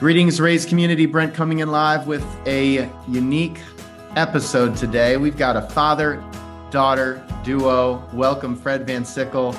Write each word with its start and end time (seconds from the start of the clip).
Greetings, 0.00 0.40
Raise 0.40 0.64
Community. 0.64 1.04
Brent 1.04 1.34
coming 1.34 1.58
in 1.58 1.70
live 1.70 2.06
with 2.06 2.24
a 2.46 2.90
unique 3.06 3.58
episode 4.16 4.74
today. 4.74 5.18
We've 5.18 5.36
got 5.36 5.58
a 5.58 5.60
father 5.60 6.24
daughter 6.70 7.22
duo. 7.44 8.02
Welcome, 8.14 8.56
Fred 8.56 8.86
Van 8.86 9.04
Sickle, 9.04 9.52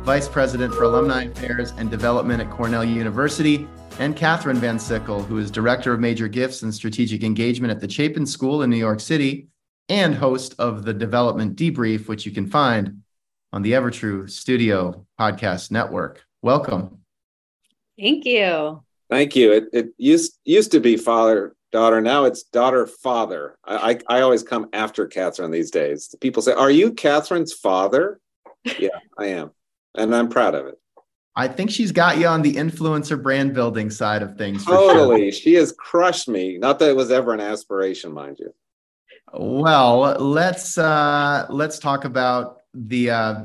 Vice 0.00 0.30
President 0.30 0.72
for 0.72 0.84
Alumni 0.84 1.24
Affairs 1.24 1.74
and 1.76 1.90
Development 1.90 2.40
at 2.40 2.48
Cornell 2.48 2.86
University, 2.86 3.68
and 3.98 4.16
Catherine 4.16 4.56
Van 4.56 4.78
Sickle, 4.78 5.22
who 5.22 5.36
is 5.36 5.50
Director 5.50 5.92
of 5.92 6.00
Major 6.00 6.26
Gifts 6.26 6.62
and 6.62 6.74
Strategic 6.74 7.22
Engagement 7.22 7.70
at 7.70 7.80
the 7.80 7.90
Chapin 7.90 8.24
School 8.24 8.62
in 8.62 8.70
New 8.70 8.78
York 8.78 8.98
City 8.98 9.48
and 9.90 10.14
host 10.14 10.54
of 10.58 10.86
the 10.86 10.94
Development 10.94 11.54
Debrief, 11.54 12.08
which 12.08 12.24
you 12.24 12.32
can 12.32 12.46
find 12.46 13.02
on 13.52 13.60
the 13.60 13.72
Evertrue 13.72 14.30
Studio 14.30 15.06
Podcast 15.20 15.70
Network. 15.70 16.24
Welcome. 16.40 17.02
Thank 17.98 18.24
you. 18.24 18.82
Thank 19.12 19.36
you. 19.36 19.52
It, 19.52 19.64
it 19.74 19.88
used 19.98 20.38
used 20.46 20.72
to 20.72 20.80
be 20.80 20.96
father 20.96 21.54
daughter. 21.70 22.00
Now 22.00 22.24
it's 22.24 22.44
daughter 22.44 22.86
father. 22.86 23.58
I, 23.62 24.00
I, 24.08 24.16
I 24.16 24.20
always 24.22 24.42
come 24.42 24.70
after 24.72 25.06
Catherine 25.06 25.50
these 25.50 25.70
days. 25.70 26.14
People 26.22 26.40
say, 26.40 26.52
"Are 26.52 26.70
you 26.70 26.94
Catherine's 26.94 27.52
father?" 27.52 28.20
yeah, 28.78 28.88
I 29.18 29.26
am, 29.26 29.50
and 29.94 30.16
I'm 30.16 30.30
proud 30.30 30.54
of 30.54 30.64
it. 30.64 30.76
I 31.36 31.46
think 31.46 31.70
she's 31.70 31.92
got 31.92 32.16
you 32.16 32.26
on 32.26 32.40
the 32.40 32.54
influencer 32.54 33.22
brand 33.22 33.52
building 33.52 33.90
side 33.90 34.22
of 34.22 34.38
things. 34.38 34.64
Totally, 34.64 35.30
sure. 35.30 35.40
she 35.40 35.54
has 35.56 35.72
crushed 35.72 36.26
me. 36.26 36.56
Not 36.56 36.78
that 36.78 36.88
it 36.88 36.96
was 36.96 37.10
ever 37.10 37.34
an 37.34 37.40
aspiration, 37.40 38.14
mind 38.14 38.38
you. 38.38 38.54
Well, 39.34 40.16
let's 40.20 40.78
uh, 40.78 41.48
let's 41.50 41.78
talk 41.78 42.06
about 42.06 42.62
the 42.72 43.10
uh, 43.10 43.44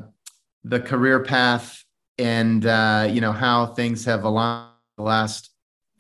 the 0.64 0.80
career 0.80 1.24
path 1.24 1.84
and 2.18 2.66
uh, 2.66 3.10
you 3.12 3.20
know 3.20 3.34
how 3.34 3.66
things 3.66 4.06
have 4.06 4.24
aligned 4.24 4.72
the 4.96 5.04
last 5.04 5.52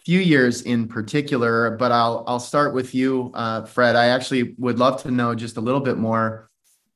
few 0.08 0.22
years 0.22 0.62
in 0.62 0.88
particular, 0.88 1.72
but 1.72 1.91
I'll 1.91 2.24
I'll 2.27 2.40
start 2.40 2.74
with 2.74 2.96
you, 2.96 3.30
uh, 3.34 3.66
Fred. 3.66 3.98
I 3.98 4.05
actually 4.05 4.55
would 4.58 4.80
love 4.80 5.04
to 5.04 5.12
know 5.12 5.36
just 5.36 5.58
a 5.58 5.60
little 5.60 5.82
bit 5.82 5.98
more 5.98 6.49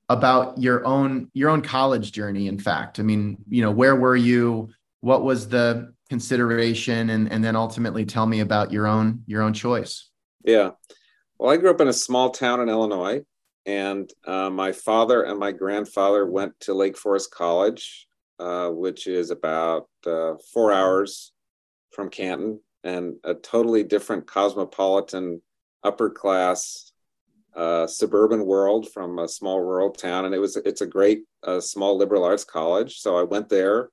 about 0.08 0.58
your 0.58 0.86
own 0.86 1.30
your 1.34 1.50
own 1.50 1.62
college 1.62 2.14
journey. 2.14 2.48
In 2.48 2.58
fact, 2.58 3.02
I 3.02 3.04
mean, 3.04 3.36
you 3.50 3.64
know, 3.64 3.72
where 3.72 3.98
were 3.98 4.16
you? 4.16 4.70
What 5.02 5.26
was 5.26 5.50
the 5.50 5.94
consideration, 6.08 7.10
and 7.10 7.30
and 7.30 7.44
then 7.44 7.58
ultimately 7.58 8.06
tell 8.06 8.26
me 8.26 8.40
about 8.40 8.72
your 8.72 8.88
own 8.88 9.24
your 9.28 9.42
own 9.42 9.52
choice. 9.52 10.10
Yeah, 10.46 10.72
well, 11.38 11.52
I 11.52 11.58
grew 11.58 11.70
up 11.70 11.82
in 11.82 11.90
a 11.90 11.94
small 12.08 12.30
town 12.30 12.62
in 12.62 12.70
Illinois, 12.70 13.24
and 13.66 14.10
uh, 14.26 14.50
my 14.50 14.72
father 14.72 15.24
and 15.24 15.38
my 15.38 15.52
grandfather 15.52 16.26
went 16.26 16.58
to 16.62 16.74
Lake 16.74 16.98
Forest 16.98 17.30
College, 17.30 18.08
uh, 18.40 18.70
which 18.70 19.06
is 19.06 19.32
about 19.32 19.90
uh, 20.08 20.36
four 20.54 20.72
hours 20.72 21.34
from 21.92 22.10
Canton 22.10 22.62
and 22.84 23.16
a 23.24 23.34
totally 23.34 23.84
different 23.84 24.28
cosmopolitan 24.28 25.42
upper 25.84 26.10
class 26.10 26.92
uh, 27.56 27.86
suburban 27.86 28.46
world 28.46 28.90
from 28.92 29.20
a 29.20 29.28
small 29.28 29.60
rural 29.60 29.92
town. 29.92 30.26
And 30.26 30.34
it 30.34 30.40
was 30.40 30.56
it's 30.58 30.82
a 30.82 30.88
great 30.88 31.24
uh, 31.44 31.60
small 31.60 31.98
liberal 31.98 32.24
arts 32.24 32.44
college. 32.46 33.00
So 33.00 33.18
i 33.18 33.24
went 33.24 33.50
there 33.50 33.90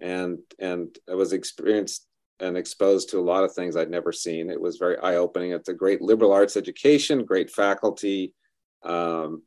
and 0.00 0.38
and 0.58 0.96
i 1.10 1.14
was 1.14 1.32
experienced 1.32 2.06
and 2.40 2.56
exposed 2.56 3.10
to 3.10 3.18
a 3.18 3.20
lot 3.20 3.44
of 3.44 3.52
things 3.52 3.76
i'd 3.76 3.90
never 3.90 4.12
seen. 4.12 4.50
It 4.50 4.60
was 4.60 4.76
very 4.76 4.98
eye-opening. 4.98 5.52
It's 5.52 5.68
a 5.68 5.74
great 5.74 6.02
liberal 6.02 6.32
arts 6.32 6.56
education 6.56 7.24
great 7.24 7.50
faculty 7.50 8.34
um, 8.82 9.42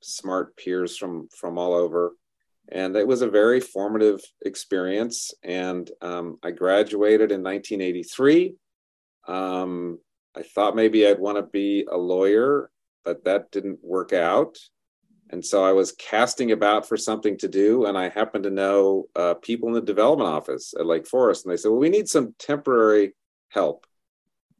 smart 0.00 0.56
peers 0.56 0.96
from 0.96 1.28
from 1.36 1.58
all 1.58 1.74
over 1.74 2.12
and 2.70 2.96
it 2.96 3.06
was 3.06 3.22
a 3.22 3.30
very 3.30 3.60
formative 3.60 4.20
experience. 4.44 5.32
And 5.42 5.90
um, 6.02 6.38
I 6.42 6.50
graduated 6.50 7.30
in 7.30 7.42
1983. 7.42 8.54
Um, 9.28 9.98
I 10.36 10.42
thought 10.42 10.76
maybe 10.76 11.06
I'd 11.06 11.20
want 11.20 11.38
to 11.38 11.42
be 11.42 11.86
a 11.90 11.96
lawyer, 11.96 12.70
but 13.04 13.24
that 13.24 13.50
didn't 13.50 13.78
work 13.82 14.12
out. 14.12 14.58
And 15.30 15.44
so 15.44 15.64
I 15.64 15.72
was 15.72 15.92
casting 15.92 16.52
about 16.52 16.88
for 16.88 16.96
something 16.96 17.36
to 17.38 17.48
do, 17.48 17.86
and 17.86 17.98
I 17.98 18.08
happened 18.08 18.44
to 18.44 18.50
know 18.50 19.06
uh, 19.16 19.34
people 19.34 19.68
in 19.68 19.74
the 19.74 19.80
development 19.80 20.30
office 20.30 20.72
at 20.78 20.86
Lake 20.86 21.06
Forest, 21.06 21.44
and 21.44 21.52
they 21.52 21.56
said, 21.56 21.70
"Well, 21.70 21.80
we 21.80 21.88
need 21.88 22.08
some 22.08 22.36
temporary 22.38 23.14
help. 23.48 23.86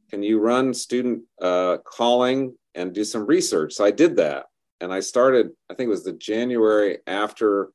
Can 0.09 0.23
you 0.23 0.39
run 0.39 0.73
student 0.73 1.23
uh, 1.41 1.77
calling 1.85 2.57
and 2.75 2.93
do 2.93 3.05
some 3.05 3.25
research?" 3.25 3.75
So 3.75 3.85
I 3.85 3.91
did 3.91 4.17
that, 4.17 4.47
and 4.81 4.91
I 4.91 4.99
started. 4.99 5.51
I 5.69 5.73
think 5.73 5.87
it 5.87 5.91
was 5.91 6.03
the 6.03 6.11
January 6.11 6.97
after 7.07 7.69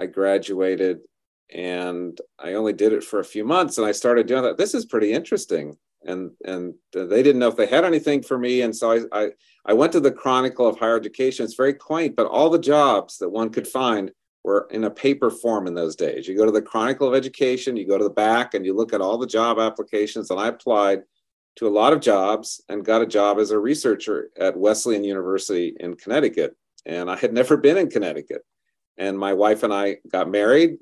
I 0.00 0.06
graduated 0.06 1.00
and 1.52 2.18
I 2.38 2.54
only 2.54 2.72
did 2.72 2.92
it 2.92 3.04
for 3.04 3.20
a 3.20 3.24
few 3.24 3.44
months 3.44 3.78
and 3.78 3.86
I 3.86 3.92
started 3.92 4.26
doing 4.26 4.42
that. 4.42 4.56
This 4.56 4.74
is 4.74 4.86
pretty 4.86 5.12
interesting. 5.12 5.76
And 6.04 6.30
and 6.46 6.74
they 6.94 7.22
didn't 7.22 7.40
know 7.40 7.48
if 7.48 7.56
they 7.56 7.66
had 7.66 7.84
anything 7.84 8.22
for 8.22 8.38
me. 8.38 8.62
And 8.62 8.74
so 8.74 8.92
I, 8.92 9.00
I, 9.12 9.30
I 9.66 9.72
went 9.74 9.92
to 9.92 10.00
the 10.00 10.10
Chronicle 10.10 10.66
of 10.66 10.78
Higher 10.78 10.96
Education. 10.96 11.44
It's 11.44 11.54
very 11.54 11.74
quaint, 11.74 12.16
but 12.16 12.26
all 12.26 12.48
the 12.48 12.58
jobs 12.58 13.18
that 13.18 13.28
one 13.28 13.50
could 13.50 13.68
find 13.68 14.10
were 14.42 14.66
in 14.70 14.84
a 14.84 14.90
paper 14.90 15.30
form 15.30 15.66
in 15.66 15.74
those 15.74 15.94
days. 15.94 16.26
You 16.26 16.34
go 16.34 16.46
to 16.46 16.52
the 16.52 16.62
Chronicle 16.62 17.06
of 17.06 17.14
Education, 17.14 17.76
you 17.76 17.86
go 17.86 17.98
to 17.98 18.04
the 18.04 18.10
back 18.10 18.54
and 18.54 18.64
you 18.64 18.74
look 18.74 18.94
at 18.94 19.02
all 19.02 19.18
the 19.18 19.26
job 19.26 19.58
applications. 19.58 20.30
And 20.30 20.40
I 20.40 20.48
applied 20.48 21.02
to 21.56 21.68
a 21.68 21.76
lot 21.80 21.92
of 21.92 22.00
jobs 22.00 22.62
and 22.70 22.82
got 22.82 23.02
a 23.02 23.06
job 23.06 23.38
as 23.38 23.50
a 23.50 23.58
researcher 23.58 24.30
at 24.38 24.56
Wesleyan 24.56 25.04
University 25.04 25.76
in 25.80 25.96
Connecticut. 25.96 26.56
And 26.86 27.10
I 27.10 27.16
had 27.16 27.34
never 27.34 27.58
been 27.58 27.76
in 27.76 27.90
Connecticut 27.90 28.42
and 28.98 29.18
my 29.18 29.32
wife 29.32 29.62
and 29.62 29.72
I 29.72 29.98
got 30.10 30.30
married. 30.30 30.78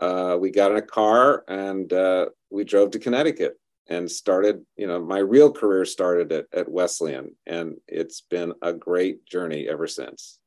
Uh, 0.00 0.36
we 0.40 0.50
got 0.50 0.70
in 0.70 0.76
a 0.76 0.82
car 0.82 1.44
and 1.48 1.92
uh, 1.92 2.26
we 2.50 2.64
drove 2.64 2.90
to 2.92 2.98
Connecticut 2.98 3.58
and 3.88 4.10
started, 4.10 4.64
you 4.76 4.86
know, 4.86 5.00
my 5.00 5.18
real 5.18 5.52
career 5.52 5.84
started 5.84 6.32
at, 6.32 6.46
at 6.52 6.70
Wesleyan, 6.70 7.34
and 7.46 7.76
it's 7.86 8.22
been 8.22 8.52
a 8.62 8.72
great 8.72 9.26
journey 9.26 9.68
ever 9.68 9.86
since. 9.86 10.38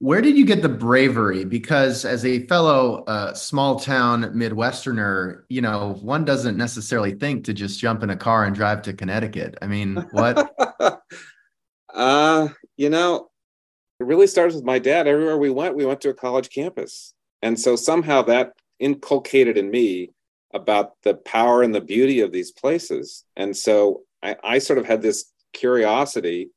Where 0.00 0.22
did 0.22 0.36
you 0.36 0.46
get 0.46 0.62
the 0.62 0.68
bravery? 0.68 1.44
Because 1.44 2.06
as 2.06 2.24
a 2.24 2.46
fellow 2.46 3.04
uh, 3.04 3.34
small 3.34 3.78
town 3.78 4.22
Midwesterner, 4.34 5.42
you 5.50 5.60
know, 5.60 5.98
one 6.00 6.24
doesn't 6.24 6.56
necessarily 6.56 7.12
think 7.12 7.44
to 7.44 7.52
just 7.52 7.78
jump 7.78 8.02
in 8.02 8.08
a 8.08 8.16
car 8.16 8.44
and 8.44 8.56
drive 8.56 8.80
to 8.82 8.94
Connecticut. 8.94 9.58
I 9.60 9.66
mean, 9.66 9.96
what? 10.12 10.54
uh, 11.94 12.48
you 12.78 12.88
know, 12.88 13.29
it 14.00 14.06
really 14.06 14.26
starts 14.26 14.54
with 14.54 14.64
my 14.64 14.78
dad. 14.78 15.06
Everywhere 15.06 15.36
we 15.36 15.50
went, 15.50 15.76
we 15.76 15.84
went 15.84 16.00
to 16.00 16.08
a 16.08 16.14
college 16.14 16.48
campus. 16.48 17.12
And 17.42 17.60
so 17.60 17.76
somehow 17.76 18.22
that 18.22 18.54
inculcated 18.78 19.58
in 19.58 19.70
me 19.70 20.10
about 20.54 20.94
the 21.02 21.14
power 21.14 21.62
and 21.62 21.74
the 21.74 21.80
beauty 21.80 22.20
of 22.20 22.32
these 22.32 22.50
places. 22.50 23.24
And 23.36 23.54
so 23.54 24.02
I, 24.22 24.36
I 24.42 24.58
sort 24.58 24.78
of 24.78 24.86
had 24.86 25.02
this 25.02 25.30
curiosity. 25.52 26.50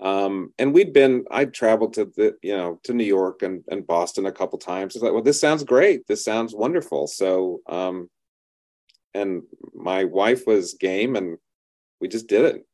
Um, 0.00 0.54
and 0.58 0.72
we'd 0.72 0.92
been, 0.92 1.24
I'd 1.30 1.52
traveled 1.52 1.94
to 1.94 2.06
the, 2.16 2.36
you 2.42 2.56
know, 2.56 2.80
to 2.84 2.94
New 2.94 3.04
York 3.04 3.42
and, 3.42 3.64
and 3.68 3.86
Boston 3.86 4.26
a 4.26 4.32
couple 4.32 4.58
times. 4.58 4.96
It's 4.96 5.02
like, 5.02 5.12
well, 5.12 5.22
this 5.22 5.40
sounds 5.40 5.64
great. 5.64 6.06
This 6.06 6.24
sounds 6.24 6.54
wonderful. 6.54 7.06
So, 7.06 7.60
um, 7.68 8.08
and 9.12 9.42
my 9.74 10.04
wife 10.04 10.46
was 10.46 10.74
game 10.74 11.16
and 11.16 11.38
we 12.00 12.08
just 12.08 12.28
did 12.28 12.44
it. 12.44 12.64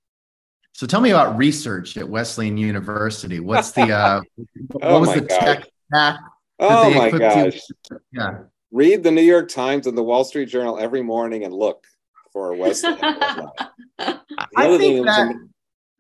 So 0.75 0.89
tell 0.89 1.01
me 1.01 1.11
about 1.11 1.39
research 1.39 1.97
at 1.97 2.09
Wesleyan 2.09 2.59
University. 2.59 3.39
What's 3.39 3.71
the 3.71 3.93
uh, 3.93 4.21
what 4.73 4.85
oh 4.85 5.01
was 5.01 5.15
the 5.15 5.21
gosh. 5.21 5.39
tech 5.39 5.69
stack? 5.87 6.21
Oh 6.59 6.93
my 6.93 7.11
gosh! 7.11 7.61
You? 7.91 8.01
Yeah. 8.11 8.39
Read 8.73 9.05
the 9.05 9.13
New 9.13 9.23
York 9.23 9.49
Times 9.49 9.87
and 9.87 9.97
the 9.97 10.03
Wall 10.03 10.25
Street 10.25 10.47
Journal 10.47 10.77
every 10.81 11.01
morning 11.01 11.45
and 11.45 11.55
look 11.55 11.85
for 12.33 12.57
Wesleyan. 12.57 12.99
I 14.01 14.77
think 14.77 15.07
that 15.07 15.49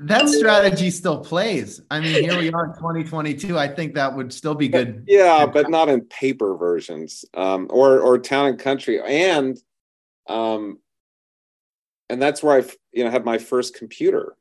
that 0.00 0.28
strategy 0.28 0.90
still 0.90 1.20
plays. 1.20 1.80
I 1.88 2.00
mean, 2.00 2.24
here 2.24 2.36
we 2.36 2.52
are 2.52 2.64
in 2.64 2.72
2022. 2.72 3.56
I 3.56 3.68
think 3.68 3.94
that 3.94 4.16
would 4.16 4.32
still 4.32 4.56
be 4.56 4.66
good. 4.66 5.04
Yeah, 5.06 5.46
but 5.46 5.70
not 5.70 5.88
in 5.88 6.00
paper 6.00 6.56
versions, 6.56 7.24
um, 7.34 7.68
or 7.70 8.00
or 8.00 8.18
town 8.18 8.46
and 8.46 8.58
country, 8.58 9.00
and 9.00 9.56
um, 10.28 10.80
and 12.10 12.20
that's 12.20 12.42
where 12.42 12.60
I, 12.60 12.64
you 12.92 13.04
know, 13.04 13.10
had 13.10 13.24
my 13.24 13.38
first 13.38 13.76
computer 13.76 14.34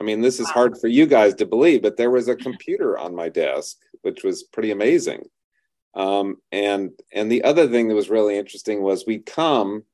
I 0.00 0.04
mean, 0.04 0.20
this 0.20 0.38
is 0.38 0.48
hard 0.48 0.78
for 0.78 0.86
you 0.86 1.06
guys 1.06 1.34
to 1.34 1.46
believe, 1.46 1.82
but 1.82 1.96
there 1.96 2.10
was 2.10 2.28
a 2.28 2.36
computer 2.36 2.96
on 2.96 3.14
my 3.14 3.28
desk, 3.28 3.78
which 4.02 4.22
was 4.22 4.44
pretty 4.44 4.70
amazing. 4.70 5.24
Um, 5.94 6.36
and 6.52 6.90
and 7.12 7.30
the 7.30 7.42
other 7.42 7.66
thing 7.66 7.88
that 7.88 7.94
was 7.94 8.10
really 8.10 8.38
interesting 8.38 8.82
was 8.82 9.06
we'd 9.06 9.26
come, 9.26 9.84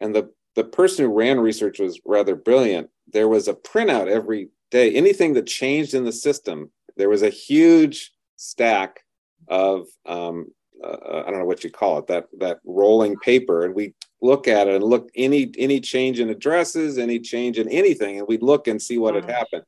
and 0.00 0.14
the 0.14 0.30
the 0.54 0.64
person 0.64 1.04
who 1.04 1.12
ran 1.12 1.40
research 1.40 1.78
was 1.78 2.00
rather 2.04 2.34
brilliant. 2.34 2.90
There 3.12 3.28
was 3.28 3.48
a 3.48 3.54
printout 3.54 4.08
every 4.08 4.50
day. 4.70 4.92
Anything 4.94 5.32
that 5.34 5.46
changed 5.46 5.94
in 5.94 6.04
the 6.04 6.12
system, 6.12 6.70
there 6.96 7.08
was 7.08 7.22
a 7.22 7.30
huge 7.30 8.12
stack 8.36 9.00
of 9.46 9.86
um, 10.04 10.46
uh, 10.84 11.22
I 11.26 11.30
don't 11.30 11.38
know 11.38 11.46
what 11.46 11.64
you 11.64 11.70
call 11.70 11.98
it 11.98 12.06
that 12.08 12.26
that 12.38 12.58
rolling 12.64 13.16
paper, 13.16 13.64
and 13.64 13.74
we 13.74 13.94
look 14.20 14.48
at 14.48 14.68
it 14.68 14.74
and 14.74 14.84
look 14.84 15.10
any 15.14 15.52
any 15.58 15.80
change 15.80 16.20
in 16.20 16.30
addresses, 16.30 16.98
any 16.98 17.18
change 17.18 17.58
in 17.58 17.68
anything, 17.68 18.18
and 18.18 18.28
we'd 18.28 18.42
look 18.42 18.66
and 18.66 18.80
see 18.80 18.98
what 18.98 19.14
had 19.14 19.24
mm. 19.24 19.30
happened. 19.30 19.62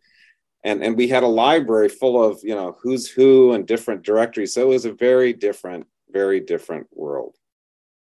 And 0.65 0.83
and 0.83 0.97
we 0.97 1.09
had 1.09 1.23
a 1.23 1.29
library 1.29 1.89
full 1.89 2.23
of 2.23 2.41
you 2.43 2.55
know 2.55 2.77
who's 2.83 3.09
who 3.09 3.53
and 3.53 3.67
different 3.67 4.03
directories. 4.03 4.55
So 4.55 4.63
it 4.63 4.69
was 4.69 4.85
a 4.85 4.93
very 4.93 5.33
different, 5.33 5.87
very 6.11 6.41
different 6.41 6.87
world. 6.93 7.37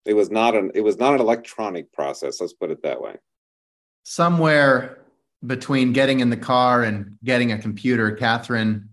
It 0.04 0.14
was 0.14 0.30
not 0.30 0.54
an 0.54 0.70
it 0.74 0.82
was 0.82 0.98
not 0.98 1.14
an 1.14 1.20
electronic 1.20 1.92
process. 1.92 2.40
Let's 2.40 2.52
put 2.52 2.70
it 2.70 2.82
that 2.82 3.00
way. 3.00 3.16
Somewhere 4.04 4.98
between 5.46 5.92
getting 5.92 6.20
in 6.20 6.30
the 6.30 6.36
car 6.36 6.84
and 6.84 7.18
getting 7.24 7.52
a 7.52 7.58
computer, 7.58 8.12
Catherine 8.12 8.90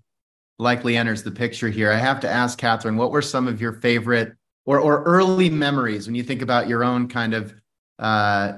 likely 0.59 0.95
enters 0.95 1.23
the 1.23 1.31
picture 1.31 1.69
here. 1.69 1.91
I 1.91 1.97
have 1.97 2.19
to 2.21 2.29
ask 2.29 2.57
Catherine, 2.57 2.97
what 2.97 3.11
were 3.11 3.21
some 3.21 3.47
of 3.47 3.59
your 3.59 3.73
favorite 3.73 4.33
or 4.65 4.79
or 4.79 5.03
early 5.03 5.49
memories 5.49 6.07
when 6.07 6.15
you 6.15 6.23
think 6.23 6.41
about 6.41 6.67
your 6.67 6.83
own 6.83 7.07
kind 7.07 7.33
of 7.33 7.53
uh, 7.99 8.53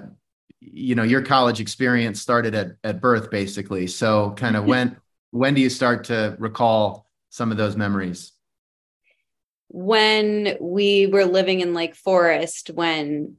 you 0.60 0.96
know 0.96 1.04
your 1.04 1.22
college 1.22 1.60
experience 1.60 2.22
started 2.22 2.56
at 2.56 2.76
at 2.84 3.02
birth 3.02 3.30
basically. 3.30 3.88
So 3.88 4.32
kind 4.32 4.56
of 4.56 4.66
when 4.66 4.98
when 5.32 5.54
do 5.54 5.62
you 5.62 5.70
start 5.70 6.06
to 6.06 6.36
recall 6.40 7.08
some 7.30 7.52
of 7.52 7.58
those 7.58 7.76
memories? 7.76 8.32
When 9.70 10.58
we 10.62 11.08
were 11.08 11.26
living 11.26 11.62
in 11.62 11.74
lake 11.74 11.96
forest 11.96 12.70
when 12.70 13.38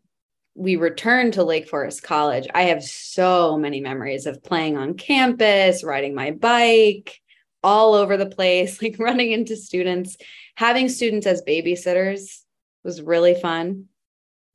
we 0.57 0.77
returned 0.77 1.33
to 1.35 1.43
lake 1.43 1.69
forest 1.69 2.03
college 2.03 2.47
i 2.55 2.63
have 2.63 2.83
so 2.83 3.59
many 3.59 3.81
memories 3.81 4.27
of 4.27 4.43
playing 4.43 4.77
on 4.77 4.95
campus 4.95 5.83
riding 5.83 6.15
my 6.15 6.31
bike 6.31 7.21
all 7.63 7.95
over 7.95 8.17
the 8.17 8.27
place 8.27 8.81
like 8.83 8.97
running 8.99 9.33
into 9.33 9.57
students 9.57 10.17
having 10.55 10.89
students 10.89 11.27
as 11.27 11.43
babysitters 11.43 12.44
was 12.85 13.03
really 13.03 13.35
fun 13.35 13.87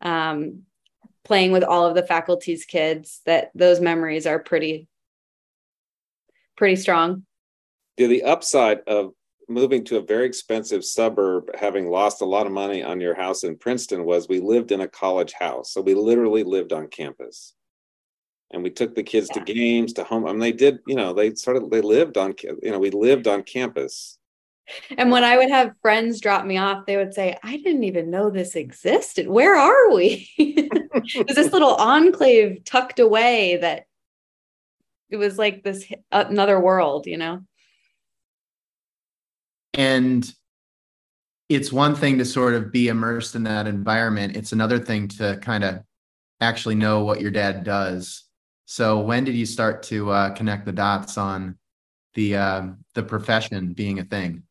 um, 0.02 0.64
playing 1.24 1.52
with 1.52 1.64
all 1.64 1.86
of 1.86 1.96
the 1.96 2.04
faculty's 2.04 2.66
kids 2.66 3.22
that 3.26 3.52
those 3.56 3.80
memories 3.80 4.26
are 4.26 4.40
pretty 4.40 4.88
pretty 6.56 6.76
strong. 6.76 7.24
Yeah, 7.98 8.08
the 8.08 8.24
upside 8.24 8.80
of 8.81 9.14
moving 9.48 9.84
to 9.86 9.98
a 9.98 10.02
very 10.02 10.26
expensive 10.26 10.86
suburb 10.86 11.50
having 11.60 11.90
lost 11.90 12.22
a 12.22 12.26
lot 12.26 12.46
of 12.46 12.52
money 12.52 12.84
on 12.84 13.02
your 13.02 13.16
house 13.16 13.44
in 13.44 13.58
princeton 13.58 14.06
was 14.06 14.30
we 14.30 14.40
lived 14.40 14.72
in 14.72 14.81
a 14.81 14.88
college 14.88 15.34
house. 15.34 15.74
So 15.74 15.81
we 15.81 15.96
literally 15.96 16.44
lived 16.44 16.72
on 16.72 16.88
campus. 16.88 17.56
And 18.52 18.64
we 18.64 18.70
took 18.70 18.96
the 18.96 19.04
kids 19.04 19.30
yeah. 19.30 19.44
to 19.44 19.54
games 19.54 19.94
to 19.94 20.04
home. 20.04 20.26
I 20.26 20.31
mean, 20.31 20.40
they 20.40 20.52
did 20.52 20.80
you 20.88 20.96
know 20.96 21.14
they 21.14 21.34
sort 21.36 21.58
of 21.58 21.70
they 21.70 21.81
lived 21.81 22.18
on 22.18 22.34
you 22.42 22.72
know 22.72 22.80
we 22.80 22.92
lived 22.92 23.28
on 23.28 23.44
campus 23.44 24.19
and 24.98 25.12
when 25.12 25.24
I 25.24 25.38
would 25.38 25.50
have 25.50 25.75
friends 25.81 26.19
drop 26.21 26.45
me 26.45 26.57
off, 26.57 26.86
they 26.86 26.98
would 26.98 27.13
say, 27.13 27.38
I 27.44 27.57
didn't 27.57 27.83
even 27.83 28.10
know 28.10 28.30
this 28.30 28.56
existed. 28.56 29.27
Where 29.27 29.56
are 29.56 29.92
we? 29.92 30.30
There's 30.38 31.36
this 31.36 31.51
little 31.54 31.75
enclave 31.75 32.63
tucked 32.66 33.00
away 33.00 33.57
that 33.57 33.86
it 35.10 35.18
was 35.18 35.38
like 35.38 35.63
this 35.63 35.92
another 36.12 36.60
world, 36.60 37.07
you 37.07 37.18
know? 37.18 37.42
And 39.74 40.31
it's 41.48 41.71
one 41.71 41.95
thing 41.95 42.19
to 42.19 42.25
sort 42.25 42.54
of 42.54 42.71
be 42.71 42.89
immersed 42.89 43.36
in 43.36 43.44
that 43.44 43.68
environment, 43.68 44.36
it's 44.36 44.51
another 44.51 44.77
thing 44.77 45.07
to 45.07 45.38
kind 45.42 45.63
of 45.63 45.81
actually 46.42 46.75
know 46.75 47.04
what 47.04 47.21
your 47.21 47.31
dad 47.31 47.63
does. 47.63 48.24
So 48.66 49.00
when 49.00 49.24
did 49.24 49.36
you 49.36 49.48
start 49.48 49.81
to 49.83 50.12
uh, 50.12 50.30
connect 50.36 50.66
the 50.66 50.71
dots 50.71 51.18
on 51.18 51.57
the 52.13 52.38
uh, 52.38 52.68
the 52.94 53.04
profession 53.04 53.74
being 53.74 54.00
a 54.00 54.04
thing? 54.04 54.44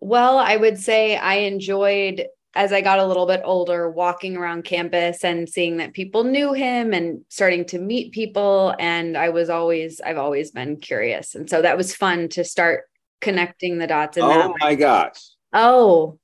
Well, 0.00 0.38
I 0.38 0.56
would 0.56 0.78
say 0.78 1.16
I 1.16 1.34
enjoyed 1.34 2.26
as 2.54 2.72
I 2.72 2.80
got 2.80 2.98
a 2.98 3.06
little 3.06 3.26
bit 3.26 3.42
older 3.44 3.90
walking 3.90 4.36
around 4.36 4.64
campus 4.64 5.22
and 5.22 5.48
seeing 5.48 5.76
that 5.76 5.92
people 5.92 6.24
knew 6.24 6.52
him 6.52 6.92
and 6.92 7.24
starting 7.28 7.64
to 7.66 7.78
meet 7.78 8.12
people 8.12 8.74
and 8.78 9.16
I 9.16 9.28
was 9.28 9.50
always 9.50 10.00
I've 10.00 10.18
always 10.18 10.50
been 10.50 10.78
curious. 10.78 11.34
And 11.34 11.48
so 11.48 11.62
that 11.62 11.76
was 11.76 11.94
fun 11.94 12.28
to 12.30 12.44
start 12.44 12.84
connecting 13.20 13.78
the 13.78 13.86
dots 13.86 14.16
in 14.16 14.24
Oh 14.24 14.54
my 14.60 14.74
gosh. 14.74 15.20
Oh. 15.52 16.18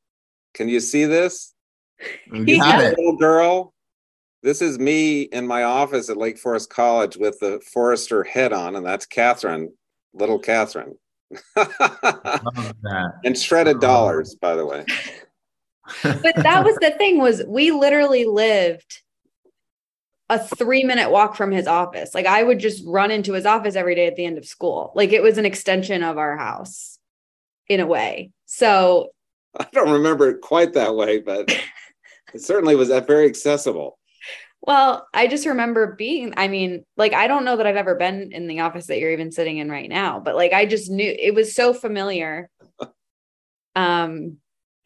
Can 0.54 0.68
you 0.68 0.80
see 0.80 1.04
this? 1.04 1.54
You 2.32 2.62
have 2.62 2.80
it. 2.80 2.98
Little 2.98 3.16
girl. 3.16 3.74
This 4.42 4.60
is 4.60 4.78
me 4.78 5.22
in 5.22 5.46
my 5.46 5.62
office 5.62 6.10
at 6.10 6.16
Lake 6.16 6.38
Forest 6.38 6.68
College 6.68 7.16
with 7.16 7.38
the 7.40 7.60
Forester 7.72 8.24
head 8.24 8.52
on, 8.52 8.76
and 8.76 8.84
that's 8.84 9.06
Catherine, 9.06 9.72
little 10.12 10.38
Catherine. 10.38 10.96
and 13.24 13.38
shredded 13.38 13.80
dollars, 13.80 14.34
by 14.34 14.54
the 14.54 14.66
way. 14.66 14.84
but 16.02 16.34
that 16.36 16.64
was 16.64 16.76
the 16.76 16.92
thing 16.92 17.18
was 17.18 17.42
we 17.46 17.70
literally 17.70 18.24
lived 18.24 19.02
a 20.30 20.38
three 20.38 20.84
minute 20.84 21.10
walk 21.10 21.36
from 21.36 21.50
his 21.50 21.66
office. 21.66 22.14
Like 22.14 22.26
I 22.26 22.42
would 22.42 22.58
just 22.58 22.82
run 22.86 23.10
into 23.10 23.34
his 23.34 23.46
office 23.46 23.76
every 23.76 23.94
day 23.94 24.06
at 24.06 24.16
the 24.16 24.24
end 24.24 24.38
of 24.38 24.46
school. 24.46 24.92
Like 24.94 25.12
it 25.12 25.22
was 25.22 25.38
an 25.38 25.46
extension 25.46 26.02
of 26.02 26.18
our 26.18 26.36
house 26.36 26.98
in 27.68 27.80
a 27.80 27.86
way. 27.86 28.30
So 28.46 29.10
I 29.58 29.66
don't 29.72 29.90
remember 29.90 30.30
it 30.30 30.40
quite 30.40 30.72
that 30.72 30.94
way, 30.94 31.20
but 31.20 31.54
it 32.34 32.42
certainly 32.42 32.74
was 32.74 32.88
that 32.88 33.06
very 33.06 33.26
accessible. 33.26 33.98
Well, 34.66 35.06
I 35.12 35.26
just 35.26 35.44
remember 35.44 35.94
being, 35.94 36.32
I 36.38 36.48
mean, 36.48 36.86
like, 36.96 37.12
I 37.12 37.26
don't 37.26 37.44
know 37.44 37.56
that 37.56 37.66
I've 37.66 37.76
ever 37.76 37.96
been 37.96 38.32
in 38.32 38.46
the 38.46 38.60
office 38.60 38.86
that 38.86 38.98
you're 38.98 39.12
even 39.12 39.30
sitting 39.30 39.58
in 39.58 39.70
right 39.70 39.90
now, 39.90 40.20
but 40.20 40.36
like, 40.36 40.54
I 40.54 40.64
just 40.64 40.90
knew 40.90 41.14
it 41.18 41.34
was 41.34 41.54
so 41.54 41.72
familiar. 41.72 42.48
Um, 43.76 44.36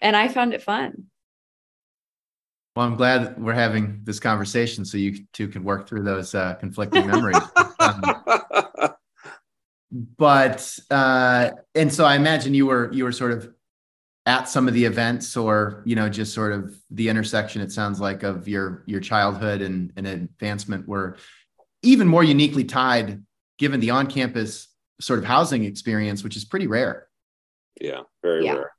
and 0.01 0.17
I 0.17 0.29
found 0.29 0.55
it 0.55 0.63
fun. 0.63 1.09
Well, 2.75 2.87
I'm 2.87 2.97
glad 2.97 3.39
we're 3.39 3.53
having 3.53 4.01
this 4.05 4.19
conversation 4.19 4.87
so 4.87 4.97
you 4.97 5.27
two 5.35 5.47
can 5.49 5.63
work 5.63 5.87
through 5.87 6.05
those 6.05 6.35
uh, 6.35 6.55
conflicting 6.55 7.07
memories. 7.07 7.43
um, 7.81 8.03
but 10.17 10.79
uh, 10.91 11.51
and 11.75 11.93
so 11.93 12.07
I 12.07 12.17
imagine 12.17 12.55
you 12.55 12.65
were 12.65 12.91
you 12.95 13.05
were 13.05 13.13
sort 13.13 13.33
of 13.33 13.53
at 14.29 14.47
some 14.47 14.69
of 14.69 14.75
the 14.75 14.85
events 14.85 15.39
or 15.39 15.83
you 15.87 15.97
know 15.97 16.07
just 16.07 16.35
sort 16.35 16.53
of 16.53 16.79
the 16.91 17.09
intersection 17.09 17.63
it 17.63 17.73
sounds 17.73 17.99
like 17.99 18.23
of 18.23 18.47
your 18.47 18.83
your 18.85 19.01
childhood 19.01 19.63
and, 19.63 19.91
and 19.97 20.07
advancement 20.07 20.87
were 20.87 21.17
even 21.83 22.07
more 22.07 22.23
uniquely 22.23 22.63
tied 22.63 23.25
given 23.57 23.81
the 23.81 23.89
on-campus 23.89 24.69
sort 25.01 25.19
of 25.19 25.25
housing 25.25 25.65
experience 25.65 26.23
which 26.23 26.37
is 26.37 26.45
pretty 26.45 26.67
rare. 26.67 27.09
Yeah 27.81 28.03
very 28.23 28.45
yeah. 28.45 28.53
rare. 28.53 28.73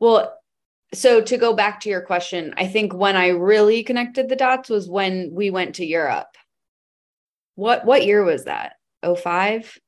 Well 0.00 0.34
so 0.94 1.20
to 1.20 1.36
go 1.36 1.52
back 1.52 1.80
to 1.80 1.90
your 1.90 2.00
question 2.00 2.54
i 2.56 2.66
think 2.66 2.94
when 2.94 3.16
i 3.16 3.28
really 3.28 3.82
connected 3.82 4.28
the 4.28 4.36
dots 4.36 4.70
was 4.70 4.88
when 4.88 5.32
we 5.34 5.50
went 5.50 5.74
to 5.74 5.84
europe. 5.84 6.34
What 7.56 7.84
what 7.84 8.06
year 8.06 8.24
was 8.24 8.44
that? 8.44 8.76
05 9.04 9.78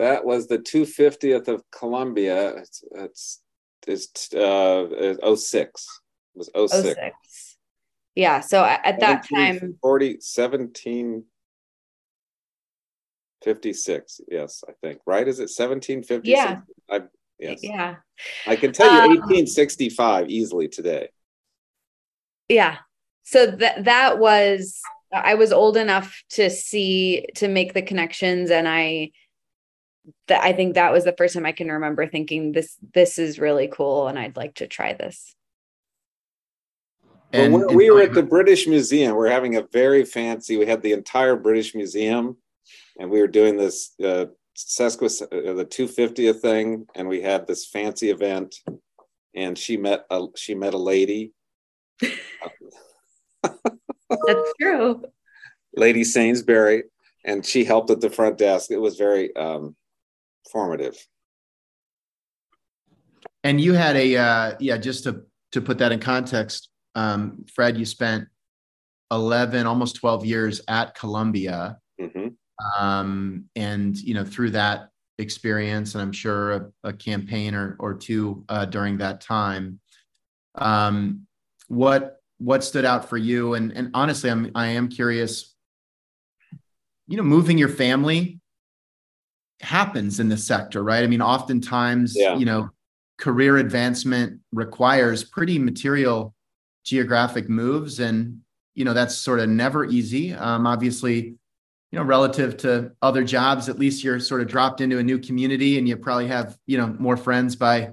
that 0.00 0.24
was 0.24 0.48
the 0.48 0.58
250th 0.58 1.48
of 1.48 1.62
Columbia. 1.70 2.54
It's 2.56 2.82
it's 2.92 3.42
it's 3.86 4.34
uh 4.34 5.36
06. 5.36 6.00
It 6.34 6.38
was 6.38 6.50
06. 6.54 6.94
06. 6.94 7.56
Yeah. 8.14 8.40
So 8.40 8.64
at 8.64 8.98
that 9.00 9.28
time 9.28 9.76
40 9.82 10.18
17 10.20 11.24
56. 13.42 14.20
Yes, 14.30 14.64
I 14.68 14.72
think. 14.82 15.00
Right? 15.06 15.28
Is 15.28 15.38
it 15.38 15.52
1756? 15.54 16.28
Yeah. 16.28 16.60
I 16.90 17.02
yes. 17.38 17.60
Yeah. 17.62 17.96
I 18.46 18.56
can 18.56 18.72
tell 18.72 18.90
you 18.90 19.00
um, 19.00 19.08
1865 19.08 20.30
easily 20.30 20.68
today. 20.68 21.08
Yeah. 22.48 22.78
So 23.24 23.46
that 23.46 23.84
that 23.84 24.18
was 24.18 24.80
I 25.12 25.34
was 25.34 25.52
old 25.52 25.76
enough 25.76 26.22
to 26.30 26.48
see 26.48 27.26
to 27.34 27.48
make 27.48 27.74
the 27.74 27.82
connections 27.82 28.50
and 28.50 28.66
I 28.66 29.10
that 30.28 30.42
I 30.42 30.52
think 30.52 30.74
that 30.74 30.92
was 30.92 31.04
the 31.04 31.14
first 31.16 31.34
time 31.34 31.46
I 31.46 31.52
can 31.52 31.70
remember 31.70 32.06
thinking 32.06 32.52
this 32.52 32.76
this 32.94 33.18
is 33.18 33.38
really 33.38 33.68
cool 33.68 34.08
and 34.08 34.18
I'd 34.18 34.36
like 34.36 34.54
to 34.56 34.66
try 34.66 34.92
this. 34.94 35.34
And 37.32 37.52
well, 37.52 37.74
we 37.74 37.90
were 37.90 38.02
at 38.02 38.14
the 38.14 38.22
British 38.22 38.66
Museum. 38.66 39.14
We're 39.14 39.30
having 39.30 39.56
a 39.56 39.66
very 39.72 40.04
fancy. 40.04 40.56
We 40.56 40.66
had 40.66 40.82
the 40.82 40.92
entire 40.92 41.36
British 41.36 41.74
Museum, 41.74 42.36
and 42.98 43.08
we 43.08 43.20
were 43.20 43.28
doing 43.28 43.56
this 43.56 43.92
uh, 44.02 44.26
sesquis 44.56 45.22
uh, 45.22 45.52
the 45.54 45.64
250th 45.64 46.40
thing, 46.40 46.86
and 46.96 47.08
we 47.08 47.22
had 47.22 47.46
this 47.46 47.66
fancy 47.66 48.10
event. 48.10 48.56
And 49.34 49.56
she 49.56 49.76
met 49.76 50.06
a 50.10 50.26
she 50.34 50.56
met 50.56 50.74
a 50.74 50.78
lady. 50.78 51.32
That's 53.42 54.52
true. 54.60 55.04
Lady 55.76 56.02
Sainsbury, 56.02 56.84
and 57.24 57.46
she 57.46 57.64
helped 57.64 57.90
at 57.90 58.00
the 58.00 58.10
front 58.10 58.38
desk. 58.38 58.72
It 58.72 58.78
was 58.80 58.96
very 58.96 59.34
um, 59.36 59.76
formative. 60.50 60.96
And 63.42 63.60
you 63.60 63.72
had 63.72 63.96
a 63.96 64.16
uh, 64.16 64.54
yeah, 64.60 64.76
just 64.76 65.04
to 65.04 65.22
to 65.52 65.60
put 65.60 65.78
that 65.78 65.92
in 65.92 66.00
context, 66.00 66.68
um, 66.94 67.44
Fred, 67.52 67.78
you 67.78 67.86
spent 67.86 68.28
eleven, 69.10 69.66
almost 69.66 69.96
twelve 69.96 70.24
years 70.24 70.60
at 70.68 70.94
Columbia, 70.94 71.78
mm-hmm. 72.00 72.28
um, 72.78 73.44
and 73.56 73.96
you 73.96 74.14
know 74.14 74.24
through 74.24 74.50
that 74.50 74.90
experience, 75.18 75.94
and 75.94 76.02
I'm 76.02 76.12
sure 76.12 76.52
a, 76.52 76.70
a 76.84 76.92
campaign 76.92 77.54
or 77.54 77.76
or 77.78 77.94
two 77.94 78.44
uh, 78.48 78.66
during 78.66 78.98
that 78.98 79.20
time. 79.20 79.80
Um, 80.56 81.26
what 81.68 82.20
what 82.38 82.64
stood 82.64 82.84
out 82.84 83.08
for 83.08 83.16
you? 83.16 83.54
And 83.54 83.72
and 83.72 83.90
honestly, 83.94 84.30
I'm 84.30 84.50
I 84.54 84.68
am 84.68 84.88
curious. 84.88 85.54
You 87.06 87.16
know, 87.16 87.24
moving 87.24 87.58
your 87.58 87.68
family 87.68 88.39
happens 89.60 90.20
in 90.20 90.28
the 90.28 90.36
sector, 90.36 90.82
right? 90.82 91.04
I 91.04 91.06
mean, 91.06 91.22
oftentimes, 91.22 92.14
yeah. 92.16 92.36
you 92.36 92.44
know, 92.44 92.70
career 93.18 93.58
advancement 93.58 94.40
requires 94.52 95.22
pretty 95.24 95.58
material 95.58 96.34
geographic 96.84 97.48
moves, 97.48 98.00
and 98.00 98.40
you 98.74 98.84
know 98.84 98.94
that's 98.94 99.16
sort 99.16 99.40
of 99.40 99.48
never 99.48 99.84
easy. 99.84 100.32
Um, 100.32 100.66
obviously, 100.66 101.16
you 101.92 101.98
know, 101.98 102.02
relative 102.02 102.56
to 102.58 102.92
other 103.02 103.22
jobs, 103.24 103.68
at 103.68 103.78
least 103.78 104.02
you're 104.02 104.20
sort 104.20 104.40
of 104.40 104.48
dropped 104.48 104.80
into 104.80 104.98
a 104.98 105.02
new 105.02 105.18
community, 105.18 105.78
and 105.78 105.88
you 105.88 105.96
probably 105.96 106.28
have 106.28 106.58
you 106.66 106.78
know 106.78 106.94
more 106.98 107.16
friends 107.16 107.56
by 107.56 107.92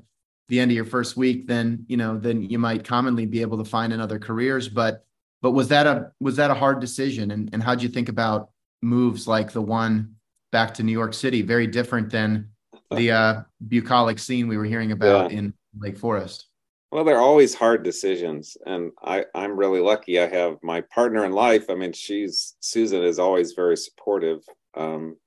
the 0.50 0.60
end 0.60 0.72
of 0.72 0.76
your 0.76 0.86
first 0.86 1.18
week 1.18 1.48
than 1.48 1.86
you 1.88 1.98
know 1.98 2.18
than 2.18 2.42
you 2.42 2.58
might 2.58 2.86
commonly 2.86 3.26
be 3.26 3.42
able 3.42 3.58
to 3.58 3.66
find 3.66 3.92
in 3.92 4.00
other 4.00 4.20
careers. 4.20 4.70
But 4.70 5.04
but 5.42 5.52
was 5.52 5.68
that 5.68 5.86
a 5.86 6.12
was 6.20 6.38
that 6.38 6.52
a 6.52 6.56
hard 6.56 6.80
decision, 6.80 7.32
and 7.32 7.50
and 7.52 7.62
how 7.62 7.76
did 7.76 7.84
you 7.84 7.90
think 7.90 8.08
about 8.08 8.50
moves 8.82 9.28
like 9.28 9.52
the 9.52 9.62
one 9.62 10.17
back 10.52 10.74
to 10.76 10.84
New 10.84 10.92
York 10.92 11.14
City? 11.14 11.42
Very 11.42 11.68
different 11.68 12.10
than 12.10 12.50
the 12.92 13.12
uh, 13.12 13.42
bucolic 13.68 14.20
scene 14.20 14.48
we 14.48 14.58
were 14.58 14.66
hearing 14.66 14.92
about 14.92 15.32
yeah. 15.32 15.40
in 15.40 15.54
Lake 15.80 15.98
Forest. 15.98 16.48
Well, 16.92 17.04
they're 17.04 17.20
always 17.20 17.54
hard 17.54 17.84
decisions, 17.84 18.56
and 18.66 18.92
I 19.04 19.26
I'm 19.36 19.58
really 19.58 19.82
lucky. 19.82 20.20
I 20.20 20.28
have 20.28 20.58
my 20.64 20.82
partner 20.82 21.26
in 21.26 21.34
life. 21.34 21.66
I 21.70 21.76
mean, 21.76 21.92
she's 21.92 22.56
Susan 22.62 23.04
is 23.04 23.20
always 23.20 23.52
very 23.52 23.76
supportive, 23.76 24.40
um, 24.74 25.18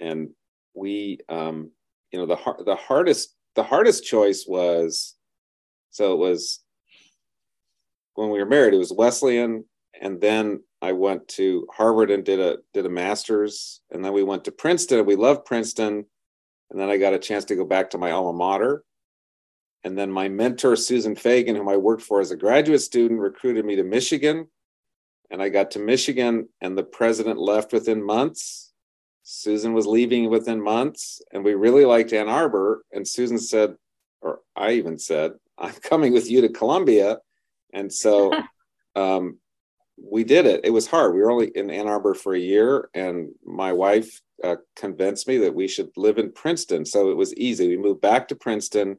and 0.00 0.30
we 0.74 1.18
um, 1.28 1.72
you 2.12 2.20
know 2.20 2.26
the 2.26 2.64
the 2.64 2.76
hardest 2.76 3.34
the 3.56 3.64
hardest 3.64 4.04
choice 4.04 4.44
was 4.46 5.16
so 5.90 6.12
it 6.12 6.18
was 6.18 6.60
when 8.14 8.30
we 8.30 8.38
were 8.38 8.46
married. 8.46 8.74
It 8.74 8.78
was 8.78 8.92
Wesleyan, 8.92 9.64
and 10.00 10.20
then 10.20 10.62
I 10.82 10.92
went 10.92 11.28
to 11.28 11.66
Harvard 11.72 12.10
and 12.10 12.24
did 12.24 12.40
a 12.40 12.58
did 12.72 12.86
a 12.86 12.90
master's, 12.90 13.80
and 13.90 14.04
then 14.04 14.12
we 14.12 14.22
went 14.22 14.44
to 14.44 14.52
Princeton. 14.52 15.06
We 15.06 15.16
loved 15.16 15.44
Princeton, 15.44 16.04
and 16.70 16.80
then 16.80 16.90
I 16.90 16.96
got 16.96 17.14
a 17.14 17.18
chance 17.18 17.44
to 17.46 17.56
go 17.56 17.64
back 17.64 17.90
to 17.90 17.98
my 17.98 18.10
alma 18.10 18.36
mater. 18.36 18.84
And 19.84 19.98
then 19.98 20.10
my 20.10 20.28
mentor, 20.28 20.76
Susan 20.76 21.14
Feagin, 21.14 21.56
whom 21.56 21.68
I 21.68 21.76
worked 21.76 22.02
for 22.02 22.20
as 22.20 22.30
a 22.30 22.36
graduate 22.36 22.80
student, 22.80 23.20
recruited 23.20 23.66
me 23.66 23.76
to 23.76 23.84
Michigan. 23.84 24.48
And 25.30 25.42
I 25.42 25.50
got 25.50 25.70
to 25.72 25.78
Michigan, 25.78 26.48
and 26.60 26.76
the 26.76 26.84
president 26.84 27.38
left 27.38 27.72
within 27.72 28.02
months. 28.02 28.72
Susan 29.22 29.72
was 29.72 29.86
leaving 29.86 30.28
within 30.28 30.62
months, 30.62 31.22
and 31.32 31.44
we 31.44 31.54
really 31.54 31.84
liked 31.84 32.12
Ann 32.12 32.28
Arbor. 32.28 32.84
And 32.92 33.06
Susan 33.08 33.38
said, 33.38 33.76
or 34.20 34.40
I 34.54 34.72
even 34.72 34.98
said, 34.98 35.32
I'm 35.58 35.72
coming 35.74 36.12
with 36.12 36.30
you 36.30 36.42
to 36.42 36.48
Columbia. 36.50 37.18
And 37.72 37.92
so 37.92 38.32
um, 38.96 39.38
we 39.96 40.24
did 40.24 40.46
it. 40.46 40.60
It 40.64 40.70
was 40.70 40.86
hard. 40.86 41.14
We 41.14 41.20
were 41.20 41.30
only 41.30 41.48
in 41.54 41.70
Ann 41.70 41.88
Arbor 41.88 42.14
for 42.14 42.34
a 42.34 42.38
year, 42.38 42.88
and 42.94 43.30
my 43.44 43.72
wife 43.72 44.20
uh, 44.42 44.56
convinced 44.76 45.28
me 45.28 45.38
that 45.38 45.54
we 45.54 45.68
should 45.68 45.90
live 45.96 46.18
in 46.18 46.32
Princeton. 46.32 46.84
So 46.84 47.10
it 47.10 47.16
was 47.16 47.34
easy. 47.34 47.68
We 47.68 47.76
moved 47.76 48.00
back 48.00 48.28
to 48.28 48.34
Princeton, 48.34 48.98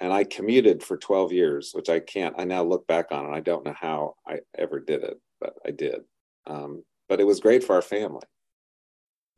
and 0.00 0.12
I 0.12 0.24
commuted 0.24 0.82
for 0.82 0.96
12 0.96 1.32
years, 1.32 1.70
which 1.72 1.88
I 1.88 2.00
can't. 2.00 2.34
I 2.38 2.44
now 2.44 2.62
look 2.62 2.86
back 2.86 3.06
on, 3.10 3.24
and 3.24 3.34
I 3.34 3.40
don't 3.40 3.64
know 3.64 3.74
how 3.78 4.16
I 4.26 4.40
ever 4.56 4.80
did 4.80 5.02
it, 5.02 5.18
but 5.40 5.54
I 5.66 5.70
did. 5.70 6.00
Um, 6.46 6.84
but 7.08 7.20
it 7.20 7.24
was 7.24 7.40
great 7.40 7.64
for 7.64 7.74
our 7.74 7.82
family. 7.82 8.26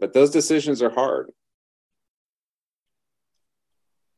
But 0.01 0.13
those 0.13 0.31
decisions 0.31 0.83
are 0.83 0.91
hard. 0.91 1.31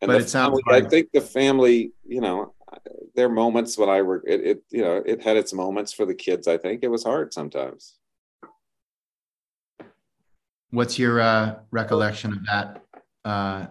And 0.01 0.09
but 0.09 0.23
it 0.23 0.29
sounds 0.29 0.61
family, 0.61 0.63
like... 0.67 0.85
I 0.85 0.89
think 0.89 1.09
the 1.13 1.21
family, 1.21 1.93
you 2.07 2.21
know, 2.21 2.55
there 3.15 3.27
are 3.27 3.33
moments 3.33 3.79
when 3.79 3.89
I 3.89 4.03
were 4.03 4.23
it, 4.27 4.41
it, 4.41 4.63
you 4.71 4.83
know 4.83 5.03
it 5.05 5.23
had 5.23 5.37
its 5.37 5.53
moments 5.53 5.93
for 5.93 6.07
the 6.07 6.15
kids. 6.15 6.49
I 6.49 6.59
think 6.59 6.83
it 6.83 6.89
was 6.89 7.05
hard 7.05 7.33
sometimes. 7.33 7.97
What's 10.71 10.99
your 10.99 11.21
uh, 11.21 11.57
recollection 11.71 12.33
of 12.33 12.47
that 12.47 12.85
uh, 13.25 13.67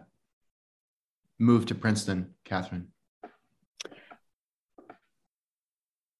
move 1.37 1.65
to 1.65 1.75
Princeton, 1.75 2.33
Catherine? 2.45 2.87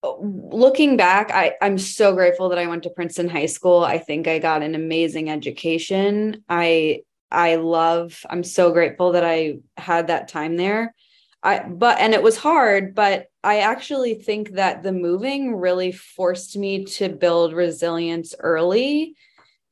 Looking 0.04 0.98
back, 0.98 1.32
I, 1.32 1.54
I'm 1.62 1.78
so 1.78 2.14
grateful 2.14 2.50
that 2.50 2.60
I 2.60 2.68
went 2.68 2.84
to 2.84 2.90
Princeton 2.90 3.30
High 3.30 3.46
School. 3.46 3.86
I 3.86 3.98
think 3.98 4.28
I 4.28 4.40
got 4.40 4.62
an 4.62 4.76
amazing 4.76 5.30
education. 5.30 6.44
I 6.50 7.04
I 7.32 7.56
love, 7.56 8.24
I'm 8.30 8.44
so 8.44 8.72
grateful 8.72 9.14
that 9.14 9.26
I 9.26 9.56
had 9.76 10.08
that 10.08 10.28
time 10.28 10.56
there. 10.56 10.94
I 11.44 11.60
but 11.60 12.00
and 12.00 12.14
it 12.14 12.24
was 12.24 12.38
hard, 12.38 12.96
but 12.96 13.28
I 13.44 13.60
actually 13.60 14.16
think 14.16 14.52
that 14.52 14.82
the 14.82 14.94
moving 14.94 15.58
really 15.58 15.92
forced 15.92 16.58
me 16.58 16.86
to 16.86 17.10
build 17.10 17.54
resilience 17.54 18.34
early. 18.40 19.16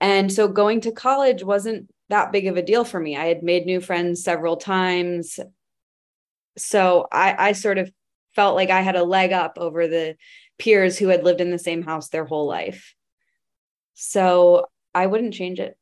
And 0.01 0.31
so 0.31 0.47
going 0.49 0.81
to 0.81 0.91
college 0.91 1.43
wasn't 1.43 1.89
that 2.09 2.33
big 2.33 2.47
of 2.47 2.57
a 2.57 2.61
deal 2.61 2.83
for 2.83 2.99
me. 2.99 3.15
I 3.15 3.25
had 3.27 3.41
made 3.41 3.65
new 3.65 3.79
friends 3.79 4.23
several 4.23 4.57
times. 4.57 5.39
So 6.57 7.07
I 7.09 7.35
I 7.37 7.51
sort 7.53 7.77
of 7.77 7.89
felt 8.35 8.55
like 8.55 8.69
I 8.69 8.81
had 8.81 8.97
a 8.97 9.03
leg 9.03 9.31
up 9.31 9.57
over 9.57 9.87
the 9.87 10.17
peers 10.59 10.97
who 10.97 11.07
had 11.07 11.23
lived 11.23 11.39
in 11.39 11.51
the 11.51 11.59
same 11.59 11.83
house 11.83 12.09
their 12.09 12.25
whole 12.25 12.47
life. 12.47 12.93
So 13.93 14.67
I 14.93 15.07
wouldn't 15.07 15.33
change 15.33 15.59
it. 15.59 15.77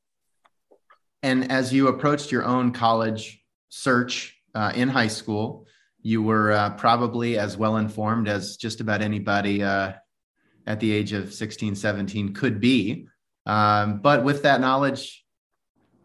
And 1.23 1.51
as 1.51 1.73
you 1.73 1.87
approached 1.87 2.31
your 2.31 2.45
own 2.45 2.71
college 2.71 3.43
search 3.69 4.39
uh, 4.53 4.71
in 4.75 4.87
high 4.87 5.07
school, 5.07 5.65
you 6.09 6.23
were 6.23 6.51
uh, 6.51 6.71
probably 6.71 7.37
as 7.37 7.55
well 7.55 7.77
informed 7.77 8.27
as 8.27 8.57
just 8.57 8.81
about 8.81 9.03
anybody 9.03 9.61
uh, 9.61 9.93
at 10.65 10.79
the 10.79 10.91
age 10.91 11.13
of 11.13 11.31
16 11.31 11.75
17 11.75 12.33
could 12.33 12.59
be. 12.59 13.07
Um, 13.45 13.99
but 14.01 14.23
with 14.23 14.43
that 14.43 14.59
knowledge 14.59 15.23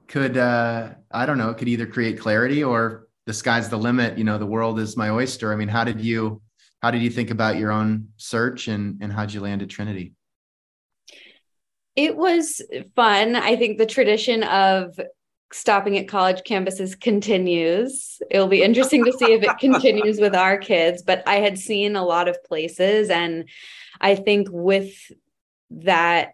could 0.06 0.36
uh, 0.36 0.90
i 1.10 1.24
don't 1.24 1.38
know 1.38 1.48
it 1.48 1.56
could 1.56 1.68
either 1.68 1.86
create 1.86 2.20
clarity 2.20 2.62
or 2.62 3.08
the 3.24 3.32
sky's 3.32 3.70
the 3.70 3.78
limit 3.78 4.18
you 4.18 4.24
know 4.24 4.36
the 4.36 4.46
world 4.46 4.78
is 4.78 4.96
my 4.96 5.08
oyster. 5.08 5.52
I 5.52 5.56
mean 5.56 5.68
how 5.68 5.84
did 5.84 6.00
you 6.00 6.42
how 6.82 6.90
did 6.90 7.00
you 7.00 7.10
think 7.10 7.30
about 7.30 7.56
your 7.56 7.72
own 7.72 8.08
search 8.18 8.68
and 8.68 8.98
and 9.00 9.10
how'd 9.10 9.32
you 9.32 9.40
land 9.40 9.62
at 9.62 9.70
trinity? 9.70 10.12
It 11.96 12.14
was 12.16 12.60
fun. 12.94 13.36
I 13.36 13.56
think 13.56 13.78
the 13.78 13.86
tradition 13.86 14.42
of 14.42 15.00
stopping 15.54 15.96
at 15.96 16.08
college 16.08 16.42
campuses 16.42 17.00
continues. 17.00 18.20
It'll 18.28 18.48
be 18.48 18.64
interesting 18.64 19.04
to 19.04 19.12
see 19.12 19.32
if 19.34 19.44
it 19.44 19.56
continues 19.60 20.18
with 20.18 20.34
our 20.34 20.58
kids, 20.58 21.00
but 21.00 21.22
I 21.28 21.36
had 21.36 21.60
seen 21.60 21.94
a 21.94 22.04
lot 22.04 22.26
of 22.26 22.42
places 22.42 23.08
and 23.08 23.48
I 24.00 24.16
think 24.16 24.48
with 24.50 24.92
that 25.70 26.32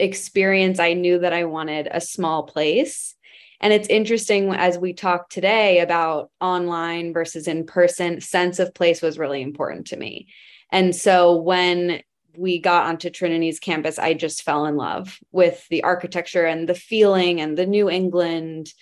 experience 0.00 0.80
I 0.80 0.94
knew 0.94 1.20
that 1.20 1.32
I 1.32 1.44
wanted 1.44 1.88
a 1.88 2.00
small 2.00 2.42
place. 2.42 3.14
And 3.60 3.72
it's 3.72 3.88
interesting 3.88 4.52
as 4.52 4.78
we 4.78 4.92
talk 4.92 5.30
today 5.30 5.78
about 5.78 6.32
online 6.40 7.12
versus 7.12 7.46
in 7.46 7.66
person, 7.66 8.20
sense 8.20 8.58
of 8.58 8.74
place 8.74 9.00
was 9.00 9.16
really 9.16 9.42
important 9.42 9.86
to 9.88 9.96
me. 9.96 10.26
And 10.72 10.94
so 10.94 11.36
when 11.36 12.02
we 12.38 12.58
got 12.58 12.86
onto 12.86 13.10
Trinity's 13.10 13.58
campus, 13.58 13.98
I 13.98 14.14
just 14.14 14.42
fell 14.42 14.66
in 14.66 14.76
love 14.76 15.18
with 15.32 15.66
the 15.68 15.82
architecture 15.82 16.44
and 16.44 16.68
the 16.68 16.74
feeling 16.74 17.40
and 17.40 17.56
the 17.56 17.66
New 17.66 17.90
England. 17.90 18.72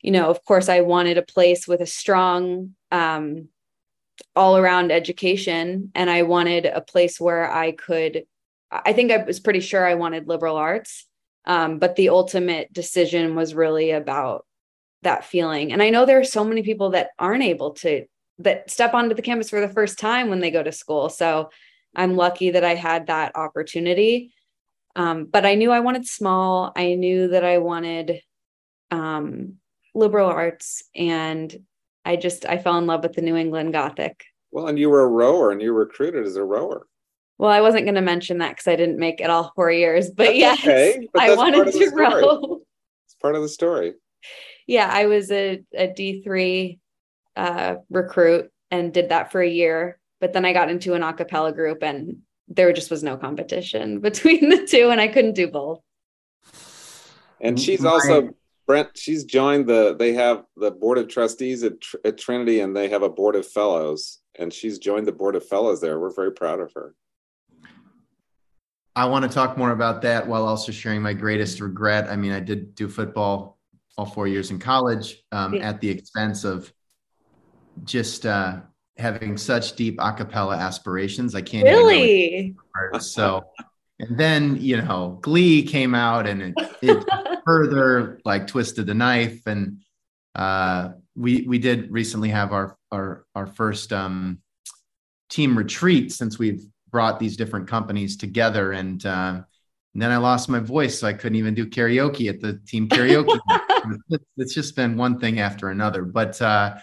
You 0.00 0.12
know, 0.12 0.28
of 0.28 0.44
course, 0.44 0.68
I 0.68 0.80
wanted 0.80 1.18
a 1.18 1.22
place 1.22 1.66
with 1.66 1.80
a 1.80 1.86
strong 1.86 2.74
um, 2.92 3.48
all 4.34 4.56
around 4.56 4.92
education, 4.92 5.90
and 5.94 6.08
I 6.10 6.22
wanted 6.22 6.66
a 6.66 6.80
place 6.80 7.20
where 7.20 7.50
I 7.50 7.72
could. 7.72 8.24
I 8.70 8.92
think 8.92 9.12
I 9.12 9.18
was 9.18 9.40
pretty 9.40 9.60
sure 9.60 9.86
I 9.86 9.94
wanted 9.94 10.28
liberal 10.28 10.56
arts, 10.56 11.06
um, 11.44 11.78
but 11.78 11.96
the 11.96 12.08
ultimate 12.08 12.72
decision 12.72 13.34
was 13.34 13.54
really 13.54 13.92
about 13.92 14.44
that 15.02 15.24
feeling. 15.24 15.72
And 15.72 15.82
I 15.82 15.90
know 15.90 16.04
there 16.04 16.20
are 16.20 16.24
so 16.24 16.44
many 16.44 16.62
people 16.62 16.90
that 16.90 17.10
aren't 17.18 17.44
able 17.44 17.72
to 17.74 18.06
that 18.38 18.70
step 18.70 18.92
onto 18.92 19.14
the 19.14 19.22
campus 19.22 19.50
for 19.50 19.60
the 19.60 19.72
first 19.72 19.98
time 19.98 20.28
when 20.28 20.40
they 20.40 20.50
go 20.50 20.62
to 20.62 20.72
school. 20.72 21.08
So 21.08 21.50
I'm 21.96 22.14
lucky 22.14 22.50
that 22.50 22.62
I 22.62 22.74
had 22.74 23.06
that 23.06 23.34
opportunity. 23.34 24.32
Um, 24.94 25.24
but 25.24 25.44
I 25.44 25.54
knew 25.54 25.72
I 25.72 25.80
wanted 25.80 26.06
small. 26.06 26.72
I 26.76 26.94
knew 26.94 27.28
that 27.28 27.44
I 27.44 27.58
wanted 27.58 28.20
um, 28.90 29.54
liberal 29.94 30.28
arts, 30.28 30.82
and 30.94 31.54
I 32.04 32.16
just 32.16 32.46
I 32.46 32.58
fell 32.58 32.78
in 32.78 32.86
love 32.86 33.02
with 33.02 33.14
the 33.14 33.22
New 33.22 33.36
England 33.36 33.72
Gothic. 33.72 34.24
Well, 34.52 34.68
and 34.68 34.78
you 34.78 34.88
were 34.88 35.02
a 35.02 35.08
rower, 35.08 35.50
and 35.50 35.60
you 35.60 35.74
were 35.74 35.80
recruited 35.80 36.24
as 36.24 36.36
a 36.36 36.44
rower. 36.44 36.86
Well, 37.38 37.50
I 37.50 37.60
wasn't 37.60 37.84
going 37.84 37.96
to 37.96 38.00
mention 38.00 38.38
that 38.38 38.50
because 38.50 38.68
I 38.68 38.76
didn't 38.76 38.98
make 38.98 39.20
it 39.20 39.28
all 39.28 39.52
four 39.54 39.70
years, 39.70 40.08
but 40.10 40.28
that's 40.28 40.38
yes, 40.38 40.60
okay, 40.60 41.08
but 41.12 41.22
I 41.22 41.34
wanted 41.34 41.72
to 41.72 41.90
row. 41.90 42.60
It's 43.06 43.16
part 43.20 43.34
of 43.34 43.42
the 43.42 43.48
story. 43.48 43.94
Yeah, 44.66 44.88
I 44.90 45.06
was 45.06 45.30
a 45.30 45.62
a 45.76 45.88
D 45.88 46.22
three 46.22 46.78
uh, 47.36 47.76
recruit 47.90 48.50
and 48.70 48.94
did 48.94 49.10
that 49.10 49.30
for 49.30 49.42
a 49.42 49.48
year 49.48 49.98
but 50.20 50.32
then 50.32 50.44
I 50.44 50.52
got 50.52 50.70
into 50.70 50.94
an 50.94 51.02
acapella 51.02 51.54
group 51.54 51.82
and 51.82 52.18
there 52.48 52.72
just 52.72 52.90
was 52.90 53.02
no 53.02 53.16
competition 53.16 54.00
between 54.00 54.48
the 54.48 54.66
two 54.66 54.90
and 54.90 55.00
I 55.00 55.08
couldn't 55.08 55.34
do 55.34 55.48
both. 55.48 55.80
And 57.40 57.60
she's 57.60 57.84
also 57.84 58.30
Brent, 58.66 58.96
she's 58.96 59.24
joined 59.24 59.66
the 59.66 59.94
they 59.96 60.14
have 60.14 60.44
the 60.56 60.70
board 60.70 60.98
of 60.98 61.08
trustees 61.08 61.62
at, 61.62 61.74
at 62.04 62.18
Trinity 62.18 62.60
and 62.60 62.74
they 62.74 62.88
have 62.88 63.02
a 63.02 63.08
board 63.08 63.36
of 63.36 63.46
fellows 63.46 64.20
and 64.38 64.52
she's 64.52 64.78
joined 64.78 65.06
the 65.06 65.12
board 65.12 65.36
of 65.36 65.46
fellows 65.46 65.80
there. 65.80 66.00
We're 66.00 66.14
very 66.14 66.32
proud 66.32 66.60
of 66.60 66.72
her. 66.74 66.94
I 68.96 69.04
want 69.04 69.24
to 69.24 69.28
talk 69.30 69.58
more 69.58 69.72
about 69.72 70.00
that 70.02 70.26
while 70.26 70.46
also 70.46 70.72
sharing 70.72 71.02
my 71.02 71.12
greatest 71.12 71.60
regret. 71.60 72.08
I 72.08 72.16
mean, 72.16 72.32
I 72.32 72.40
did 72.40 72.74
do 72.74 72.88
football 72.88 73.58
all 73.98 74.06
four 74.06 74.26
years 74.26 74.50
in 74.50 74.58
college 74.58 75.22
um, 75.32 75.54
yeah. 75.54 75.68
at 75.68 75.80
the 75.80 75.88
expense 75.88 76.44
of 76.44 76.72
just 77.84 78.24
uh, 78.24 78.60
having 78.98 79.36
such 79.36 79.76
deep 79.76 79.98
acapella 79.98 80.58
aspirations. 80.58 81.34
I 81.34 81.42
can't 81.42 81.64
really. 81.64 82.56
so, 82.98 83.44
and 83.98 84.18
then 84.18 84.56
you 84.60 84.80
know, 84.82 85.18
Glee 85.22 85.62
came 85.62 85.94
out 85.94 86.26
and 86.26 86.42
it, 86.42 86.54
it 86.82 87.04
further 87.44 88.20
like 88.24 88.46
twisted 88.46 88.86
the 88.86 88.94
knife. 88.94 89.46
And 89.46 89.82
uh, 90.34 90.90
we 91.14 91.42
we 91.42 91.58
did 91.58 91.90
recently 91.90 92.30
have 92.30 92.52
our 92.52 92.76
our 92.90 93.24
our 93.34 93.46
first 93.46 93.92
um, 93.92 94.38
team 95.30 95.56
retreat 95.56 96.12
since 96.12 96.38
we've 96.38 96.64
brought 96.90 97.18
these 97.18 97.36
different 97.36 97.68
companies 97.68 98.16
together 98.16 98.72
and. 98.72 99.04
Uh, 99.04 99.42
and 99.94 100.02
then 100.02 100.12
I 100.12 100.18
lost 100.18 100.50
my 100.50 100.58
voice, 100.58 100.98
so 100.98 101.06
I 101.06 101.14
couldn't 101.14 101.36
even 101.36 101.54
do 101.54 101.64
karaoke 101.64 102.28
at 102.28 102.38
the 102.38 102.60
team 102.66 102.86
karaoke. 102.86 103.40
it's 104.36 104.52
just 104.52 104.76
been 104.76 104.98
one 104.98 105.18
thing 105.18 105.40
after 105.40 105.70
another. 105.70 106.02
But 106.02 106.42
uh, 106.42 106.74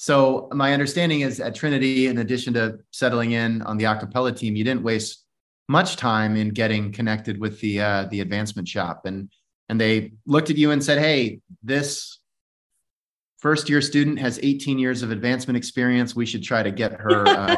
so 0.00 0.48
my 0.54 0.72
understanding 0.72 1.20
is 1.20 1.40
at 1.40 1.54
Trinity, 1.54 2.06
in 2.06 2.16
addition 2.16 2.54
to 2.54 2.78
settling 2.90 3.32
in 3.32 3.60
on 3.60 3.76
the 3.76 3.84
acapella 3.84 4.34
team, 4.34 4.56
you 4.56 4.64
didn't 4.64 4.82
waste 4.82 5.26
much 5.68 5.96
time 5.96 6.36
in 6.36 6.48
getting 6.48 6.90
connected 6.90 7.38
with 7.38 7.60
the 7.60 7.82
uh, 7.82 8.04
the 8.10 8.22
advancement 8.22 8.66
shop, 8.66 9.04
and 9.04 9.28
and 9.68 9.78
they 9.78 10.12
looked 10.24 10.48
at 10.48 10.56
you 10.56 10.70
and 10.70 10.82
said, 10.82 10.96
"Hey, 10.96 11.40
this 11.62 12.18
first 13.40 13.68
year 13.68 13.82
student 13.82 14.18
has 14.20 14.40
18 14.42 14.78
years 14.78 15.02
of 15.02 15.10
advancement 15.10 15.58
experience. 15.58 16.16
We 16.16 16.24
should 16.24 16.44
try 16.44 16.62
to 16.62 16.70
get 16.70 16.92
her." 16.92 17.28
Uh, 17.28 17.56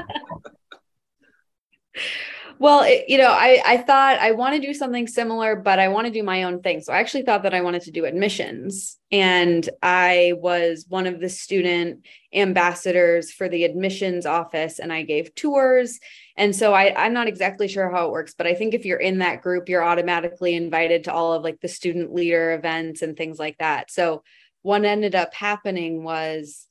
well, 2.62 2.84
it, 2.84 3.06
you 3.08 3.18
know, 3.18 3.32
I 3.32 3.60
I 3.66 3.76
thought 3.78 4.20
I 4.20 4.30
want 4.30 4.54
to 4.54 4.64
do 4.64 4.72
something 4.72 5.08
similar, 5.08 5.56
but 5.56 5.80
I 5.80 5.88
want 5.88 6.06
to 6.06 6.12
do 6.12 6.22
my 6.22 6.44
own 6.44 6.62
thing. 6.62 6.80
So 6.80 6.92
I 6.92 7.00
actually 7.00 7.24
thought 7.24 7.42
that 7.42 7.54
I 7.54 7.60
wanted 7.60 7.82
to 7.82 7.90
do 7.90 8.04
admissions, 8.04 8.98
and 9.10 9.68
I 9.82 10.34
was 10.36 10.86
one 10.88 11.08
of 11.08 11.18
the 11.18 11.28
student 11.28 12.06
ambassadors 12.32 13.32
for 13.32 13.48
the 13.48 13.64
admissions 13.64 14.26
office, 14.26 14.78
and 14.78 14.92
I 14.92 15.02
gave 15.02 15.34
tours. 15.34 15.98
And 16.36 16.54
so 16.54 16.72
I 16.72 16.94
I'm 16.96 17.12
not 17.12 17.26
exactly 17.26 17.66
sure 17.66 17.90
how 17.90 18.06
it 18.06 18.12
works, 18.12 18.34
but 18.38 18.46
I 18.46 18.54
think 18.54 18.74
if 18.74 18.84
you're 18.84 18.96
in 18.96 19.18
that 19.18 19.42
group, 19.42 19.68
you're 19.68 19.82
automatically 19.82 20.54
invited 20.54 21.02
to 21.04 21.12
all 21.12 21.32
of 21.32 21.42
like 21.42 21.60
the 21.60 21.68
student 21.68 22.14
leader 22.14 22.52
events 22.52 23.02
and 23.02 23.16
things 23.16 23.40
like 23.40 23.58
that. 23.58 23.90
So 23.90 24.22
what 24.62 24.84
ended 24.84 25.16
up 25.16 25.34
happening 25.34 26.04
was 26.04 26.68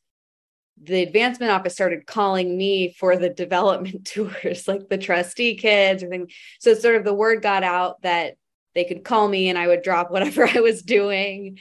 the 0.84 1.04
advancement 1.04 1.52
office 1.52 1.74
started 1.74 2.08
calling 2.08 2.58
me 2.58 2.94
for 2.98 3.16
the 3.16 3.30
development 3.30 4.06
tours, 4.06 4.68
like 4.68 4.90
the 4.90 4.98
trustee 4.98 5.56
kids 5.56 6.04
or 6.04 6.10
things. 6.10 6.34
So 6.60 6.74
sort 6.74 6.96
of 6.96 7.04
the 7.04 7.14
word 7.14 7.42
got 7.42 7.64
out 7.64 8.02
that 8.02 8.36
they 8.74 8.86
could 8.86 9.04
call 9.04 9.28
me 9.28 9.50
and 9.50 9.58
I 9.58 9.68
would 9.68 9.84
drop 9.84 10.12
whatever 10.12 10.48
I 10.48 10.60
was 10.60 10.82
doing. 10.82 11.60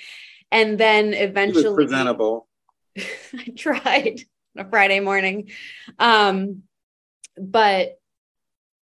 And 0.51 0.79
then 0.79 1.15
eventually 1.15 1.75
presentable. 1.75 2.49
I 2.99 3.53
tried 3.57 4.21
on 4.59 4.67
a 4.67 4.69
Friday 4.69 5.01
morning. 5.01 5.51
Um, 5.99 6.65
but 7.37 7.99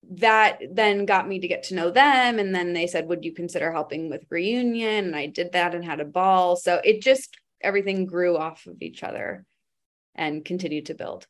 that 0.08 0.60
then 0.70 1.04
got 1.04 1.26
me 1.26 1.40
to 1.40 1.48
get 1.48 1.64
to 1.64 1.74
know 1.74 1.90
them. 1.90 2.38
And 2.38 2.54
then 2.54 2.72
they 2.72 2.86
said, 2.86 3.08
Would 3.08 3.24
you 3.24 3.32
consider 3.32 3.72
helping 3.72 4.08
with 4.08 4.24
reunion? 4.30 5.06
And 5.06 5.16
I 5.16 5.26
did 5.26 5.52
that 5.52 5.74
and 5.74 5.84
had 5.84 5.98
a 5.98 6.04
ball. 6.04 6.54
So 6.54 6.80
it 6.84 7.02
just 7.02 7.36
everything 7.60 8.06
grew 8.06 8.36
off 8.36 8.66
of 8.66 8.80
each 8.80 9.02
other 9.02 9.44
and 10.16 10.44
continue 10.44 10.82
to 10.82 10.94
build. 10.94 11.26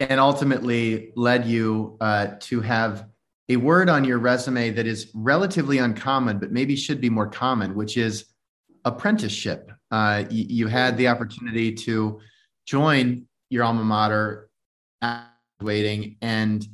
And 0.00 0.20
ultimately 0.20 1.12
led 1.16 1.46
you 1.46 1.96
uh, 2.00 2.28
to 2.40 2.60
have 2.60 3.06
a 3.48 3.56
word 3.56 3.88
on 3.88 4.04
your 4.04 4.18
resume 4.18 4.70
that 4.70 4.86
is 4.86 5.10
relatively 5.14 5.78
uncommon, 5.78 6.38
but 6.38 6.50
maybe 6.50 6.74
should 6.74 7.00
be 7.00 7.10
more 7.10 7.28
common, 7.28 7.74
which 7.74 7.96
is 7.96 8.26
apprenticeship. 8.84 9.70
Uh, 9.90 10.24
you, 10.30 10.46
you, 10.48 10.66
had 10.66 10.96
the 10.96 11.08
opportunity 11.08 11.72
to 11.72 12.20
join 12.66 13.26
your 13.50 13.62
alma 13.62 13.84
mater, 13.84 14.50
graduating, 15.60 16.16
and 16.22 16.66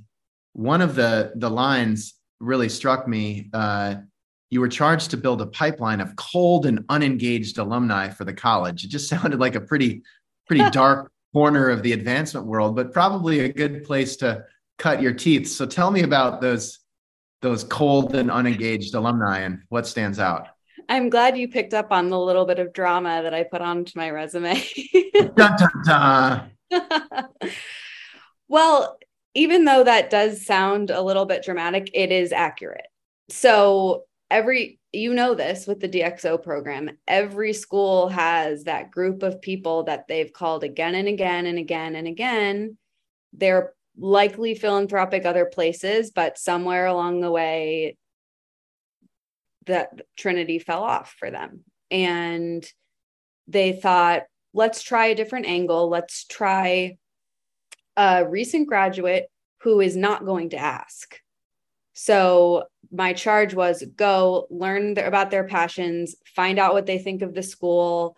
one 0.54 0.80
of 0.80 0.94
the 0.94 1.32
the 1.36 1.50
lines 1.50 2.14
really 2.40 2.68
struck 2.68 3.06
me. 3.06 3.50
Uh, 3.52 3.96
you 4.50 4.60
were 4.60 4.68
charged 4.68 5.10
to 5.10 5.16
build 5.16 5.40
a 5.40 5.46
pipeline 5.46 6.00
of 6.00 6.16
cold 6.16 6.66
and 6.66 6.84
unengaged 6.88 7.58
alumni 7.58 8.08
for 8.08 8.24
the 8.24 8.34
college. 8.34 8.84
It 8.84 8.88
just 8.88 9.08
sounded 9.10 9.38
like 9.38 9.54
a 9.54 9.60
pretty 9.60 10.02
pretty 10.46 10.68
dark 10.70 11.11
corner 11.32 11.68
of 11.68 11.82
the 11.82 11.92
advancement 11.92 12.46
world, 12.46 12.76
but 12.76 12.92
probably 12.92 13.40
a 13.40 13.52
good 13.52 13.84
place 13.84 14.16
to 14.16 14.44
cut 14.78 15.00
your 15.00 15.12
teeth. 15.12 15.48
So 15.48 15.66
tell 15.66 15.90
me 15.90 16.02
about 16.02 16.40
those 16.40 16.80
those 17.40 17.64
cold 17.64 18.14
and 18.14 18.30
unengaged 18.30 18.94
alumni 18.94 19.40
and 19.40 19.62
what 19.68 19.86
stands 19.86 20.20
out. 20.20 20.46
I'm 20.88 21.10
glad 21.10 21.36
you 21.36 21.48
picked 21.48 21.74
up 21.74 21.90
on 21.90 22.08
the 22.08 22.18
little 22.18 22.46
bit 22.46 22.60
of 22.60 22.72
drama 22.72 23.22
that 23.22 23.34
I 23.34 23.42
put 23.42 23.60
onto 23.60 23.98
my 23.98 24.10
resume. 24.10 24.62
dun, 25.34 25.56
dun, 25.56 25.70
dun. 25.84 26.50
well, 28.48 28.96
even 29.34 29.64
though 29.64 29.82
that 29.82 30.10
does 30.10 30.46
sound 30.46 30.90
a 30.90 31.02
little 31.02 31.24
bit 31.24 31.42
dramatic, 31.42 31.90
it 31.94 32.12
is 32.12 32.32
accurate. 32.32 32.86
So 33.28 34.04
every 34.30 34.78
you 34.92 35.14
know 35.14 35.34
this 35.34 35.66
with 35.66 35.80
the 35.80 35.88
DXO 35.88 36.42
program, 36.42 36.90
every 37.08 37.52
school 37.52 38.08
has 38.08 38.64
that 38.64 38.90
group 38.90 39.22
of 39.22 39.40
people 39.40 39.84
that 39.84 40.06
they've 40.06 40.32
called 40.32 40.64
again 40.64 40.94
and 40.94 41.08
again 41.08 41.46
and 41.46 41.58
again 41.58 41.94
and 41.94 42.06
again. 42.06 42.76
They're 43.32 43.72
likely 43.96 44.54
philanthropic 44.54 45.24
other 45.24 45.46
places, 45.46 46.10
but 46.10 46.38
somewhere 46.38 46.86
along 46.86 47.20
the 47.20 47.30
way, 47.30 47.96
that 49.66 50.00
Trinity 50.16 50.58
fell 50.58 50.82
off 50.82 51.14
for 51.18 51.30
them. 51.30 51.60
And 51.90 52.66
they 53.46 53.72
thought, 53.72 54.22
let's 54.52 54.82
try 54.82 55.06
a 55.06 55.14
different 55.14 55.46
angle. 55.46 55.88
Let's 55.88 56.24
try 56.24 56.96
a 57.96 58.26
recent 58.28 58.68
graduate 58.68 59.26
who 59.62 59.80
is 59.80 59.96
not 59.96 60.24
going 60.24 60.50
to 60.50 60.56
ask. 60.56 61.16
So 61.92 62.64
my 62.90 63.12
charge 63.12 63.54
was 63.54 63.84
go 63.96 64.46
learn 64.50 64.96
about 64.98 65.30
their 65.30 65.44
passions, 65.44 66.14
find 66.34 66.58
out 66.58 66.74
what 66.74 66.86
they 66.86 66.98
think 66.98 67.22
of 67.22 67.34
the 67.34 67.42
school, 67.42 68.16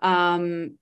um, 0.00 0.78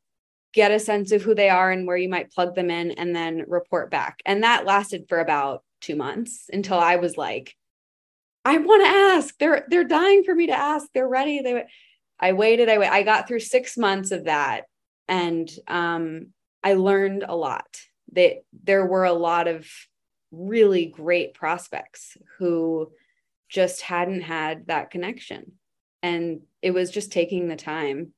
get 0.52 0.72
a 0.72 0.80
sense 0.80 1.12
of 1.12 1.22
who 1.22 1.34
they 1.34 1.48
are 1.48 1.70
and 1.70 1.86
where 1.86 1.96
you 1.96 2.08
might 2.08 2.32
plug 2.32 2.54
them 2.54 2.70
in, 2.70 2.92
and 2.92 3.14
then 3.14 3.44
report 3.46 3.90
back. 3.90 4.20
And 4.24 4.42
that 4.42 4.66
lasted 4.66 5.04
for 5.08 5.20
about 5.20 5.62
two 5.80 5.96
months 5.96 6.48
until 6.52 6.78
I 6.78 6.96
was 6.96 7.16
like, 7.16 7.56
I 8.44 8.58
want 8.58 8.84
to 8.84 8.90
ask. 8.90 9.36
They're 9.38 9.66
they're 9.68 9.84
dying 9.84 10.24
for 10.24 10.34
me 10.34 10.46
to 10.46 10.58
ask. 10.58 10.88
They're 10.94 11.08
ready. 11.08 11.40
They 11.40 11.64
I 12.18 12.32
waited. 12.32 12.68
I 12.68 12.78
wait. 12.78 12.88
I 12.88 13.02
got 13.02 13.28
through 13.28 13.40
six 13.40 13.76
months 13.76 14.10
of 14.10 14.24
that, 14.24 14.64
and 15.08 15.50
um, 15.68 16.28
I 16.62 16.74
learned 16.74 17.24
a 17.26 17.36
lot. 17.36 17.66
That 18.12 18.42
there 18.64 18.84
were 18.84 19.04
a 19.04 19.12
lot 19.12 19.46
of 19.46 19.70
really 20.32 20.86
great 20.86 21.34
prospects 21.34 22.16
who 22.38 22.90
just 23.48 23.82
hadn't 23.82 24.22
had 24.22 24.66
that 24.68 24.90
connection. 24.90 25.52
And 26.02 26.42
it 26.62 26.70
was 26.72 26.90
just 26.90 27.12
taking 27.12 27.48
the 27.48 27.56
time. 27.56 28.12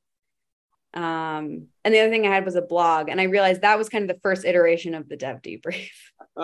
Um, 0.94 1.68
and 1.84 1.94
the 1.94 2.00
other 2.00 2.10
thing 2.10 2.26
I 2.26 2.34
had 2.34 2.44
was 2.44 2.54
a 2.54 2.62
blog, 2.62 3.08
and 3.08 3.20
I 3.20 3.24
realized 3.24 3.62
that 3.62 3.78
was 3.78 3.88
kind 3.88 4.08
of 4.08 4.14
the 4.14 4.20
first 4.22 4.44
iteration 4.44 4.94
of 4.94 5.08
the 5.08 5.16
dev 5.16 5.40
debrief. 5.40 5.88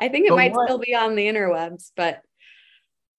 I 0.00 0.08
think 0.08 0.26
it 0.26 0.30
but 0.30 0.36
might 0.36 0.52
what, 0.52 0.68
still 0.68 0.78
be 0.78 0.94
on 0.94 1.16
the 1.16 1.26
interwebs, 1.26 1.92
but 1.96 2.20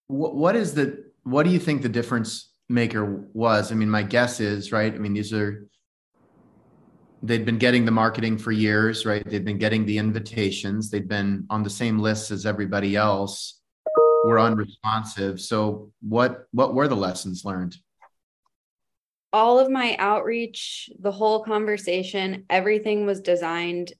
what 0.08 0.55
is 0.55 0.73
the 0.73 1.03
what 1.23 1.43
do 1.43 1.49
you 1.49 1.60
think 1.60 1.82
the 1.82 1.89
difference 1.89 2.51
maker 2.69 3.27
was? 3.34 3.71
I 3.71 3.75
mean, 3.75 3.89
my 3.89 4.03
guess 4.03 4.39
is 4.39 4.71
right. 4.71 4.93
I 4.93 4.97
mean, 4.97 5.13
these 5.13 5.34
are 5.34 5.67
they'd 7.21 7.45
been 7.45 7.58
getting 7.58 7.86
the 7.86 7.91
marketing 7.91 8.38
for 8.38 8.51
years, 8.51 9.05
right? 9.05 9.27
They'd 9.27 9.45
been 9.45 9.58
getting 9.58 9.86
the 9.86 9.97
invitations. 9.97 10.89
They'd 10.89 11.08
been 11.08 11.45
on 11.49 11.63
the 11.63 11.69
same 11.69 11.99
lists 11.99 12.32
as 12.32 12.45
everybody 12.45 12.95
else. 12.95 13.62
Were 14.25 14.39
unresponsive. 14.39 15.39
So 15.39 15.91
what 16.01 16.45
what 16.51 16.73
were 16.73 16.89
the 16.89 16.95
lessons 16.95 17.45
learned? 17.45 17.77
All 19.32 19.60
of 19.60 19.69
my 19.69 19.95
outreach, 19.97 20.89
the 20.99 21.12
whole 21.12 21.43
conversation, 21.43 22.45
everything 22.49 23.05
was 23.05 23.21
designed 23.21 23.93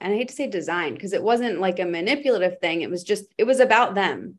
and 0.00 0.12
I 0.12 0.16
hate 0.16 0.28
to 0.28 0.34
say 0.34 0.46
designed 0.46 0.94
because 0.94 1.12
it 1.12 1.22
wasn't 1.22 1.60
like 1.60 1.78
a 1.78 1.86
manipulative 1.86 2.58
thing. 2.60 2.82
It 2.82 2.90
was 2.90 3.02
just, 3.02 3.24
it 3.38 3.44
was 3.44 3.60
about 3.60 3.94
them. 3.94 4.38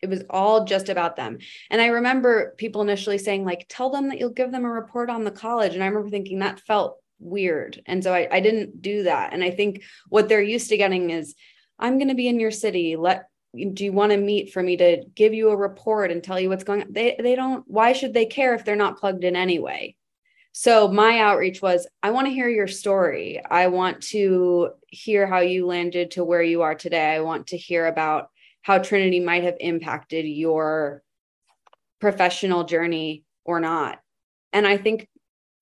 It 0.00 0.08
was 0.08 0.24
all 0.30 0.64
just 0.64 0.88
about 0.88 1.16
them. 1.16 1.38
And 1.70 1.80
I 1.80 1.86
remember 1.86 2.54
people 2.56 2.82
initially 2.82 3.18
saying, 3.18 3.44
like, 3.44 3.66
tell 3.68 3.90
them 3.90 4.08
that 4.08 4.18
you'll 4.18 4.30
give 4.30 4.52
them 4.52 4.64
a 4.64 4.70
report 4.70 5.10
on 5.10 5.24
the 5.24 5.30
college. 5.30 5.74
And 5.74 5.82
I 5.82 5.86
remember 5.86 6.10
thinking 6.10 6.38
that 6.38 6.60
felt 6.60 6.98
weird. 7.18 7.82
And 7.86 8.02
so 8.02 8.14
I, 8.14 8.28
I 8.30 8.40
didn't 8.40 8.80
do 8.80 9.04
that. 9.04 9.32
And 9.32 9.42
I 9.42 9.50
think 9.50 9.82
what 10.08 10.28
they're 10.28 10.40
used 10.40 10.68
to 10.70 10.76
getting 10.76 11.10
is, 11.10 11.34
I'm 11.78 11.98
going 11.98 12.08
to 12.08 12.14
be 12.14 12.28
in 12.28 12.40
your 12.40 12.50
city. 12.50 12.96
Let 12.96 13.28
do 13.72 13.84
you 13.84 13.92
want 13.92 14.12
to 14.12 14.18
meet 14.18 14.52
for 14.52 14.62
me 14.62 14.76
to 14.76 15.04
give 15.14 15.32
you 15.32 15.50
a 15.50 15.56
report 15.56 16.10
and 16.10 16.22
tell 16.22 16.38
you 16.38 16.48
what's 16.48 16.64
going 16.64 16.82
on? 16.82 16.92
They 16.92 17.16
they 17.18 17.34
don't 17.34 17.64
why 17.66 17.92
should 17.92 18.12
they 18.12 18.26
care 18.26 18.54
if 18.54 18.64
they're 18.64 18.76
not 18.76 18.98
plugged 18.98 19.24
in 19.24 19.36
anyway? 19.36 19.96
So 20.52 20.88
my 20.88 21.20
outreach 21.20 21.62
was 21.62 21.86
I 22.02 22.10
want 22.10 22.26
to 22.26 22.32
hear 22.32 22.48
your 22.48 22.66
story. 22.66 23.40
I 23.48 23.68
want 23.68 24.02
to 24.08 24.70
hear 24.88 25.26
how 25.26 25.40
you 25.40 25.66
landed 25.66 26.12
to 26.12 26.24
where 26.24 26.42
you 26.42 26.62
are 26.62 26.74
today. 26.74 27.14
I 27.14 27.20
want 27.20 27.48
to 27.48 27.56
hear 27.56 27.86
about 27.86 28.30
how 28.62 28.78
Trinity 28.78 29.20
might 29.20 29.44
have 29.44 29.56
impacted 29.60 30.26
your 30.26 31.02
professional 32.00 32.64
journey 32.64 33.24
or 33.44 33.60
not. 33.60 33.98
And 34.52 34.66
I 34.66 34.76
think 34.76 35.08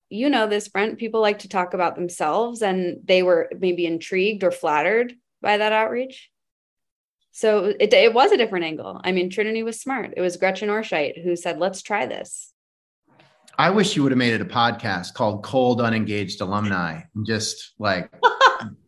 you 0.09 0.29
know 0.29 0.47
this 0.47 0.69
brent 0.69 0.97
people 0.97 1.21
like 1.21 1.39
to 1.39 1.49
talk 1.49 1.73
about 1.73 1.95
themselves 1.95 2.61
and 2.61 2.99
they 3.03 3.23
were 3.23 3.49
maybe 3.59 3.85
intrigued 3.85 4.43
or 4.43 4.51
flattered 4.51 5.13
by 5.41 5.57
that 5.57 5.73
outreach. 5.73 6.29
So 7.31 7.73
it, 7.79 7.93
it 7.93 8.13
was 8.13 8.31
a 8.31 8.37
different 8.37 8.65
angle. 8.65 9.01
I 9.03 9.11
mean 9.11 9.29
trinity 9.29 9.63
was 9.63 9.81
smart. 9.81 10.13
It 10.15 10.21
was 10.21 10.37
gretchen 10.37 10.69
orshite 10.69 11.21
who 11.23 11.35
said 11.35 11.59
let's 11.59 11.81
try 11.81 12.05
this. 12.05 12.53
I 13.59 13.71
wish 13.71 13.95
you 13.95 14.03
would 14.03 14.11
have 14.11 14.19
made 14.19 14.33
it 14.33 14.41
a 14.41 14.45
podcast 14.45 15.13
called 15.13 15.43
cold 15.43 15.81
unengaged 15.81 16.41
alumni 16.41 17.01
and 17.15 17.25
just 17.25 17.73
like 17.79 18.09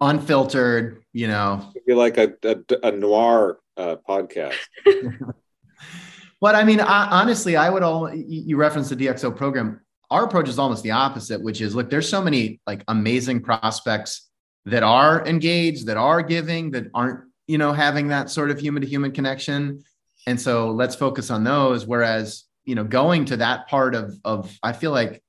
unfiltered 0.00 1.02
you 1.12 1.28
know 1.28 1.70
It'd 1.74 1.86
be 1.86 1.94
like 1.94 2.18
a, 2.18 2.34
a, 2.42 2.88
a 2.88 2.92
noir 2.92 3.58
uh, 3.76 3.96
podcast 4.08 4.56
but 6.40 6.54
i 6.54 6.64
mean 6.64 6.80
I, 6.80 7.08
honestly 7.20 7.56
i 7.56 7.68
would 7.68 7.82
all 7.82 8.12
you 8.14 8.56
referenced 8.56 8.90
the 8.90 8.96
dxo 8.96 9.34
program 9.34 9.80
our 10.10 10.24
approach 10.24 10.48
is 10.48 10.58
almost 10.58 10.82
the 10.82 10.92
opposite, 10.92 11.42
which 11.42 11.60
is 11.60 11.74
look, 11.74 11.90
there's 11.90 12.08
so 12.08 12.22
many 12.22 12.60
like 12.66 12.84
amazing 12.88 13.42
prospects 13.42 14.28
that 14.64 14.82
are 14.82 15.26
engaged, 15.26 15.86
that 15.86 15.96
are 15.96 16.22
giving, 16.22 16.70
that 16.72 16.86
aren't, 16.94 17.20
you 17.46 17.58
know, 17.58 17.72
having 17.72 18.08
that 18.08 18.30
sort 18.30 18.50
of 18.50 18.58
human 18.58 18.82
to 18.82 18.88
human 18.88 19.12
connection. 19.12 19.82
And 20.26 20.40
so 20.40 20.70
let's 20.70 20.94
focus 20.94 21.30
on 21.30 21.44
those. 21.44 21.86
Whereas, 21.86 22.44
you 22.64 22.74
know, 22.74 22.84
going 22.84 23.26
to 23.26 23.36
that 23.38 23.68
part 23.68 23.94
of 23.94 24.16
of 24.24 24.56
I 24.62 24.72
feel 24.72 24.90
like, 24.90 25.22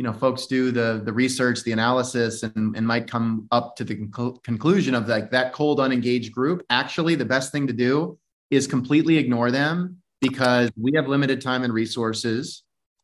you 0.00 0.04
know, 0.04 0.14
folks 0.14 0.46
do 0.46 0.70
the 0.70 1.02
the 1.04 1.12
research, 1.12 1.62
the 1.62 1.72
analysis, 1.72 2.42
and, 2.42 2.74
and 2.74 2.86
might 2.86 3.06
come 3.06 3.46
up 3.52 3.76
to 3.76 3.84
the 3.84 3.94
conclu- 3.94 4.42
conclusion 4.42 4.94
of 4.94 5.06
like 5.06 5.30
that 5.30 5.52
cold, 5.52 5.78
unengaged 5.78 6.32
group. 6.32 6.64
Actually, 6.70 7.16
the 7.16 7.24
best 7.26 7.52
thing 7.52 7.66
to 7.66 7.74
do 7.74 8.18
is 8.50 8.66
completely 8.66 9.18
ignore 9.18 9.50
them 9.50 9.98
because 10.22 10.70
we 10.74 10.90
have 10.94 11.06
limited 11.06 11.42
time 11.42 11.64
and 11.64 11.74
resources 11.74 12.62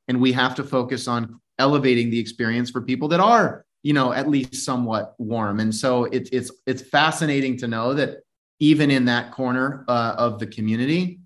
and 0.09 0.18
we 0.18 0.32
have 0.32 0.54
to 0.54 0.64
focus 0.64 1.06
on 1.06 1.38
elevating 1.59 2.09
the 2.09 2.18
experience 2.18 2.70
for 2.70 2.80
people 2.80 3.09
that 3.09 3.20
are 3.20 3.66
you 3.82 3.92
know 3.92 4.14
at 4.14 4.26
least 4.26 4.54
somewhat 4.54 5.14
warm 5.18 5.61
and 5.61 5.74
so 5.74 6.04
it's 6.04 6.30
it's 6.30 6.50
it's 6.66 6.80
fascinating 6.80 7.59
to 7.59 7.68
know 7.68 7.92
that 7.92 8.20
even 8.59 8.90
in 8.90 9.04
that 9.04 9.32
corner 9.32 9.85
uh, 9.88 10.14
of 10.16 10.38
the 10.38 10.46
community 10.46 11.20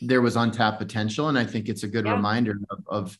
there 0.00 0.22
was 0.22 0.36
untapped 0.36 0.78
potential 0.78 1.28
and 1.28 1.38
i 1.38 1.44
think 1.44 1.68
it's 1.68 1.82
a 1.82 1.88
good 1.88 2.06
yeah. 2.06 2.12
reminder 2.12 2.58
of, 2.70 2.84
of 2.88 3.18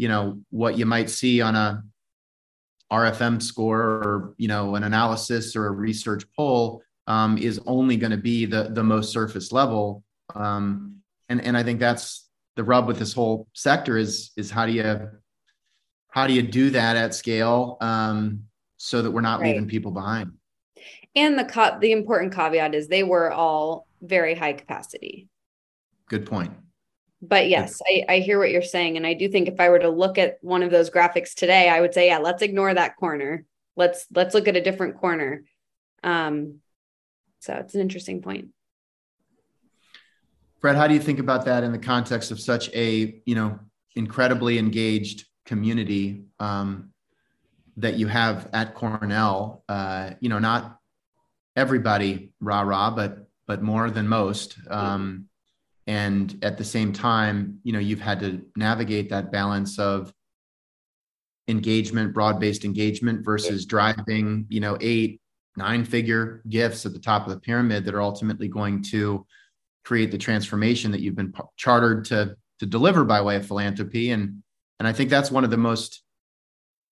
you 0.00 0.08
know 0.08 0.40
what 0.48 0.78
you 0.78 0.86
might 0.86 1.10
see 1.10 1.42
on 1.42 1.54
a 1.54 1.84
rfm 2.90 3.40
score 3.42 3.78
or 3.78 4.34
you 4.38 4.48
know 4.48 4.74
an 4.74 4.84
analysis 4.84 5.54
or 5.54 5.66
a 5.66 5.70
research 5.70 6.24
poll 6.34 6.82
um, 7.06 7.36
is 7.36 7.60
only 7.66 7.96
going 7.96 8.10
to 8.10 8.16
be 8.32 8.46
the 8.46 8.70
the 8.72 8.84
most 8.84 9.12
surface 9.12 9.52
level. 9.52 10.02
Um, 10.34 10.96
and 11.28 11.40
and 11.42 11.56
i 11.56 11.62
think 11.62 11.80
that's 11.80 12.28
the 12.56 12.64
rub 12.64 12.86
with 12.86 12.98
this 12.98 13.12
whole 13.12 13.46
sector 13.52 13.98
is 13.98 14.30
is 14.36 14.50
how 14.50 14.64
do 14.64 14.72
you 14.72 15.10
how 16.08 16.26
do 16.26 16.32
you 16.32 16.42
do 16.42 16.70
that 16.70 16.96
at 16.96 17.14
scale 17.14 17.76
um, 17.80 18.44
so 18.78 19.02
that 19.02 19.10
we're 19.10 19.20
not 19.20 19.40
right. 19.40 19.48
leaving 19.48 19.68
people 19.68 19.92
behind? 19.92 20.32
And 21.14 21.38
the 21.38 21.44
co- 21.44 21.78
the 21.78 21.92
important 21.92 22.34
caveat 22.34 22.74
is 22.74 22.88
they 22.88 23.02
were 23.02 23.30
all 23.30 23.86
very 24.00 24.34
high 24.34 24.54
capacity. 24.54 25.28
Good 26.08 26.26
point 26.26 26.52
but 27.22 27.48
yes 27.48 27.80
I, 27.86 28.04
I 28.08 28.18
hear 28.18 28.38
what 28.38 28.50
you're 28.50 28.62
saying 28.62 28.96
and 28.96 29.06
i 29.06 29.14
do 29.14 29.28
think 29.28 29.48
if 29.48 29.60
i 29.60 29.68
were 29.68 29.78
to 29.78 29.90
look 29.90 30.18
at 30.18 30.38
one 30.40 30.62
of 30.62 30.70
those 30.70 30.90
graphics 30.90 31.34
today 31.34 31.68
i 31.68 31.80
would 31.80 31.94
say 31.94 32.08
yeah 32.08 32.18
let's 32.18 32.42
ignore 32.42 32.72
that 32.74 32.96
corner. 32.96 33.44
Let's 33.76 34.06
let's 34.12 34.34
look 34.34 34.48
at 34.48 34.56
a 34.56 34.62
different 34.62 34.98
corner. 34.98 35.44
Um 36.02 36.60
so 37.40 37.54
it's 37.54 37.74
an 37.74 37.80
interesting 37.80 38.20
point. 38.20 38.48
Fred, 40.60 40.76
how 40.76 40.86
do 40.86 40.92
you 40.92 41.00
think 41.00 41.18
about 41.18 41.46
that 41.46 41.64
in 41.64 41.72
the 41.72 41.78
context 41.78 42.30
of 42.30 42.38
such 42.38 42.68
a 42.74 43.20
you 43.24 43.34
know 43.34 43.58
incredibly 43.96 44.58
engaged 44.58 45.26
community 45.46 46.24
um, 46.38 46.90
that 47.78 47.94
you 47.94 48.06
have 48.06 48.48
at 48.52 48.74
Cornell? 48.74 49.64
Uh, 49.68 50.10
you 50.20 50.28
know, 50.28 50.38
not 50.38 50.78
everybody 51.56 52.32
rah 52.40 52.60
rah, 52.60 52.90
but 52.90 53.26
but 53.46 53.62
more 53.62 53.90
than 53.90 54.06
most. 54.06 54.58
Um, 54.68 55.29
and 55.90 56.38
at 56.42 56.56
the 56.56 56.64
same 56.64 56.92
time, 56.92 57.58
you 57.64 57.72
know, 57.72 57.80
you've 57.80 58.00
had 58.00 58.20
to 58.20 58.40
navigate 58.54 59.10
that 59.10 59.32
balance 59.32 59.76
of 59.76 60.14
engagement, 61.48 62.14
broad-based 62.14 62.64
engagement 62.64 63.24
versus 63.24 63.66
driving, 63.66 64.46
you 64.48 64.60
know, 64.60 64.78
eight, 64.80 65.20
nine-figure 65.56 66.44
gifts 66.48 66.86
at 66.86 66.92
the 66.92 67.00
top 67.00 67.26
of 67.26 67.32
the 67.32 67.40
pyramid 67.40 67.84
that 67.84 67.94
are 67.96 68.02
ultimately 68.02 68.46
going 68.46 68.84
to 68.84 69.26
create 69.84 70.12
the 70.12 70.18
transformation 70.18 70.92
that 70.92 71.00
you've 71.00 71.16
been 71.16 71.34
chartered 71.56 72.04
to 72.04 72.36
to 72.60 72.66
deliver 72.66 73.04
by 73.04 73.20
way 73.20 73.34
of 73.34 73.44
philanthropy. 73.44 74.12
And 74.12 74.44
and 74.78 74.86
I 74.86 74.92
think 74.92 75.10
that's 75.10 75.32
one 75.32 75.42
of 75.42 75.50
the 75.50 75.56
most 75.56 76.04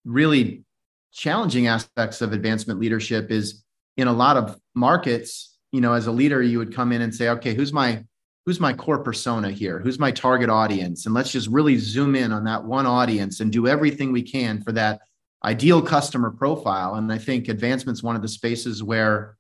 really 0.04 0.64
challenging 1.12 1.68
aspects 1.68 2.20
of 2.20 2.32
advancement 2.32 2.80
leadership 2.80 3.30
is 3.30 3.62
in 3.96 4.08
a 4.08 4.12
lot 4.12 4.36
of 4.36 4.58
markets 4.74 5.56
you 5.70 5.80
know 5.80 5.92
as 5.92 6.06
a 6.06 6.12
leader 6.12 6.42
you 6.42 6.58
would 6.58 6.74
come 6.74 6.92
in 6.92 7.02
and 7.02 7.14
say 7.14 7.28
okay 7.28 7.54
who's 7.54 7.72
my 7.72 8.04
who's 8.48 8.60
my 8.60 8.72
core 8.72 9.00
persona 9.00 9.50
here 9.50 9.78
who's 9.78 9.98
my 9.98 10.10
target 10.10 10.48
audience 10.48 11.04
and 11.04 11.14
let's 11.14 11.30
just 11.30 11.48
really 11.48 11.76
zoom 11.76 12.14
in 12.14 12.32
on 12.32 12.44
that 12.44 12.64
one 12.64 12.86
audience 12.86 13.40
and 13.40 13.52
do 13.52 13.66
everything 13.66 14.10
we 14.10 14.22
can 14.22 14.62
for 14.62 14.72
that 14.72 15.02
ideal 15.44 15.82
customer 15.82 16.30
profile 16.30 16.94
and 16.94 17.12
i 17.12 17.18
think 17.18 17.48
advancement's 17.48 18.02
one 18.02 18.16
of 18.16 18.22
the 18.22 18.28
spaces 18.28 18.82
where 18.82 19.36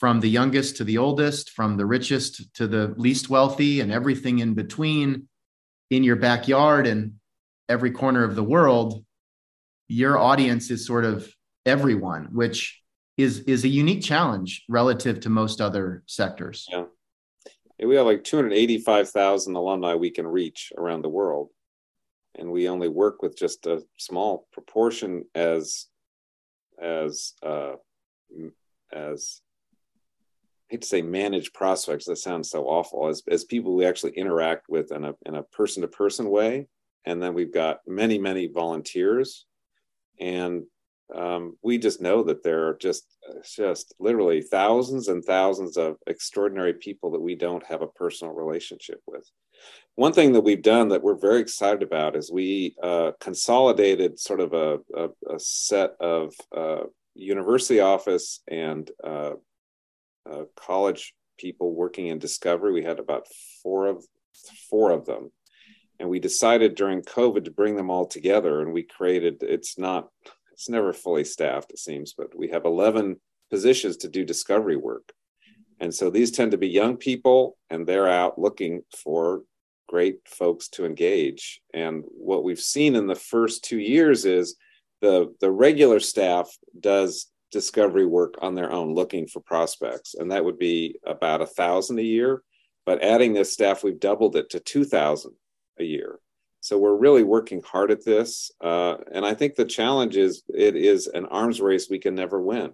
from 0.00 0.18
the 0.20 0.30
youngest 0.30 0.78
to 0.78 0.84
the 0.84 0.96
oldest, 0.96 1.50
from 1.50 1.76
the 1.76 1.84
richest 1.84 2.54
to 2.54 2.66
the 2.66 2.94
least 2.96 3.28
wealthy, 3.28 3.80
and 3.80 3.92
everything 3.92 4.38
in 4.38 4.54
between 4.54 5.28
in 5.90 6.02
your 6.02 6.16
backyard 6.16 6.86
and 6.86 7.16
every 7.68 7.90
corner 7.90 8.24
of 8.24 8.34
the 8.34 8.42
world, 8.42 9.04
your 9.88 10.16
audience 10.16 10.70
is 10.70 10.86
sort 10.86 11.04
of 11.04 11.30
everyone, 11.66 12.30
which 12.32 12.80
is 13.18 13.40
is 13.40 13.64
a 13.64 13.68
unique 13.68 14.02
challenge 14.02 14.64
relative 14.70 15.20
to 15.20 15.28
most 15.28 15.60
other 15.60 16.02
sectors. 16.06 16.66
Yeah. 16.70 16.84
We 17.84 17.96
have 17.96 18.06
like 18.06 18.24
285,000 18.24 19.56
alumni 19.56 19.94
we 19.94 20.10
can 20.10 20.26
reach 20.26 20.72
around 20.76 21.02
the 21.02 21.08
world. 21.08 21.48
And 22.38 22.52
we 22.52 22.68
only 22.68 22.88
work 22.88 23.22
with 23.22 23.36
just 23.36 23.66
a 23.66 23.82
small 23.98 24.46
proportion 24.52 25.24
as 25.34 25.86
as 26.80 27.34
uh, 27.42 27.74
as 28.92 29.42
I 30.70 30.74
hate 30.74 30.82
to 30.82 30.88
say 30.88 31.02
manage 31.02 31.52
prospects 31.52 32.06
that 32.06 32.16
sounds 32.16 32.48
so 32.48 32.64
awful 32.64 33.08
as, 33.08 33.22
as 33.28 33.44
people 33.44 33.74
we 33.74 33.84
actually 33.84 34.12
interact 34.12 34.68
with 34.68 34.92
in 34.92 35.04
a, 35.04 35.14
in 35.26 35.34
a 35.34 35.42
person-to-person 35.42 36.30
way 36.30 36.68
and 37.04 37.22
then 37.22 37.34
we've 37.34 37.52
got 37.52 37.80
many 37.86 38.18
many 38.18 38.46
volunteers 38.46 39.46
and 40.18 40.64
um, 41.14 41.56
we 41.62 41.78
just 41.78 42.00
know 42.00 42.22
that 42.24 42.42
there 42.42 42.68
are 42.68 42.76
just 42.76 43.04
just 43.44 43.94
literally 43.98 44.42
thousands 44.42 45.08
and 45.08 45.24
thousands 45.24 45.76
of 45.76 45.96
extraordinary 46.06 46.74
people 46.74 47.10
that 47.12 47.20
we 47.20 47.34
don't 47.34 47.66
have 47.66 47.82
a 47.82 47.86
personal 47.86 48.34
relationship 48.34 49.00
with 49.06 49.28
one 49.96 50.12
thing 50.12 50.32
that 50.32 50.42
we've 50.42 50.62
done 50.62 50.88
that 50.88 51.02
we're 51.02 51.18
very 51.18 51.40
excited 51.40 51.82
about 51.82 52.16
is 52.16 52.30
we 52.30 52.74
uh, 52.82 53.12
consolidated 53.20 54.18
sort 54.18 54.40
of 54.40 54.52
a, 54.52 54.78
a, 54.96 55.34
a 55.34 55.38
set 55.38 55.90
of 56.00 56.32
uh, 56.56 56.84
university 57.14 57.80
office 57.80 58.40
and 58.48 58.90
uh, 59.04 59.32
uh, 60.30 60.44
college 60.56 61.14
people 61.38 61.74
working 61.74 62.06
in 62.06 62.18
discovery. 62.18 62.72
We 62.72 62.84
had 62.84 62.98
about 62.98 63.26
four 63.62 63.86
of 63.86 64.04
four 64.70 64.90
of 64.90 65.04
them, 65.04 65.32
and 65.98 66.08
we 66.08 66.18
decided 66.18 66.76
during 66.76 67.02
COVID 67.02 67.44
to 67.44 67.50
bring 67.50 67.76
them 67.76 67.90
all 67.90 68.06
together. 68.06 68.62
And 68.62 68.72
we 68.72 68.84
created. 68.84 69.42
It's 69.42 69.78
not. 69.78 70.08
It's 70.60 70.68
never 70.68 70.92
fully 70.92 71.24
staffed, 71.24 71.70
it 71.70 71.78
seems, 71.78 72.12
but 72.12 72.36
we 72.36 72.48
have 72.48 72.66
eleven 72.66 73.18
positions 73.48 73.96
to 73.96 74.10
do 74.10 74.26
discovery 74.26 74.76
work. 74.76 75.10
And 75.80 75.94
so 75.94 76.10
these 76.10 76.30
tend 76.30 76.50
to 76.50 76.58
be 76.58 76.68
young 76.68 76.98
people, 76.98 77.56
and 77.70 77.86
they're 77.86 78.06
out 78.06 78.38
looking 78.38 78.82
for 79.02 79.40
great 79.88 80.18
folks 80.28 80.68
to 80.68 80.84
engage. 80.84 81.62
And 81.72 82.04
what 82.08 82.44
we've 82.44 82.60
seen 82.60 82.94
in 82.94 83.06
the 83.06 83.14
first 83.14 83.64
two 83.64 83.78
years 83.78 84.26
is 84.26 84.56
the 85.00 85.34
the 85.40 85.50
regular 85.50 85.98
staff 85.98 86.54
does 86.78 87.28
discovery 87.50 88.04
work 88.04 88.34
on 88.42 88.54
their 88.54 88.70
own 88.70 88.94
looking 88.94 89.26
for 89.26 89.40
prospects 89.40 90.14
and 90.14 90.30
that 90.30 90.44
would 90.44 90.58
be 90.58 90.94
about 91.06 91.40
a 91.40 91.46
thousand 91.46 91.98
a 91.98 92.02
year 92.02 92.42
but 92.86 93.02
adding 93.02 93.32
this 93.32 93.52
staff 93.52 93.82
we've 93.82 93.98
doubled 93.98 94.36
it 94.36 94.50
to 94.50 94.60
2000 94.60 95.32
a 95.80 95.84
year 95.84 96.20
so 96.60 96.78
we're 96.78 96.96
really 96.96 97.22
working 97.22 97.62
hard 97.62 97.90
at 97.90 98.04
this 98.04 98.50
uh, 98.62 98.96
and 99.12 99.24
i 99.24 99.34
think 99.34 99.54
the 99.54 99.64
challenge 99.64 100.16
is 100.16 100.42
it 100.48 100.76
is 100.76 101.06
an 101.06 101.26
arms 101.26 101.60
race 101.60 101.88
we 101.90 101.98
can 101.98 102.14
never 102.14 102.40
win 102.40 102.72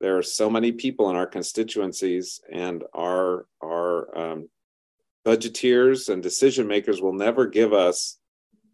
there 0.00 0.18
are 0.18 0.22
so 0.22 0.50
many 0.50 0.72
people 0.72 1.10
in 1.10 1.16
our 1.16 1.26
constituencies 1.26 2.40
and 2.52 2.84
our 2.94 3.46
our 3.62 4.18
um, 4.18 4.48
budgeteers 5.24 6.08
and 6.08 6.22
decision 6.22 6.66
makers 6.66 7.00
will 7.00 7.14
never 7.14 7.46
give 7.46 7.72
us 7.72 8.18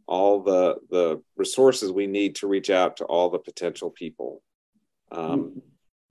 all 0.06 0.42
the 0.42 0.76
the 0.90 1.22
resources 1.36 1.90
we 1.90 2.06
need 2.06 2.34
to 2.36 2.46
reach 2.46 2.70
out 2.70 2.96
to 2.96 3.04
all 3.04 3.30
the 3.30 3.38
potential 3.38 3.90
people 3.90 4.42
um, 5.10 5.62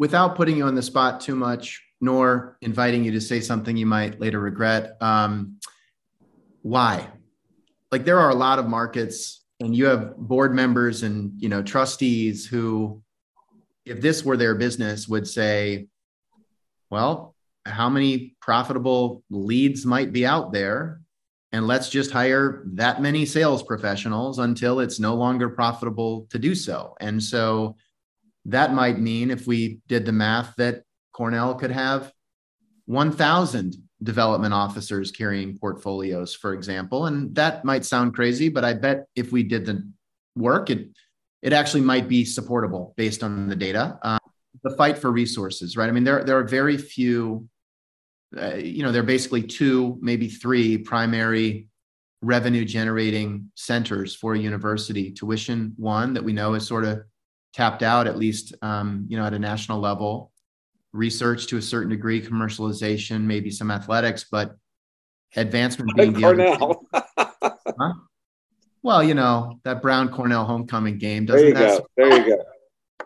Without 0.01 0.35
putting 0.35 0.57
you 0.57 0.63
on 0.63 0.73
the 0.73 0.81
spot 0.81 1.21
too 1.21 1.35
much, 1.35 1.79
nor 2.01 2.57
inviting 2.61 3.03
you 3.03 3.11
to 3.11 3.21
say 3.21 3.39
something 3.39 3.77
you 3.77 3.85
might 3.85 4.19
later 4.19 4.39
regret, 4.39 4.97
um, 4.99 5.59
why? 6.63 7.07
Like 7.91 8.05
there 8.05 8.19
are 8.19 8.29
a 8.29 8.35
lot 8.35 8.59
of 8.59 8.67
markets 8.67 9.43
and 9.59 9.75
you 9.75 9.85
have 9.85 10.15
board 10.17 10.53
members 10.53 11.03
and 11.03 11.33
you 11.37 11.49
know 11.49 11.61
trustees 11.61 12.45
who 12.45 13.01
if 13.85 14.01
this 14.01 14.23
were 14.23 14.37
their 14.37 14.55
business 14.55 15.07
would 15.07 15.27
say 15.27 15.87
well 16.89 17.35
how 17.65 17.89
many 17.89 18.35
profitable 18.41 19.23
leads 19.29 19.85
might 19.85 20.11
be 20.11 20.25
out 20.25 20.51
there 20.51 21.01
and 21.51 21.67
let's 21.67 21.89
just 21.89 22.11
hire 22.11 22.63
that 22.65 23.01
many 23.01 23.25
sales 23.25 23.61
professionals 23.61 24.39
until 24.39 24.79
it's 24.79 24.99
no 24.99 25.15
longer 25.15 25.49
profitable 25.49 26.27
to 26.29 26.39
do 26.39 26.55
so. 26.55 26.95
And 27.01 27.21
so 27.21 27.75
that 28.45 28.73
might 28.73 28.99
mean 28.99 29.29
if 29.29 29.47
we 29.47 29.79
did 29.87 30.05
the 30.05 30.13
math 30.13 30.55
that 30.57 30.83
cornell 31.11 31.55
could 31.55 31.71
have 31.71 32.11
1000 32.85 33.75
development 34.03 34.53
officers 34.53 35.11
carrying 35.11 35.57
portfolios, 35.57 36.33
for 36.33 36.53
example. 36.53 37.05
And 37.05 37.33
that 37.35 37.63
might 37.63 37.85
sound 37.85 38.13
crazy, 38.13 38.49
but 38.49 38.65
I 38.65 38.73
bet 38.73 39.05
if 39.15 39.31
we 39.31 39.43
did 39.43 39.65
the 39.65 39.87
work, 40.35 40.69
it 40.69 40.89
it 41.41 41.53
actually 41.53 41.81
might 41.81 42.07
be 42.07 42.23
supportable 42.23 42.93
based 42.97 43.23
on 43.23 43.47
the 43.47 43.55
data. 43.55 43.97
Um, 44.03 44.19
the 44.63 44.75
fight 44.75 44.97
for 44.97 45.11
resources, 45.11 45.75
right? 45.75 45.89
I 45.89 45.91
mean, 45.91 46.03
there 46.03 46.23
there 46.23 46.37
are 46.37 46.43
very 46.43 46.77
few. 46.77 47.47
Uh, 48.39 48.55
you 48.55 48.81
know, 48.81 48.93
there 48.93 49.01
are 49.01 49.05
basically 49.05 49.43
two, 49.43 49.97
maybe 50.01 50.29
three 50.29 50.77
primary 50.77 51.67
revenue 52.21 52.63
generating 52.63 53.51
centers 53.55 54.15
for 54.15 54.35
a 54.35 54.39
university. 54.39 55.11
Tuition 55.11 55.73
one 55.77 56.13
that 56.13 56.23
we 56.23 56.31
know 56.31 56.53
is 56.53 56.65
sort 56.65 56.85
of 56.85 57.01
tapped 57.53 57.83
out, 57.83 58.07
at 58.07 58.17
least 58.17 58.53
um, 58.61 59.05
you 59.09 59.17
know 59.17 59.25
at 59.25 59.33
a 59.33 59.39
national 59.39 59.79
level 59.79 60.30
research 60.93 61.47
to 61.47 61.57
a 61.57 61.61
certain 61.61 61.89
degree, 61.89 62.21
commercialization, 62.21 63.21
maybe 63.21 63.49
some 63.49 63.71
athletics, 63.71 64.25
but 64.29 64.55
advancement 65.35 65.95
being 65.95 66.13
the 66.13 66.21
Cornell. 66.21 66.85
huh? 66.93 67.93
Well, 68.83 69.03
you 69.03 69.13
know 69.13 69.59
that 69.63 69.81
Brown 69.81 70.09
Cornell 70.09 70.45
homecoming 70.45 70.97
game 70.97 71.25
doesn't 71.25 71.53
there 71.53 71.73
you 71.73 71.77
go. 71.77 71.87
There 71.97 72.27
you 72.27 72.35
go. 72.35 73.05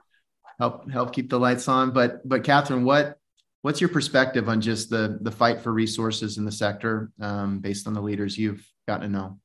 Help 0.58 0.90
help 0.90 1.14
keep 1.14 1.30
the 1.30 1.40
lights 1.40 1.68
on. 1.68 1.92
But 1.92 2.28
but 2.28 2.44
Catherine, 2.44 2.86
what 2.86 3.18
what's 3.62 3.82
your 3.82 3.90
perspective 3.90 4.48
on 4.48 4.62
just 4.62 4.90
the 4.90 5.18
the 5.22 5.32
fight 5.32 5.62
for 5.62 5.74
resources 5.74 6.38
in 6.38 6.46
the 6.46 6.52
sector 6.52 7.12
um, 7.20 7.60
based 7.60 7.88
on 7.88 7.94
the 7.94 8.02
leaders 8.02 8.38
you've 8.38 8.66
gotten 8.88 9.12
to 9.12 9.18
know? 9.18 9.40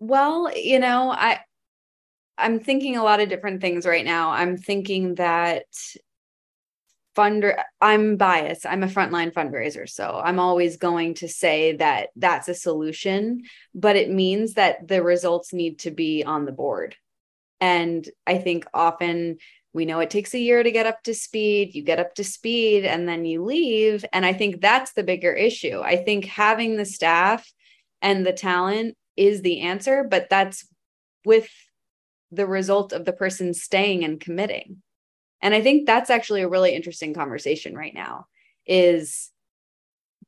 Well, 0.00 0.50
you 0.54 0.78
know, 0.78 1.10
I 1.10 1.40
I'm 2.38 2.60
thinking 2.60 2.96
a 2.96 3.04
lot 3.04 3.20
of 3.20 3.28
different 3.28 3.60
things 3.60 3.86
right 3.86 4.04
now. 4.04 4.30
I'm 4.30 4.56
thinking 4.56 5.14
that 5.16 5.64
funder 7.16 7.62
I'm 7.80 8.16
biased. 8.16 8.66
I'm 8.66 8.82
a 8.82 8.88
frontline 8.88 9.32
fundraiser, 9.32 9.88
so 9.88 10.20
I'm 10.22 10.38
always 10.38 10.76
going 10.76 11.14
to 11.14 11.28
say 11.28 11.76
that 11.76 12.10
that's 12.14 12.48
a 12.48 12.54
solution, 12.54 13.42
but 13.74 13.96
it 13.96 14.10
means 14.10 14.54
that 14.54 14.86
the 14.86 15.02
results 15.02 15.52
need 15.52 15.78
to 15.80 15.90
be 15.90 16.22
on 16.24 16.44
the 16.44 16.52
board. 16.52 16.94
And 17.60 18.06
I 18.26 18.36
think 18.36 18.66
often 18.74 19.38
we 19.72 19.86
know 19.86 20.00
it 20.00 20.10
takes 20.10 20.34
a 20.34 20.38
year 20.38 20.62
to 20.62 20.70
get 20.70 20.86
up 20.86 21.02
to 21.04 21.14
speed. 21.14 21.74
You 21.74 21.82
get 21.82 21.98
up 21.98 22.14
to 22.16 22.24
speed 22.24 22.84
and 22.84 23.08
then 23.08 23.24
you 23.24 23.42
leave, 23.42 24.04
and 24.12 24.26
I 24.26 24.34
think 24.34 24.60
that's 24.60 24.92
the 24.92 25.02
bigger 25.02 25.32
issue. 25.32 25.80
I 25.82 25.96
think 25.96 26.26
having 26.26 26.76
the 26.76 26.84
staff 26.84 27.50
and 28.02 28.26
the 28.26 28.32
talent 28.32 28.96
is 29.16 29.40
the 29.40 29.62
answer, 29.62 30.04
but 30.04 30.28
that's 30.28 30.68
with 31.24 31.48
the 32.30 32.46
result 32.46 32.92
of 32.92 33.04
the 33.04 33.12
person 33.12 33.54
staying 33.54 34.04
and 34.04 34.20
committing. 34.20 34.82
And 35.42 35.54
i 35.54 35.60
think 35.60 35.86
that's 35.86 36.10
actually 36.10 36.42
a 36.42 36.48
really 36.48 36.74
interesting 36.74 37.14
conversation 37.14 37.74
right 37.74 37.94
now 37.94 38.26
is 38.66 39.30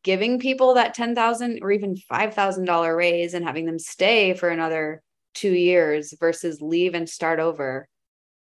giving 0.04 0.38
people 0.38 0.74
that 0.74 0.94
10,000 0.94 1.58
or 1.60 1.72
even 1.72 1.96
$5,000 1.96 2.96
raise 2.96 3.34
and 3.34 3.44
having 3.44 3.66
them 3.66 3.78
stay 3.78 4.34
for 4.34 4.48
another 4.48 5.02
2 5.34 5.50
years 5.50 6.14
versus 6.20 6.60
leave 6.60 6.94
and 6.94 7.08
start 7.08 7.40
over 7.40 7.88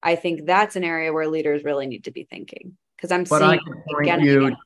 i 0.02 0.14
think 0.14 0.44
that's 0.44 0.76
an 0.76 0.84
area 0.84 1.12
where 1.12 1.28
leaders 1.28 1.64
really 1.64 1.86
need 1.86 2.04
to 2.04 2.10
be 2.10 2.24
thinking. 2.24 2.76
Because 2.96 3.12
i'm 3.12 3.24
but 3.24 3.38
seeing 3.38 3.50
I 3.50 3.58
can 3.58 3.82
point 3.88 4.22
you 4.22 4.56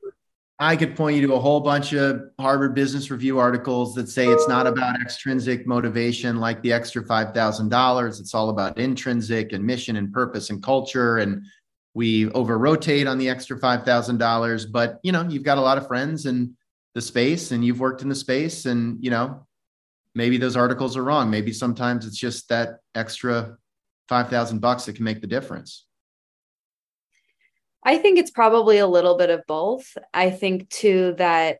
I 0.62 0.76
could 0.76 0.94
point 0.94 1.16
you 1.16 1.26
to 1.26 1.34
a 1.34 1.40
whole 1.40 1.58
bunch 1.58 1.92
of 1.92 2.30
Harvard 2.38 2.72
Business 2.72 3.10
Review 3.10 3.40
articles 3.40 3.96
that 3.96 4.08
say 4.08 4.28
it's 4.28 4.46
not 4.46 4.68
about 4.68 5.00
extrinsic 5.02 5.66
motivation 5.66 6.36
like 6.36 6.62
the 6.62 6.72
extra 6.72 7.02
$5,000. 7.02 8.20
It's 8.20 8.32
all 8.32 8.48
about 8.48 8.78
intrinsic 8.78 9.52
and 9.52 9.64
mission 9.64 9.96
and 9.96 10.12
purpose 10.12 10.50
and 10.50 10.62
culture. 10.62 11.18
And 11.18 11.44
we 11.94 12.30
over 12.30 12.58
rotate 12.58 13.08
on 13.08 13.18
the 13.18 13.28
extra 13.28 13.58
$5,000. 13.58 14.70
But, 14.70 15.00
you 15.02 15.10
know, 15.10 15.26
you've 15.28 15.42
got 15.42 15.58
a 15.58 15.60
lot 15.60 15.78
of 15.78 15.88
friends 15.88 16.26
in 16.26 16.56
the 16.94 17.02
space 17.02 17.50
and 17.50 17.64
you've 17.64 17.80
worked 17.80 18.02
in 18.02 18.08
the 18.08 18.14
space. 18.14 18.64
And, 18.64 19.02
you 19.02 19.10
know, 19.10 19.44
maybe 20.14 20.36
those 20.36 20.56
articles 20.56 20.96
are 20.96 21.02
wrong. 21.02 21.28
Maybe 21.28 21.52
sometimes 21.52 22.06
it's 22.06 22.16
just 22.16 22.48
that 22.50 22.78
extra 22.94 23.56
5,000 24.08 24.60
bucks 24.60 24.84
that 24.84 24.94
can 24.94 25.04
make 25.04 25.22
the 25.22 25.26
difference. 25.26 25.86
I 27.84 27.98
think 27.98 28.18
it's 28.18 28.30
probably 28.30 28.78
a 28.78 28.86
little 28.86 29.16
bit 29.16 29.30
of 29.30 29.46
both. 29.46 29.96
I 30.14 30.30
think 30.30 30.68
too 30.70 31.14
that 31.18 31.58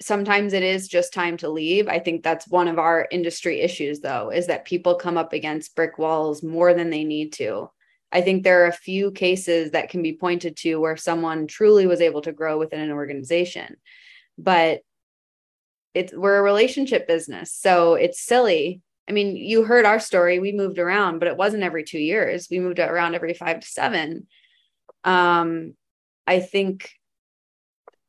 sometimes 0.00 0.52
it 0.52 0.62
is 0.62 0.88
just 0.88 1.12
time 1.12 1.36
to 1.38 1.48
leave. 1.48 1.88
I 1.88 1.98
think 1.98 2.22
that's 2.22 2.48
one 2.48 2.68
of 2.68 2.78
our 2.78 3.06
industry 3.10 3.60
issues 3.60 4.00
though 4.00 4.30
is 4.30 4.46
that 4.46 4.64
people 4.64 4.94
come 4.94 5.16
up 5.16 5.32
against 5.32 5.74
brick 5.74 5.98
walls 5.98 6.42
more 6.42 6.74
than 6.74 6.90
they 6.90 7.04
need 7.04 7.32
to. 7.34 7.70
I 8.10 8.20
think 8.20 8.42
there 8.42 8.64
are 8.64 8.68
a 8.68 8.72
few 8.72 9.10
cases 9.10 9.72
that 9.72 9.90
can 9.90 10.02
be 10.02 10.16
pointed 10.16 10.56
to 10.58 10.76
where 10.76 10.96
someone 10.96 11.46
truly 11.46 11.86
was 11.86 12.00
able 12.00 12.22
to 12.22 12.32
grow 12.32 12.58
within 12.58 12.80
an 12.80 12.90
organization. 12.90 13.76
But 14.38 14.80
it's 15.94 16.12
we're 16.12 16.38
a 16.38 16.42
relationship 16.42 17.06
business. 17.06 17.52
So 17.52 17.94
it's 17.94 18.20
silly. 18.20 18.80
I 19.08 19.12
mean, 19.12 19.36
you 19.36 19.64
heard 19.64 19.84
our 19.84 20.00
story. 20.00 20.38
We 20.38 20.52
moved 20.52 20.78
around, 20.78 21.18
but 21.18 21.28
it 21.28 21.36
wasn't 21.36 21.64
every 21.64 21.82
2 21.82 21.98
years. 21.98 22.48
We 22.50 22.60
moved 22.60 22.78
around 22.78 23.14
every 23.14 23.34
5 23.34 23.60
to 23.60 23.66
7 23.66 24.26
um, 25.08 25.74
I 26.26 26.40
think 26.40 26.90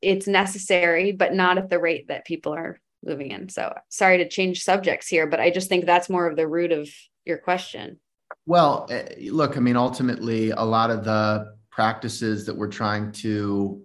it's 0.01 0.27
necessary, 0.27 1.13
but 1.13 1.33
not 1.33 1.57
at 1.57 1.69
the 1.69 1.79
rate 1.79 2.09
that 2.09 2.25
people 2.25 2.53
are 2.53 2.79
moving 3.03 3.31
in. 3.31 3.47
So 3.47 3.73
sorry 3.87 4.17
to 4.17 4.27
change 4.27 4.63
subjects 4.63 5.07
here, 5.07 5.25
but 5.25 5.39
I 5.39 5.49
just 5.49 5.69
think 5.69 5.85
that's 5.85 6.09
more 6.09 6.27
of 6.27 6.35
the 6.35 6.47
root 6.47 6.73
of 6.73 6.89
your 7.25 7.37
question. 7.37 7.99
Well, 8.45 8.85
eh, 8.89 9.29
look, 9.31 9.55
I 9.55 9.61
mean, 9.61 9.77
ultimately, 9.77 10.51
a 10.51 10.61
lot 10.61 10.91
of 10.91 11.05
the 11.05 11.55
practices 11.71 12.45
that 12.45 12.57
we're 12.57 12.67
trying 12.67 13.13
to 13.13 13.81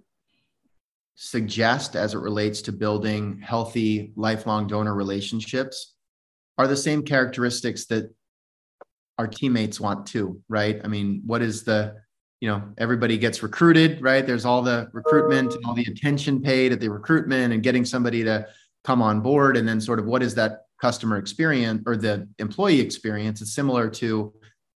suggest 1.15 1.95
as 1.95 2.15
it 2.15 2.19
relates 2.19 2.63
to 2.63 2.73
building 2.73 3.41
healthy 3.41 4.13
lifelong 4.17 4.67
donor 4.67 4.95
relationships 4.95 5.95
are 6.59 6.67
the 6.67 6.77
same 6.77 7.05
characteristics 7.05 7.87
that 7.87 8.13
our 9.19 9.29
teammates 9.29 9.79
want 9.79 10.07
too, 10.07 10.41
right? 10.49 10.81
I 10.83 10.89
mean, 10.89 11.23
what 11.25 11.43
is 11.43 11.63
the 11.63 11.95
you 12.45 12.51
know 12.51 12.63
everybody 12.77 13.17
gets 13.17 13.43
recruited 13.43 14.03
right? 14.03 14.27
There's 14.27 14.45
all 14.45 14.61
the 14.61 14.91
recruitment 14.93 15.55
and 15.55 15.65
all 15.65 15.73
the 15.73 15.87
attention 15.87 16.43
paid 16.43 16.73
at 16.73 16.81
the 16.81 16.91
recruitment 16.91 17.55
and 17.55 17.63
getting 17.63 17.87
somebody 17.87 18.23
to 18.23 18.47
come 18.85 19.01
on 19.01 19.23
board. 19.23 19.57
And 19.57 19.67
then 19.67 19.81
sort 19.81 19.99
of 19.99 20.05
what 20.05 20.23
is 20.23 20.35
that 20.35 20.67
customer 20.79 21.17
experience 21.17 21.83
or 21.87 21.97
the 21.97 22.29
employee 22.39 22.81
experience 22.81 23.41
it's 23.41 23.55
similar 23.55 23.89
to 23.89 24.31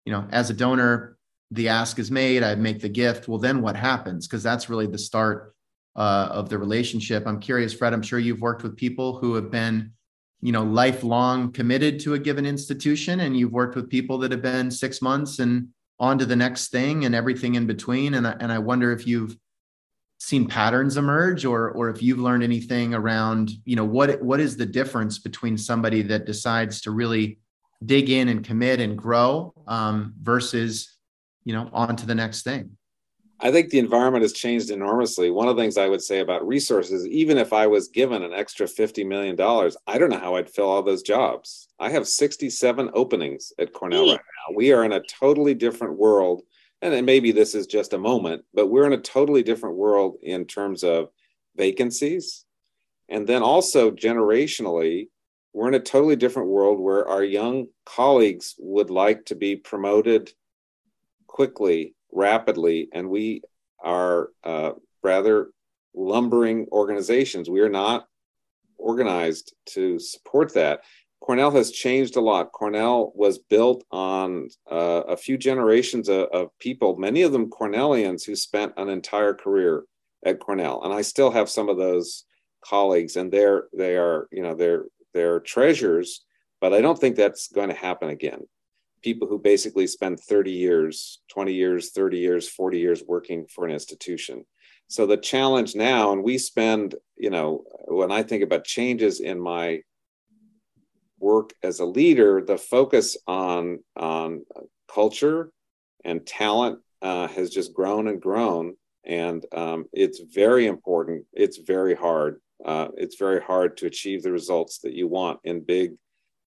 you 0.06 0.12
know 0.13 0.28
as 0.30 0.51
a 0.51 0.54
donor 0.54 1.17
the 1.49 1.67
ask 1.67 1.97
is 1.97 2.12
made 2.12 2.43
i 2.43 2.54
make 2.54 2.82
the 2.82 2.95
gift. 3.04 3.28
Well 3.28 3.39
then 3.39 3.63
what 3.63 3.75
happens? 3.75 4.28
Because 4.28 4.43
that's 4.43 4.69
really 4.69 4.86
the 4.86 4.99
start 4.99 5.56
uh, 5.95 6.28
of 6.30 6.49
the 6.49 6.60
relationship. 6.60 7.25
I'm 7.25 7.39
curious 7.39 7.73
fred 7.73 7.93
i'm 7.93 8.04
sure 8.04 8.19
you've 8.19 8.41
worked 8.41 8.62
with 8.62 8.75
people 8.75 9.17
who 9.17 9.34
have 9.34 9.49
been 9.49 9.91
you 10.39 10.51
know 10.51 10.63
lifelong 10.63 11.51
committed 11.51 11.99
to 12.01 12.13
a 12.13 12.19
given 12.19 12.45
institution 12.45 13.21
and 13.21 13.36
you've 13.36 13.54
worked 13.54 13.75
with 13.75 13.89
people 13.89 14.19
that 14.19 14.32
have 14.32 14.43
been 14.43 14.69
six 14.69 15.01
months 15.01 15.39
and 15.39 15.69
on 15.99 16.17
to 16.19 16.25
the 16.25 16.36
next 16.36 16.69
thing 16.69 17.05
and 17.05 17.15
everything 17.15 17.55
in 17.55 17.65
between. 17.65 18.15
And 18.15 18.27
I, 18.27 18.36
and 18.39 18.51
I 18.51 18.60
wonder 18.60 18.91
if 18.91 19.08
you've 19.08 19.38
seen 20.19 20.47
patterns 20.47 20.97
emerge 20.97 21.45
or 21.45 21.71
or 21.71 21.89
if 21.89 22.01
you've 22.01 22.19
learned 22.19 22.43
anything 22.43 22.93
around, 22.93 23.51
you 23.65 23.75
know, 23.75 23.86
what 23.86 24.21
what 24.21 24.39
is 24.39 24.58
the 24.58 24.65
difference 24.65 25.19
between 25.19 25.58
somebody 25.58 26.01
that 26.03 26.25
decides 26.25 26.81
to 26.81 26.91
really 26.91 27.39
dig 27.86 28.10
in 28.10 28.29
and 28.29 28.43
commit 28.43 28.79
and 28.79 28.97
grow 28.97 29.53
um, 29.67 30.13
versus, 30.21 30.97
you 31.43 31.53
know, 31.53 31.69
on 31.73 31.95
to 31.95 32.05
the 32.05 32.15
next 32.15 32.43
thing. 32.43 32.77
I 33.45 33.51
think 33.51 33.69
the 33.69 33.77
environment 33.77 34.23
has 34.23 34.34
changed 34.34 34.71
enormously. 34.71 35.29
One 35.29 35.47
of 35.47 35.55
the 35.55 35.62
things 35.62 35.77
I 35.77 35.88
would 35.88 36.01
say 36.01 36.19
about 36.19 36.47
resources, 36.47 37.05
even 37.05 37.38
if 37.38 37.53
I 37.53 37.67
was 37.67 37.89
given 37.89 38.23
an 38.23 38.34
extra 38.34 38.65
$50 38.65 39.05
million, 39.05 39.39
I 39.86 39.99
don't 39.99 40.10
know 40.10 40.17
how 40.17 40.34
I'd 40.34 40.49
fill 40.49 40.67
all 40.67 40.81
those 40.81 41.03
jobs. 41.03 41.67
I 41.79 41.91
have 41.91 42.08
67 42.08 42.89
openings 42.95 43.53
at 43.60 43.71
Cornell 43.71 44.08
right 44.08 44.13
now. 44.13 44.55
We 44.55 44.73
are 44.73 44.84
in 44.84 44.93
a 44.93 45.03
totally 45.03 45.53
different 45.53 45.95
world. 45.95 46.41
And 46.81 47.05
maybe 47.05 47.31
this 47.31 47.53
is 47.53 47.67
just 47.67 47.93
a 47.93 47.99
moment, 47.99 48.43
but 48.55 48.65
we're 48.65 48.88
in 48.88 48.93
a 48.93 48.97
totally 48.97 49.43
different 49.43 49.75
world 49.75 50.15
in 50.23 50.45
terms 50.45 50.84
of 50.84 51.10
vacancies. 51.55 52.45
And 53.10 53.27
then 53.27 53.43
also 53.43 53.91
generationally, 53.91 55.10
we're 55.53 55.67
in 55.67 55.75
a 55.75 55.79
totally 55.79 56.15
different 56.15 56.49
world 56.49 56.79
where 56.79 57.08
our 57.08 57.23
young 57.23 57.67
colleagues 57.86 58.55
would 58.58 58.89
like 58.89 59.23
to 59.25 59.36
be 59.36 59.55
promoted 59.55 60.34
quickly 61.27 61.93
rapidly, 62.15 62.89
and 62.93 63.10
we 63.10 63.41
are 63.84 64.30
uh, 64.43 64.71
rather 65.04 65.51
lumbering 65.93 66.67
organizations. 66.71 67.49
We 67.49 67.62
are 67.62 67.69
not 67.69 68.08
organized 68.78 69.54
to 69.67 69.99
support 69.99 70.54
that. 70.56 70.82
Cornell 71.21 71.51
has 71.51 71.71
changed 71.71 72.17
a 72.17 72.21
lot. 72.21 72.51
Cornell 72.51 73.12
was 73.15 73.39
built 73.39 73.84
on 73.91 74.49
uh, 74.69 75.04
a 75.08 75.17
few 75.17 75.38
generations 75.38 76.08
of, 76.08 76.28
of, 76.32 76.49
people, 76.60 76.97
many 76.97 77.23
of 77.23 77.32
them 77.32 77.49
Cornellians 77.49 78.23
who 78.23 78.36
spent 78.36 78.73
an 78.78 78.89
entire 78.89 79.34
career 79.34 79.86
at 80.25 80.39
Cornell. 80.39 80.84
And 80.84 80.93
I 80.93 81.01
still 81.01 81.32
have 81.32 81.49
some 81.49 81.69
of 81.69 81.78
those 81.78 82.25
colleagues, 82.63 83.15
and 83.15 83.32
they're 83.32 83.65
they 83.75 83.95
are 83.95 84.28
you 84.32 84.43
know 84.43 84.56
they're 84.56 84.86
they're 85.13 85.39
treasures. 85.39 86.25
But 86.62 86.73
I 86.73 86.82
don't 86.82 86.97
think 86.97 87.15
that's 87.15 87.47
going 87.51 87.69
to 87.69 87.75
happen 87.75 88.10
again. 88.10 88.41
People 89.06 89.28
who 89.28 89.38
basically 89.38 89.86
spend 89.86 90.20
30 90.20 90.50
years, 90.50 91.22
20 91.30 91.54
years, 91.54 91.91
30 91.91 92.18
years, 92.18 92.50
40 92.50 92.80
years 92.80 93.04
working 93.08 93.46
for 93.46 93.63
an 93.63 93.72
institution. 93.72 94.44
So 94.88 95.06
the 95.06 95.15
challenge 95.15 95.76
now, 95.76 96.12
and 96.12 96.24
we 96.24 96.39
spend, 96.39 96.96
you 97.15 97.30
know, 97.30 97.65
when 97.86 98.12
I 98.12 98.24
think 98.24 98.41
about 98.41 98.63
changes 98.63 99.20
in 99.20 99.39
my 99.39 99.82
work 101.20 101.54
as 101.62 101.82
a 101.82 101.86
leader, 101.86 102.41
the 102.41 102.58
focus 102.58 103.15
on 103.28 103.84
on 103.96 104.44
culture 104.91 105.52
and 106.04 106.26
talent 106.26 106.80
uh, 107.04 107.28
has 107.28 107.52
just 107.52 107.76
grown 107.76 108.08
and 108.08 108.20
grown, 108.20 108.76
and 109.04 109.46
um, 109.52 109.86
it's 109.94 110.20
very 110.20 110.65
important. 110.65 111.26
It's 111.32 111.58
very 111.58 111.94
hard. 111.94 112.41
Uh, 112.63 112.88
it's 112.98 113.18
very 113.18 113.39
hard 113.39 113.78
to 113.78 113.86
achieve 113.86 114.24
the 114.24 114.32
results 114.32 114.80
that 114.80 114.94
you 114.94 115.08
want 115.08 115.41
in 115.44 115.63
big, 115.63 115.94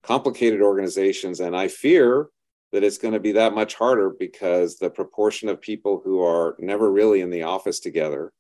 complicated 0.03 0.61
organizations, 0.61 1.39
and 1.39 1.57
I 1.57 1.69
fear 1.69 2.29
that 2.73 2.85
it's 2.85 2.99
going 2.99 3.15
to 3.15 3.21
be 3.21 3.33
that 3.33 3.55
much 3.55 3.75
harder 3.75 4.11
because 4.11 4.77
the 4.77 4.91
proportion 4.91 5.49
of 5.49 5.61
people 5.61 6.01
who 6.05 6.23
are 6.23 6.57
never 6.59 6.93
really 6.93 7.21
in 7.21 7.31
the 7.31 7.43
office 7.43 7.81
together 7.81 8.33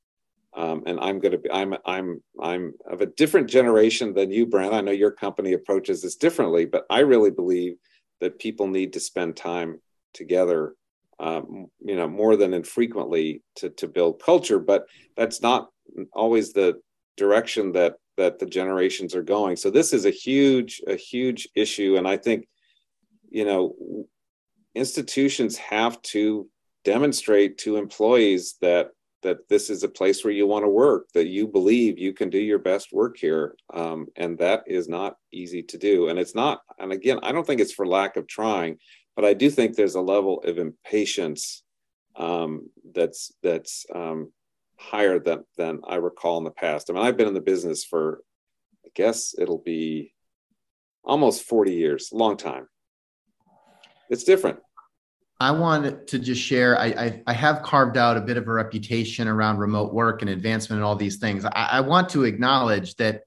um, 0.58 0.82
and 0.86 0.98
I'm 0.98 1.20
going 1.20 1.32
to 1.32 1.38
be 1.38 1.50
I'm 1.50 1.74
I'm 1.84 2.22
I'm 2.40 2.74
of 2.90 3.00
a 3.00 3.06
different 3.06 3.48
generation 3.48 4.14
than 4.14 4.30
you, 4.30 4.46
Brent. 4.46 4.74
I 4.74 4.80
know 4.80 4.92
your 4.92 5.10
company 5.10 5.52
approaches 5.52 6.02
this 6.02 6.16
differently, 6.16 6.64
but 6.64 6.84
I 6.90 7.00
really 7.00 7.30
believe 7.30 7.76
that 8.20 8.38
people 8.38 8.66
need 8.66 8.94
to 8.94 9.00
spend 9.00 9.36
time 9.36 9.80
together, 10.14 10.74
um, 11.20 11.66
you 11.80 11.94
know, 11.94 12.08
more 12.08 12.34
than 12.36 12.54
infrequently 12.54 13.42
to 13.56 13.70
to 13.70 13.86
build 13.86 14.22
culture. 14.22 14.58
But 14.58 14.86
that's 15.16 15.42
not 15.42 15.68
always 16.12 16.52
the 16.52 16.80
direction 17.16 17.72
that 17.72 17.94
that 18.16 18.38
the 18.38 18.46
generations 18.46 19.14
are 19.14 19.22
going. 19.22 19.56
So 19.56 19.70
this 19.70 19.92
is 19.92 20.06
a 20.06 20.10
huge 20.10 20.80
a 20.88 20.96
huge 20.96 21.46
issue, 21.54 21.96
and 21.96 22.08
I 22.08 22.16
think, 22.16 22.48
you 23.30 23.44
know, 23.44 23.76
institutions 24.74 25.56
have 25.56 26.00
to 26.02 26.48
demonstrate 26.84 27.58
to 27.58 27.76
employees 27.76 28.56
that 28.60 28.90
that 29.22 29.48
this 29.48 29.68
is 29.68 29.82
a 29.82 29.88
place 29.88 30.22
where 30.22 30.32
you 30.32 30.46
want 30.46 30.64
to 30.64 30.68
work, 30.68 31.08
that 31.12 31.26
you 31.26 31.48
believe 31.48 31.98
you 31.98 32.12
can 32.12 32.30
do 32.30 32.38
your 32.38 32.58
best 32.58 32.92
work 32.92 33.16
here. 33.16 33.56
Um, 33.74 34.06
and 34.16 34.38
that 34.38 34.62
is 34.66 34.88
not 34.88 35.16
easy 35.32 35.62
to 35.64 35.78
do. 35.78 36.08
And 36.08 36.18
it's 36.18 36.34
not, 36.34 36.60
and 36.78 36.92
again, 36.92 37.18
I 37.22 37.32
don't 37.32 37.46
think 37.46 37.60
it's 37.60 37.72
for 37.72 37.86
lack 37.86 38.16
of 38.16 38.28
trying, 38.28 38.78
but 39.16 39.24
I 39.24 39.34
do 39.34 39.50
think 39.50 39.74
there's 39.74 39.96
a 39.96 40.00
level 40.00 40.40
of 40.44 40.58
impatience 40.58 41.64
um, 42.16 42.70
that's 42.94 43.32
that's 43.42 43.86
um, 43.94 44.32
higher 44.76 45.18
than 45.18 45.44
than 45.56 45.80
I 45.86 45.96
recall 45.96 46.38
in 46.38 46.44
the 46.44 46.50
past. 46.50 46.88
I 46.88 46.92
mean, 46.92 47.02
I've 47.02 47.16
been 47.16 47.28
in 47.28 47.34
the 47.34 47.40
business 47.40 47.84
for, 47.84 48.20
I 48.84 48.90
guess 48.94 49.34
it'll 49.38 49.62
be 49.62 50.14
almost 51.04 51.42
40 51.42 51.74
years, 51.74 52.10
long 52.12 52.36
time. 52.36 52.68
It's 54.10 54.24
different. 54.24 54.58
I 55.40 55.52
want 55.52 56.08
to 56.08 56.18
just 56.18 56.40
share. 56.40 56.76
I, 56.78 56.86
I, 56.86 57.22
I, 57.28 57.32
have 57.32 57.62
carved 57.62 57.96
out 57.96 58.16
a 58.16 58.20
bit 58.20 58.36
of 58.36 58.48
a 58.48 58.52
reputation 58.52 59.28
around 59.28 59.58
remote 59.58 59.94
work 59.94 60.20
and 60.20 60.30
advancement 60.30 60.78
and 60.78 60.84
all 60.84 60.96
these 60.96 61.18
things. 61.18 61.44
I, 61.44 61.50
I 61.52 61.80
want 61.80 62.08
to 62.10 62.24
acknowledge 62.24 62.96
that 62.96 63.22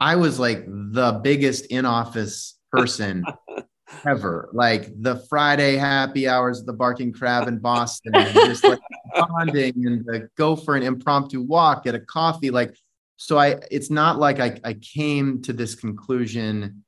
I 0.00 0.16
was 0.16 0.38
like 0.38 0.64
the 0.66 1.20
biggest 1.22 1.66
in 1.66 1.84
office 1.84 2.58
person 2.72 3.24
ever. 4.06 4.48
Like 4.54 4.90
the 5.02 5.16
Friday 5.28 5.76
happy 5.76 6.26
hours, 6.26 6.60
of 6.60 6.66
the 6.66 6.72
Barking 6.72 7.12
Crab 7.12 7.46
in 7.46 7.58
Boston, 7.58 8.14
and 8.14 8.32
just 8.32 8.64
like 8.64 8.80
bonding 9.14 9.86
and 9.86 10.04
the 10.06 10.30
go 10.38 10.56
for 10.56 10.76
an 10.76 10.82
impromptu 10.82 11.42
walk, 11.42 11.84
get 11.84 11.94
a 11.94 12.00
coffee. 12.00 12.50
Like, 12.50 12.74
so 13.16 13.36
I, 13.38 13.60
it's 13.70 13.90
not 13.90 14.18
like 14.18 14.40
I, 14.40 14.58
I 14.64 14.74
came 14.74 15.42
to 15.42 15.52
this 15.52 15.74
conclusion 15.74 16.84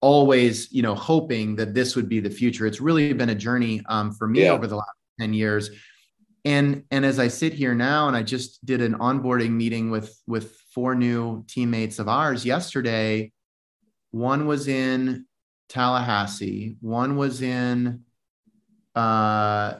always, 0.00 0.70
you 0.72 0.82
know, 0.82 0.94
hoping 0.94 1.56
that 1.56 1.74
this 1.74 1.96
would 1.96 2.08
be 2.08 2.20
the 2.20 2.30
future. 2.30 2.66
It's 2.66 2.80
really 2.80 3.12
been 3.12 3.30
a 3.30 3.34
journey 3.34 3.82
um, 3.88 4.12
for 4.12 4.28
me 4.28 4.44
yeah. 4.44 4.50
over 4.50 4.66
the 4.66 4.76
last 4.76 4.90
10 5.20 5.34
years. 5.34 5.70
And, 6.44 6.84
and 6.90 7.04
as 7.04 7.18
I 7.18 7.28
sit 7.28 7.52
here 7.52 7.74
now, 7.74 8.06
and 8.06 8.16
I 8.16 8.22
just 8.22 8.64
did 8.64 8.80
an 8.80 8.94
onboarding 8.94 9.50
meeting 9.50 9.90
with, 9.90 10.16
with 10.26 10.56
four 10.72 10.94
new 10.94 11.44
teammates 11.48 11.98
of 11.98 12.08
ours 12.08 12.44
yesterday. 12.44 13.32
One 14.12 14.46
was 14.46 14.68
in 14.68 15.26
Tallahassee, 15.68 16.76
one 16.80 17.16
was 17.16 17.42
in, 17.42 18.04
uh, 18.94 19.74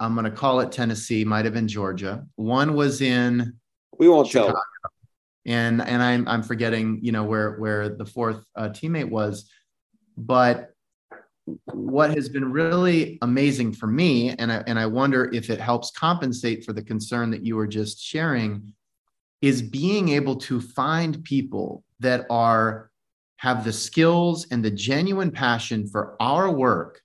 I'm 0.00 0.14
going 0.14 0.24
to 0.24 0.30
call 0.30 0.60
it 0.60 0.72
Tennessee, 0.72 1.24
might 1.24 1.44
have 1.44 1.54
been 1.54 1.68
Georgia. 1.68 2.24
One 2.36 2.74
was 2.74 3.02
in, 3.02 3.58
we 3.98 4.08
won't 4.08 4.28
Chicago. 4.28 4.52
tell 4.52 4.62
and 5.48 5.80
and 5.80 6.02
I'm 6.02 6.28
I'm 6.28 6.42
forgetting 6.42 7.00
you 7.02 7.10
know 7.10 7.24
where 7.24 7.56
where 7.56 7.88
the 7.88 8.04
fourth 8.04 8.44
uh, 8.54 8.68
teammate 8.68 9.08
was, 9.08 9.50
but 10.16 10.74
what 11.72 12.14
has 12.14 12.28
been 12.28 12.52
really 12.52 13.18
amazing 13.22 13.72
for 13.72 13.86
me, 13.86 14.30
and 14.38 14.52
I 14.52 14.62
and 14.66 14.78
I 14.78 14.86
wonder 14.86 15.30
if 15.32 15.48
it 15.48 15.58
helps 15.58 15.90
compensate 15.90 16.64
for 16.64 16.74
the 16.74 16.82
concern 16.82 17.30
that 17.30 17.44
you 17.44 17.56
were 17.56 17.66
just 17.66 17.98
sharing, 17.98 18.74
is 19.40 19.62
being 19.62 20.10
able 20.10 20.36
to 20.36 20.60
find 20.60 21.24
people 21.24 21.82
that 21.98 22.26
are 22.28 22.90
have 23.38 23.64
the 23.64 23.72
skills 23.72 24.46
and 24.50 24.62
the 24.62 24.70
genuine 24.70 25.30
passion 25.30 25.88
for 25.88 26.14
our 26.20 26.50
work 26.50 27.00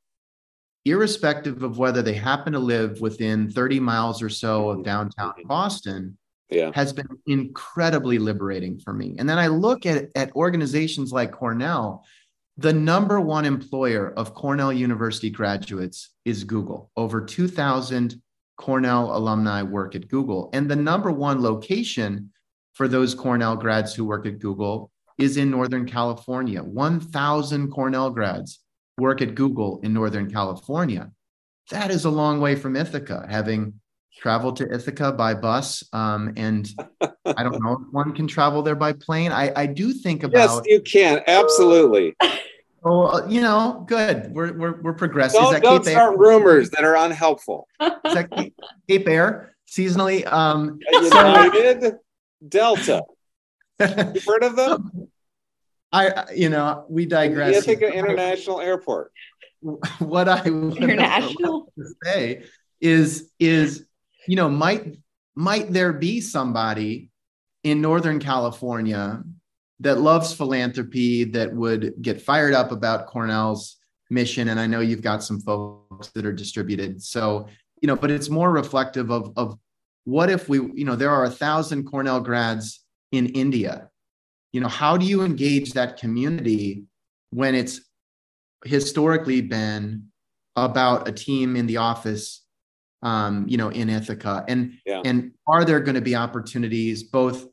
irrespective 0.86 1.64
of 1.64 1.78
whether 1.78 2.02
they 2.02 2.14
happen 2.14 2.52
to 2.52 2.60
live 2.60 3.00
within 3.00 3.50
30 3.50 3.80
miles 3.80 4.22
or 4.22 4.28
so 4.28 4.70
of 4.70 4.84
downtown 4.84 5.34
Boston 5.46 6.18
yeah. 6.54 6.72
has 6.74 6.94
been 6.94 7.08
incredibly 7.28 8.20
liberating 8.20 8.80
for 8.80 8.94
me. 8.94 9.16
And 9.18 9.28
then 9.28 9.40
I 9.40 9.48
look 9.48 9.86
at, 9.86 10.10
at 10.16 10.36
organizations 10.36 11.12
like 11.12 11.32
Cornell, 11.32 12.06
the 12.58 12.74
number 12.74 13.20
one 13.20 13.46
employer 13.46 14.14
of 14.16 14.34
Cornell 14.34 14.72
University 14.72 15.30
graduates 15.30 16.12
is 16.26 16.44
Google. 16.44 16.92
Over 16.96 17.22
2,000 17.22 18.22
Cornell 18.58 19.16
alumni 19.16 19.64
work 19.64 19.96
at 19.96 20.08
Google. 20.08 20.50
And 20.54 20.70
the 20.70 20.76
number 20.76 21.12
one 21.12 21.42
location 21.42 22.32
for 22.74 22.88
those 22.88 23.16
Cornell 23.16 23.56
grads 23.56 23.94
who 23.96 24.06
work 24.06 24.26
at 24.26 24.40
Google 24.40 24.92
is 25.18 25.38
in 25.38 25.50
Northern 25.50 25.86
California. 25.86 26.62
1,000 26.62 27.72
Cornell 27.72 28.10
grads 28.12 28.60
work 28.98 29.22
at 29.22 29.36
Google 29.36 29.80
in 29.82 29.94
Northern 29.94 30.32
California. 30.32 31.12
That 31.72 31.92
is 31.92 32.06
a 32.06 32.10
long 32.10 32.40
way 32.40 32.56
from 32.56 32.76
Ithaca, 32.76 33.26
having 33.30 33.80
travel 34.18 34.54
to 34.54 34.72
Ithaca 34.72 35.12
by 35.12 35.34
bus. 35.34 35.84
Um, 35.94 36.34
and 36.38 36.70
I 37.02 37.44
don't 37.44 37.62
know 37.64 37.74
if 37.74 37.94
one 37.94 38.14
can 38.14 38.28
travel 38.28 38.62
there 38.62 38.76
by 38.76 38.94
plane. 38.94 39.32
I, 39.32 39.52
I 39.56 39.66
do 39.66 39.94
think 39.94 40.24
about. 40.24 40.38
Yes, 40.38 40.62
you 40.66 40.82
can. 40.82 41.22
Absolutely. 41.28 42.16
Oh, 42.86 43.04
uh, 43.04 43.26
you 43.30 43.40
know, 43.40 43.86
good. 43.88 44.34
We're, 44.34 44.52
we're, 44.58 44.82
we're 44.82 44.94
progressive. 44.94 45.40
Don't, 45.40 45.64
don't 45.64 45.86
start 45.86 46.14
Air? 46.14 46.18
rumors 46.18 46.70
that 46.72 46.84
are 46.84 46.98
unhelpful. 46.98 47.66
Is 47.80 48.14
that 48.14 48.30
Cape, 48.30 48.56
Cape 48.90 49.08
Air 49.08 49.56
seasonally? 49.68 50.30
Um, 50.30 50.80
United, 50.92 51.82
so, 51.82 52.00
Delta. 52.46 53.04
You've 53.80 54.26
heard 54.26 54.44
of 54.44 54.58
them? 54.58 55.08
I, 55.94 56.26
you 56.36 56.50
know, 56.50 56.86
we 56.90 57.06
digress. 57.06 57.56
Ithaca 57.66 57.94
International 57.94 58.60
Airport. 58.60 59.12
What 60.00 60.28
I 60.28 60.44
international 60.44 61.72
say 62.04 62.44
is 62.82 63.32
is 63.40 63.86
you 64.28 64.36
know, 64.36 64.50
might 64.50 64.98
might 65.36 65.72
there 65.72 65.94
be 65.94 66.22
somebody 66.22 67.10
in 67.64 67.82
Northern 67.82 68.20
California 68.20 69.24
that 69.80 70.00
loves 70.00 70.34
philanthropy 70.34 71.24
that 71.26 71.54
would 71.54 71.94
get 72.02 72.22
fired 72.22 72.54
up 72.54 72.72
about 72.72 73.08
Cornell's 73.08 73.78
mission? 74.10 74.50
And 74.50 74.60
I 74.60 74.68
know 74.68 74.80
you've 74.80 75.02
got 75.02 75.24
some 75.24 75.40
folks 75.42 76.10
that 76.10 76.26
are 76.26 76.34
distributed. 76.34 77.02
So, 77.02 77.48
you 77.82 77.88
know, 77.88 77.96
but 77.96 78.12
it's 78.12 78.30
more 78.30 78.52
reflective 78.52 79.12
of 79.12 79.34
of 79.36 79.58
what 80.06 80.30
if 80.30 80.50
we, 80.50 80.58
you 80.58 80.86
know, 80.86 80.96
there 80.96 81.12
are 81.12 81.26
a 81.26 81.30
thousand 81.30 81.86
Cornell 81.86 82.20
grads 82.20 82.82
in 83.12 83.28
India. 83.28 83.90
You 84.52 84.62
know, 84.62 84.68
how 84.68 84.98
do 84.98 85.06
you 85.06 85.24
engage 85.24 85.74
that 85.74 85.98
community 85.98 86.84
when 87.32 87.56
it's 87.56 87.82
historically 88.66 89.42
been 89.42 90.10
about 90.56 91.08
a 91.08 91.12
team 91.12 91.56
in 91.56 91.66
the 91.66 91.78
office 91.78 92.43
um, 93.04 93.46
you 93.48 93.58
know, 93.58 93.70
in 93.70 93.90
Ithaca? 93.90 94.44
And 94.48 94.74
yeah. 94.86 95.02
and 95.06 95.32
are 95.48 95.64
there 95.64 95.80
going 95.80 95.96
to 95.96 96.02
be 96.02 96.16
opportunities 96.16 97.04
both 97.04 97.48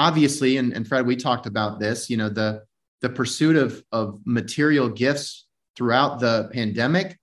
obviously, 0.00 0.56
and, 0.56 0.72
and 0.72 0.88
Fred, 0.88 1.06
we 1.06 1.14
talked 1.14 1.46
about 1.46 1.78
this, 1.78 2.08
you 2.08 2.16
know, 2.16 2.28
the 2.28 2.62
the 3.02 3.08
pursuit 3.08 3.56
of 3.56 3.82
of 3.92 4.20
material 4.24 4.88
gifts 4.88 5.46
throughout 5.76 6.20
the 6.20 6.48
pandemic 6.52 7.18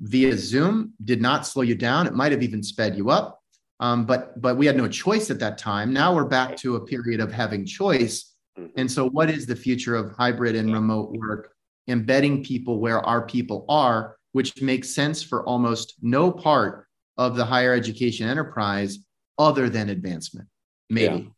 via 0.00 0.36
Zoom 0.36 0.92
did 1.04 1.22
not 1.22 1.46
slow 1.46 1.62
you 1.62 1.74
down. 1.74 2.06
It 2.06 2.14
might 2.14 2.32
have 2.32 2.42
even 2.42 2.62
sped 2.62 2.96
you 2.96 3.10
up. 3.10 3.40
Um, 3.80 4.06
but 4.06 4.40
but 4.40 4.56
we 4.56 4.66
had 4.66 4.76
no 4.76 4.88
choice 4.88 5.30
at 5.30 5.38
that 5.40 5.58
time. 5.58 5.92
Now 5.92 6.14
we're 6.14 6.24
back 6.24 6.56
to 6.58 6.76
a 6.76 6.84
period 6.84 7.20
of 7.20 7.32
having 7.32 7.64
choice. 7.64 8.34
Mm-hmm. 8.58 8.80
And 8.80 8.90
so, 8.90 9.08
what 9.08 9.30
is 9.30 9.46
the 9.46 9.56
future 9.56 9.94
of 9.96 10.12
hybrid 10.12 10.56
and 10.56 10.72
remote 10.72 11.12
work? 11.12 11.52
Embedding 11.88 12.44
people 12.44 12.80
where 12.80 13.00
our 13.00 13.26
people 13.26 13.64
are, 13.68 14.16
which 14.32 14.62
makes 14.62 14.94
sense 14.94 15.22
for 15.22 15.44
almost 15.44 15.94
no 16.02 16.30
part 16.30 16.83
of 17.16 17.36
the 17.36 17.44
higher 17.44 17.72
education 17.72 18.28
enterprise 18.28 18.98
other 19.38 19.68
than 19.68 19.88
advancement, 19.88 20.48
maybe. 20.90 21.14
Yeah. 21.14 21.30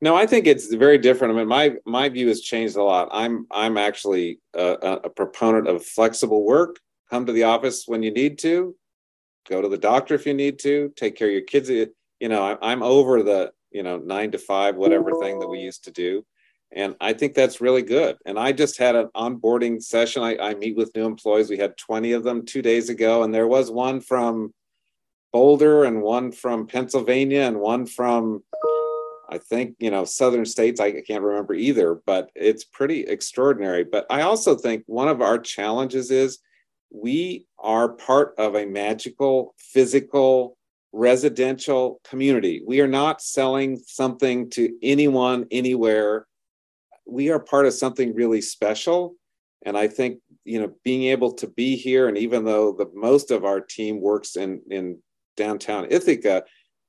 No, 0.00 0.16
I 0.16 0.26
think 0.26 0.48
it's 0.48 0.72
very 0.74 0.98
different. 0.98 1.34
I 1.34 1.36
mean, 1.38 1.48
my 1.48 1.76
my 1.86 2.08
view 2.08 2.26
has 2.28 2.40
changed 2.40 2.76
a 2.76 2.82
lot. 2.82 3.08
I'm 3.12 3.46
I'm 3.52 3.76
actually 3.76 4.40
a, 4.52 4.98
a 5.04 5.10
proponent 5.10 5.68
of 5.68 5.84
flexible 5.84 6.44
work. 6.44 6.80
Come 7.08 7.26
to 7.26 7.32
the 7.32 7.44
office 7.44 7.84
when 7.86 8.02
you 8.02 8.10
need 8.10 8.38
to, 8.38 8.74
go 9.48 9.62
to 9.62 9.68
the 9.68 9.78
doctor 9.78 10.14
if 10.14 10.26
you 10.26 10.34
need 10.34 10.58
to, 10.60 10.92
take 10.96 11.14
care 11.14 11.28
of 11.28 11.32
your 11.32 11.42
kids. 11.42 11.70
You 11.70 12.28
know, 12.28 12.58
I'm 12.60 12.82
over 12.82 13.22
the 13.22 13.52
you 13.72 13.82
know 13.82 13.98
nine 13.98 14.30
to 14.30 14.38
five 14.38 14.76
whatever 14.76 15.12
thing 15.20 15.38
that 15.38 15.48
we 15.48 15.58
used 15.58 15.84
to 15.84 15.90
do 15.90 16.24
and 16.72 16.94
i 17.00 17.12
think 17.12 17.34
that's 17.34 17.60
really 17.60 17.82
good 17.82 18.16
and 18.26 18.38
i 18.38 18.52
just 18.52 18.78
had 18.78 18.94
an 18.94 19.08
onboarding 19.16 19.82
session 19.82 20.22
I, 20.22 20.36
I, 20.36 20.54
meet 20.54 20.76
with 20.76 20.94
new 20.94 21.06
employees 21.06 21.50
we 21.50 21.58
had 21.58 21.76
20 21.76 22.12
of 22.12 22.22
them 22.22 22.44
two 22.44 22.62
days 22.62 22.88
ago 22.88 23.22
and 23.22 23.34
there 23.34 23.48
was 23.48 23.70
one 23.70 24.00
from 24.00 24.52
boulder 25.32 25.84
and 25.84 26.02
one 26.02 26.30
from 26.30 26.66
pennsylvania 26.66 27.42
and 27.42 27.58
one 27.58 27.86
from 27.86 28.42
i 29.30 29.38
think 29.38 29.74
you 29.78 29.90
know 29.90 30.04
southern 30.04 30.44
states 30.44 30.80
i 30.80 31.00
can't 31.02 31.22
remember 31.22 31.54
either 31.54 32.00
but 32.06 32.30
it's 32.34 32.64
pretty 32.64 33.00
extraordinary 33.02 33.84
but 33.84 34.06
i 34.10 34.22
also 34.22 34.54
think 34.54 34.82
one 34.86 35.08
of 35.08 35.22
our 35.22 35.38
challenges 35.38 36.10
is 36.10 36.38
we 36.90 37.46
are 37.58 37.88
part 37.88 38.34
of 38.38 38.54
a 38.54 38.66
magical 38.66 39.54
physical 39.58 40.56
residential 40.92 42.00
community. 42.04 42.62
We 42.66 42.80
are 42.80 42.88
not 42.88 43.22
selling 43.22 43.78
something 43.86 44.50
to 44.50 44.76
anyone 44.82 45.46
anywhere. 45.50 46.26
We 47.06 47.30
are 47.30 47.40
part 47.40 47.66
of 47.66 47.72
something 47.72 48.14
really 48.14 48.42
special. 48.42 49.16
And 49.64 49.76
I 49.76 49.88
think, 49.88 50.18
you 50.44 50.60
know, 50.60 50.72
being 50.84 51.04
able 51.04 51.32
to 51.34 51.46
be 51.46 51.76
here, 51.76 52.08
and 52.08 52.18
even 52.18 52.44
though 52.44 52.72
the 52.72 52.90
most 52.94 53.30
of 53.30 53.44
our 53.44 53.60
team 53.60 54.00
works 54.00 54.36
in, 54.36 54.60
in 54.70 54.98
downtown 55.36 55.86
Ithaca, 55.90 56.44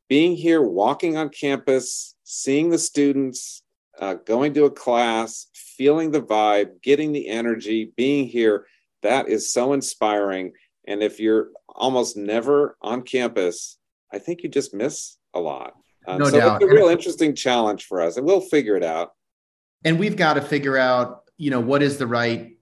being 0.10 0.36
here, 0.36 0.62
walking 0.62 1.18
on 1.18 1.30
campus, 1.30 2.16
seeing 2.24 2.70
the 2.70 2.78
students, 2.78 3.64
uh, 4.00 4.16
going 4.26 4.54
to 4.54 4.66
a 4.66 4.72
class, 4.72 5.48
feeling 5.54 6.12
the 6.12 6.22
vibe, 6.22 6.82
getting 6.82 7.12
the 7.12 7.28
energy, 7.28 7.92
being 7.96 8.28
here, 8.28 8.66
that 9.02 9.28
is 9.28 9.52
so 9.52 9.74
inspiring. 9.74 10.54
And 10.88 11.04
if 11.04 11.20
you're 11.20 11.50
almost 11.68 12.18
never 12.18 12.78
on 12.82 13.04
campus, 13.04 13.78
I 14.12 14.20
think 14.20 14.44
you 14.44 14.50
just 14.50 14.74
miss 14.74 15.18
a 15.34 15.40
lot. 15.40 15.74
Um, 16.08 16.20
no 16.20 16.26
so 16.26 16.40
doubt. 16.40 16.62
it's 16.62 16.72
a 16.72 16.74
real 16.74 16.90
interesting 16.90 17.36
challenge 17.36 17.86
for 17.86 18.02
us, 18.02 18.18
and 18.18 18.26
we'll 18.26 18.42
figure 18.42 18.76
it 18.76 18.84
out. 18.84 19.12
And 19.86 20.00
we've 20.00 20.18
got 20.18 20.34
to 20.34 20.42
figure 20.42 20.78
out, 20.78 21.24
you 21.38 21.50
know, 21.50 21.60
what 21.60 21.82
is 21.82 21.98
the 21.98 22.08
right 22.08 22.58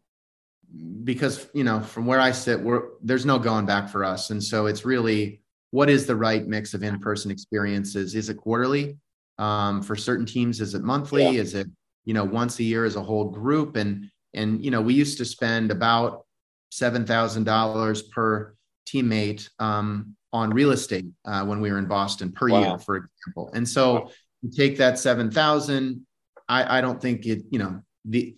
because 1.03 1.47
you 1.53 1.63
know 1.63 1.81
from 1.81 2.05
where 2.05 2.19
I 2.19 2.31
sit, 2.31 2.59
we're 2.59 2.83
there's 3.01 3.25
no 3.25 3.39
going 3.39 3.65
back 3.65 3.89
for 3.89 4.05
us, 4.05 4.29
and 4.29 4.43
so 4.43 4.67
it's 4.67 4.85
really 4.85 5.40
what 5.71 5.89
is 5.89 6.05
the 6.05 6.15
right 6.15 6.45
mix 6.47 6.73
of 6.73 6.83
in-person 6.83 7.31
experiences? 7.31 8.15
Is 8.15 8.29
it 8.29 8.37
quarterly? 8.37 8.97
Um, 9.37 9.81
for 9.81 9.95
certain 9.95 10.25
teams, 10.25 10.61
is 10.61 10.75
it 10.75 10.83
monthly? 10.83 11.23
Yeah. 11.23 11.41
Is 11.41 11.55
it 11.55 11.67
you 12.05 12.13
know 12.13 12.23
once 12.23 12.59
a 12.59 12.63
year 12.63 12.85
as 12.85 12.95
a 12.95 13.01
whole 13.01 13.29
group? 13.29 13.75
And 13.75 14.09
and 14.33 14.63
you 14.63 14.71
know 14.71 14.81
we 14.81 14.93
used 14.93 15.17
to 15.17 15.25
spend 15.25 15.71
about 15.71 16.25
seven 16.69 17.05
thousand 17.05 17.45
dollars 17.45 18.03
per 18.03 18.53
teammate 18.87 19.49
um, 19.59 20.15
on 20.33 20.51
real 20.51 20.71
estate 20.71 21.05
uh, 21.25 21.43
when 21.45 21.59
we 21.61 21.71
were 21.71 21.77
in 21.77 21.87
Boston 21.87 22.31
per 22.31 22.49
wow. 22.49 22.59
year, 22.61 22.79
for 22.79 22.95
example. 22.97 23.51
And 23.53 23.67
so 23.67 23.93
wow. 23.93 24.11
you 24.41 24.51
take 24.51 24.77
that 24.77 24.99
7,000. 24.99 26.05
I, 26.47 26.77
I 26.77 26.81
don't 26.81 27.01
think 27.01 27.25
it, 27.25 27.43
you 27.49 27.59
know, 27.59 27.81
the, 28.05 28.35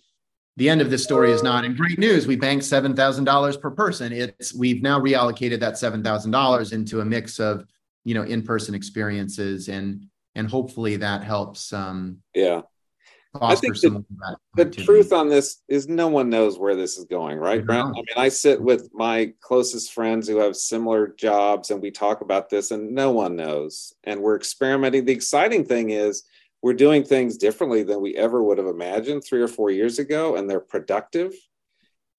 the 0.56 0.68
end 0.68 0.80
of 0.80 0.90
this 0.90 1.02
story 1.02 1.32
is 1.32 1.42
not 1.42 1.64
in 1.64 1.74
great 1.74 1.98
news. 1.98 2.26
We 2.26 2.36
banked 2.36 2.64
$7,000 2.64 3.60
per 3.60 3.70
person. 3.72 4.12
It's, 4.12 4.54
we've 4.54 4.82
now 4.82 5.00
reallocated 5.00 5.60
that 5.60 5.74
$7,000 5.74 6.72
into 6.72 7.00
a 7.00 7.04
mix 7.04 7.40
of, 7.40 7.66
you 8.04 8.14
know, 8.14 8.22
in-person 8.22 8.74
experiences 8.74 9.68
and, 9.68 10.06
and 10.34 10.48
hopefully 10.48 10.96
that 10.96 11.24
helps. 11.24 11.72
Um, 11.72 12.18
yeah. 12.34 12.62
I 13.40 13.56
think 13.56 13.80
the, 13.80 14.04
the 14.54 14.64
truth 14.64 15.12
on 15.12 15.28
this 15.28 15.62
is 15.66 15.88
no 15.88 16.06
one 16.06 16.30
knows 16.30 16.56
where 16.56 16.76
this 16.76 16.96
is 16.96 17.04
going, 17.04 17.38
right, 17.38 17.66
Brent? 17.66 17.88
I 17.88 17.90
mean, 17.90 18.04
I 18.16 18.28
sit 18.28 18.60
with 18.60 18.90
my 18.94 19.32
closest 19.40 19.92
friends 19.92 20.28
who 20.28 20.36
have 20.36 20.54
similar 20.54 21.08
jobs 21.08 21.72
and 21.72 21.82
we 21.82 21.90
talk 21.90 22.20
about 22.20 22.48
this 22.48 22.70
and 22.70 22.94
no 22.94 23.10
one 23.10 23.34
knows. 23.34 23.92
And 24.04 24.20
we're 24.20 24.36
experimenting. 24.36 25.04
The 25.04 25.12
exciting 25.12 25.64
thing 25.64 25.90
is 25.90 26.22
we're 26.64 26.72
doing 26.72 27.04
things 27.04 27.36
differently 27.36 27.82
than 27.82 28.00
we 28.00 28.16
ever 28.16 28.42
would 28.42 28.56
have 28.56 28.66
imagined 28.66 29.22
three 29.22 29.42
or 29.42 29.48
four 29.48 29.70
years 29.70 29.98
ago, 29.98 30.36
and 30.36 30.48
they're 30.48 30.60
productive. 30.60 31.34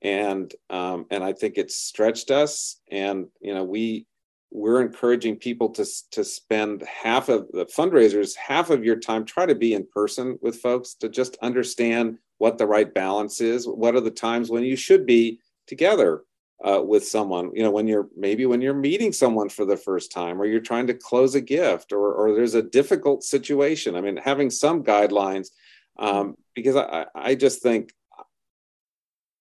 And 0.03 0.53
um, 0.69 1.07
and 1.09 1.23
I 1.23 1.33
think 1.33 1.57
it's 1.57 1.75
stretched 1.75 2.29
us. 2.29 2.79
And 2.91 3.25
you 3.41 3.55
know, 3.55 3.63
we 3.63 4.05
we're 4.51 4.83
encouraging 4.83 5.37
people 5.37 5.69
to, 5.69 5.85
to 6.11 6.23
spend 6.23 6.83
half 6.83 7.27
of 7.27 7.47
the 7.53 7.65
fundraisers, 7.65 8.35
half 8.35 8.69
of 8.69 8.85
your 8.85 8.97
time, 8.97 9.25
try 9.25 9.47
to 9.47 9.55
be 9.55 9.73
in 9.73 9.87
person 9.91 10.37
with 10.43 10.57
folks 10.57 10.93
to 10.99 11.09
just 11.09 11.37
understand 11.41 12.19
what 12.37 12.59
the 12.59 12.67
right 12.67 12.93
balance 12.93 13.41
is. 13.41 13.67
What 13.67 13.95
are 13.95 14.01
the 14.01 14.11
times 14.11 14.51
when 14.51 14.63
you 14.63 14.75
should 14.75 15.07
be 15.07 15.39
together 15.65 16.21
uh, 16.64 16.82
with 16.82 17.06
someone? 17.06 17.51
You 17.53 17.64
know, 17.64 17.72
when 17.72 17.88
you're 17.88 18.08
maybe 18.16 18.45
when 18.45 18.62
you're 18.62 18.74
meeting 18.74 19.12
someone 19.12 19.49
for 19.49 19.66
the 19.66 19.78
first 19.78 20.12
time, 20.12 20.41
or 20.41 20.45
you're 20.45 20.60
trying 20.60 20.88
to 20.88 20.93
close 20.93 21.36
a 21.36 21.41
gift, 21.41 21.91
or, 21.91 22.14
or 22.14 22.34
there's 22.34 22.56
a 22.56 22.62
difficult 22.62 23.24
situation. 23.24 23.95
I 23.95 24.01
mean, 24.01 24.18
having 24.18 24.49
some 24.49 24.84
guidelines, 24.84 25.49
um, 25.97 26.36
because 26.53 26.76
I, 26.76 27.06
I 27.16 27.36
just 27.36 27.62
think 27.62 27.93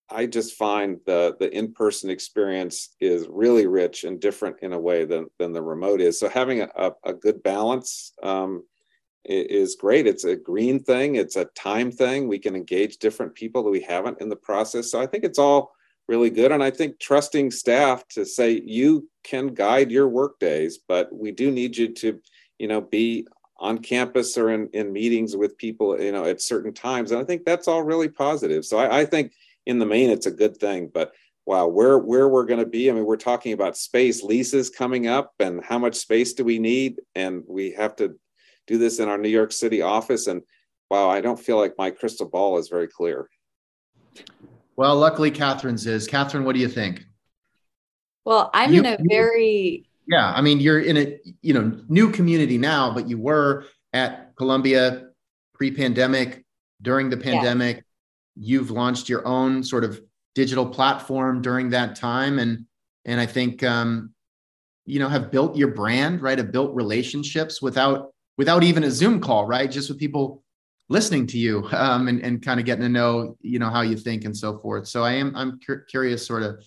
I 0.09 0.25
just 0.27 0.53
find 0.55 0.99
the 1.05 1.35
the 1.39 1.51
in 1.55 1.73
person 1.73 2.09
experience 2.09 2.95
is 2.99 3.27
really 3.27 3.65
rich 3.65 4.03
and 4.03 4.19
different 4.19 4.57
in 4.61 4.73
a 4.73 4.79
way 4.79 5.05
than 5.05 5.27
than 5.39 5.53
the 5.53 5.61
remote 5.61 6.01
is. 6.01 6.19
So 6.19 6.29
having 6.29 6.61
a, 6.61 6.91
a 7.03 7.13
good 7.13 7.41
balance 7.41 8.13
um, 8.21 8.63
is 9.23 9.75
great. 9.75 10.05
It's 10.05 10.23
a 10.23 10.35
green 10.35 10.83
thing. 10.83 11.15
It's 11.15 11.35
a 11.35 11.45
time 11.55 11.91
thing. 11.91 12.27
We 12.27 12.37
can 12.37 12.55
engage 12.55 12.97
different 12.97 13.33
people 13.33 13.63
that 13.63 13.71
we 13.71 13.81
haven't 13.81 14.21
in 14.21 14.29
the 14.29 14.35
process. 14.35 14.91
So 14.91 15.01
I 15.01 15.07
think 15.07 15.23
it's 15.23 15.39
all 15.39 15.73
really 16.07 16.29
good. 16.29 16.51
And 16.51 16.63
I 16.63 16.71
think 16.71 16.99
trusting 16.99 17.51
staff 17.51 18.07
to 18.09 18.25
say 18.25 18.61
you 18.65 19.09
can 19.23 19.53
guide 19.53 19.91
your 19.91 20.07
work 20.07 20.39
days, 20.39 20.79
but 20.87 21.13
we 21.13 21.31
do 21.31 21.51
need 21.51 21.75
you 21.75 21.93
to, 21.93 22.19
you 22.59 22.67
know, 22.67 22.81
be 22.81 23.27
on 23.57 23.79
campus 23.79 24.37
or 24.37 24.51
in, 24.51 24.69
in 24.73 24.91
meetings 24.91 25.35
with 25.35 25.57
people, 25.57 25.99
you 25.99 26.11
know, 26.11 26.25
at 26.25 26.41
certain 26.41 26.73
times. 26.73 27.11
And 27.11 27.21
I 27.21 27.23
think 27.23 27.45
that's 27.45 27.67
all 27.67 27.83
really 27.83 28.09
positive. 28.09 28.65
So 28.65 28.77
I, 28.77 28.99
I 28.99 29.05
think 29.05 29.33
in 29.65 29.79
the 29.79 29.85
main, 29.85 30.09
it's 30.09 30.25
a 30.25 30.31
good 30.31 30.57
thing. 30.57 30.91
But 30.93 31.13
wow, 31.45 31.67
where 31.67 31.97
where 31.97 32.27
we're 32.27 32.45
going 32.45 32.59
to 32.59 32.65
be? 32.65 32.89
I 32.89 32.93
mean, 32.93 33.05
we're 33.05 33.17
talking 33.17 33.53
about 33.53 33.77
space 33.77 34.23
leases 34.23 34.69
coming 34.69 35.07
up, 35.07 35.33
and 35.39 35.63
how 35.63 35.77
much 35.77 35.95
space 35.95 36.33
do 36.33 36.43
we 36.43 36.59
need? 36.59 37.01
And 37.15 37.43
we 37.47 37.71
have 37.71 37.95
to 37.97 38.15
do 38.67 38.77
this 38.77 38.99
in 38.99 39.07
our 39.07 39.17
New 39.17 39.29
York 39.29 39.51
City 39.51 39.81
office. 39.81 40.27
And 40.27 40.41
wow, 40.89 41.09
I 41.09 41.21
don't 41.21 41.39
feel 41.39 41.57
like 41.57 41.75
my 41.77 41.91
crystal 41.91 42.27
ball 42.27 42.57
is 42.57 42.67
very 42.67 42.87
clear. 42.87 43.29
Well, 44.77 44.95
luckily, 44.95 45.31
Catherine's 45.31 45.85
is. 45.85 46.07
Catherine, 46.07 46.43
what 46.43 46.53
do 46.53 46.61
you 46.61 46.67
think? 46.67 47.05
Well, 48.25 48.49
I'm 48.53 48.73
you, 48.73 48.79
in 48.79 48.85
a 48.85 48.97
very 49.01 49.85
yeah. 50.07 50.33
I 50.35 50.41
mean, 50.41 50.59
you're 50.59 50.81
in 50.81 50.97
a 50.97 51.19
you 51.41 51.53
know 51.53 51.79
new 51.87 52.11
community 52.11 52.57
now, 52.57 52.93
but 52.93 53.07
you 53.07 53.17
were 53.17 53.65
at 53.93 54.35
Columbia 54.35 55.09
pre-pandemic, 55.53 56.43
during 56.81 57.09
the 57.09 57.17
pandemic, 57.17 57.83
you've 58.35 58.71
launched 58.71 59.09
your 59.09 59.25
own 59.25 59.63
sort 59.63 59.83
of 59.83 60.01
digital 60.35 60.65
platform 60.65 61.41
during 61.41 61.69
that 61.69 61.95
time 61.95 62.39
and 62.39 62.65
and 63.05 63.19
i 63.21 63.25
think 63.25 63.63
um, 63.63 64.11
you 64.85 64.99
know 64.99 65.07
have 65.07 65.31
built 65.31 65.55
your 65.55 65.69
brand 65.69 66.21
right 66.21 66.37
have 66.37 66.51
built 66.51 66.75
relationships 66.75 67.61
without 67.61 68.13
without 68.37 68.63
even 68.63 68.83
a 68.83 68.91
zoom 68.91 69.21
call 69.21 69.45
right 69.45 69.71
just 69.71 69.89
with 69.89 69.97
people 69.97 70.43
listening 70.87 71.25
to 71.27 71.37
you 71.37 71.67
um, 71.71 72.07
and, 72.07 72.21
and 72.21 72.43
kind 72.43 72.59
of 72.59 72.65
getting 72.65 72.83
to 72.83 72.89
know 72.89 73.35
you 73.41 73.59
know 73.59 73.69
how 73.69 73.81
you 73.81 73.97
think 73.97 74.23
and 74.23 74.35
so 74.35 74.59
forth 74.59 74.87
so 74.87 75.03
i 75.03 75.11
am 75.11 75.35
i'm 75.35 75.59
curious 75.89 76.25
sort 76.25 76.43
of 76.43 76.63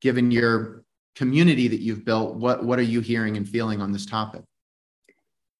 given 0.00 0.30
your 0.30 0.84
community 1.16 1.68
that 1.68 1.80
you've 1.80 2.04
built 2.04 2.36
what 2.36 2.64
what 2.64 2.78
are 2.78 2.82
you 2.82 3.00
hearing 3.00 3.36
and 3.36 3.48
feeling 3.48 3.80
on 3.80 3.92
this 3.92 4.06
topic 4.06 4.42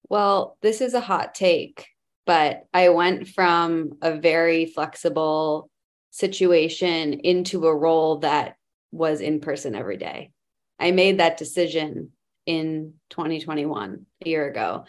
well 0.09 0.57
this 0.61 0.79
is 0.79 0.93
a 0.93 1.01
hot 1.01 1.33
take 1.33 1.87
but 2.25 2.67
I 2.73 2.89
went 2.89 3.27
from 3.27 3.97
a 4.01 4.17
very 4.17 4.65
flexible 4.65 5.69
situation 6.11 7.13
into 7.13 7.65
a 7.65 7.75
role 7.75 8.17
that 8.19 8.55
was 8.91 9.21
in 9.21 9.39
person 9.39 9.75
every 9.75 9.97
day. 9.97 10.31
I 10.79 10.91
made 10.91 11.19
that 11.19 11.37
decision 11.37 12.11
in 12.45 12.93
2021, 13.09 14.05
a 14.25 14.29
year 14.29 14.47
ago. 14.47 14.85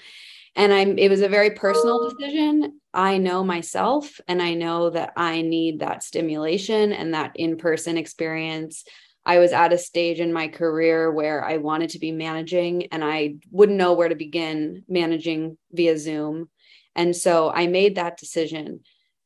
And 0.57 0.73
I'm 0.73 0.99
it 0.99 1.09
was 1.09 1.21
a 1.21 1.29
very 1.29 1.51
personal 1.51 2.11
decision. 2.11 2.81
I 2.95 3.19
know 3.19 3.43
myself 3.43 4.21
and 4.29 4.43
I 4.43 4.55
know 4.55 4.91
that 4.91 5.13
I 5.17 5.43
need 5.43 5.81
that 5.81 6.03
stimulation 6.03 6.93
and 6.93 7.15
that 7.15 7.33
in-person 7.37 7.97
experience. 7.97 8.85
I 9.25 9.39
was 9.39 9.53
at 9.53 9.73
a 9.73 9.79
stage 9.79 10.21
in 10.21 10.33
my 10.33 10.49
career 10.49 11.11
where 11.11 11.45
I 11.45 11.59
wanted 11.59 11.91
to 11.91 11.99
be 11.99 12.13
managing 12.13 12.87
and 12.87 13.05
I 13.05 13.37
wouldn't 13.51 13.79
know 13.79 13.93
where 13.95 14.09
to 14.09 14.17
begin 14.17 14.85
managing 14.89 15.57
via 15.71 15.97
Zoom 15.97 16.49
And 16.95 17.17
so 17.17 17.51
I 17.51 17.67
made 17.67 17.95
that 17.95 18.19
decision. 18.19 18.81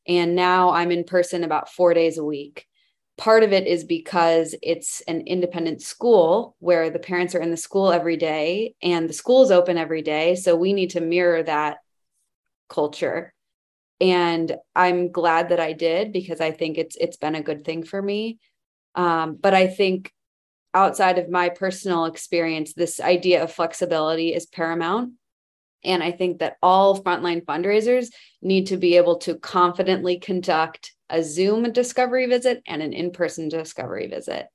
And 0.06 0.36
now 0.36 0.70
I'm 0.70 0.92
in 0.92 1.04
person 1.04 1.42
about 1.44 1.68
four 1.68 1.94
days 1.94 2.18
a 2.18 2.24
week. 2.24 2.66
Part 3.16 3.42
of 3.42 3.52
it 3.52 3.66
is 3.66 3.84
because 3.84 4.54
it's 4.62 5.00
an 5.08 5.22
independent 5.22 5.82
school 5.82 6.54
where 6.60 6.90
the 6.90 6.98
parents 6.98 7.34
are 7.34 7.40
in 7.40 7.50
the 7.50 7.56
school 7.56 7.90
every 7.90 8.16
day 8.16 8.74
and 8.82 9.08
the 9.08 9.14
school 9.14 9.42
is 9.42 9.50
open 9.50 9.78
every 9.78 10.02
day. 10.02 10.36
So 10.36 10.54
we 10.54 10.72
need 10.72 10.90
to 10.90 11.00
mirror 11.00 11.42
that 11.42 11.78
culture. 12.68 13.32
And 14.00 14.54
I'm 14.74 15.10
glad 15.10 15.48
that 15.48 15.60
I 15.60 15.72
did 15.72 16.12
because 16.12 16.40
I 16.40 16.50
think 16.50 16.76
it's 16.78 16.96
it's 16.96 17.16
been 17.16 17.34
a 17.34 17.42
good 17.42 17.64
thing 17.64 17.82
for 17.82 18.00
me. 18.00 18.38
Um, 18.94 19.38
but 19.40 19.54
I 19.54 19.66
think 19.66 20.12
outside 20.74 21.18
of 21.18 21.30
my 21.30 21.48
personal 21.48 22.04
experience, 22.04 22.74
this 22.74 23.00
idea 23.00 23.42
of 23.42 23.52
flexibility 23.52 24.34
is 24.34 24.46
paramount. 24.46 25.12
And 25.84 26.02
I 26.02 26.12
think 26.12 26.40
that 26.40 26.56
all 26.62 27.00
frontline 27.00 27.44
fundraisers 27.44 28.08
need 28.42 28.66
to 28.66 28.76
be 28.76 28.96
able 28.96 29.18
to 29.18 29.36
confidently 29.36 30.18
conduct 30.18 30.92
a 31.08 31.22
Zoom 31.22 31.72
discovery 31.72 32.26
visit 32.26 32.62
and 32.66 32.82
an 32.82 32.92
in 32.92 33.12
person 33.12 33.48
discovery 33.48 34.08
visit 34.08 34.48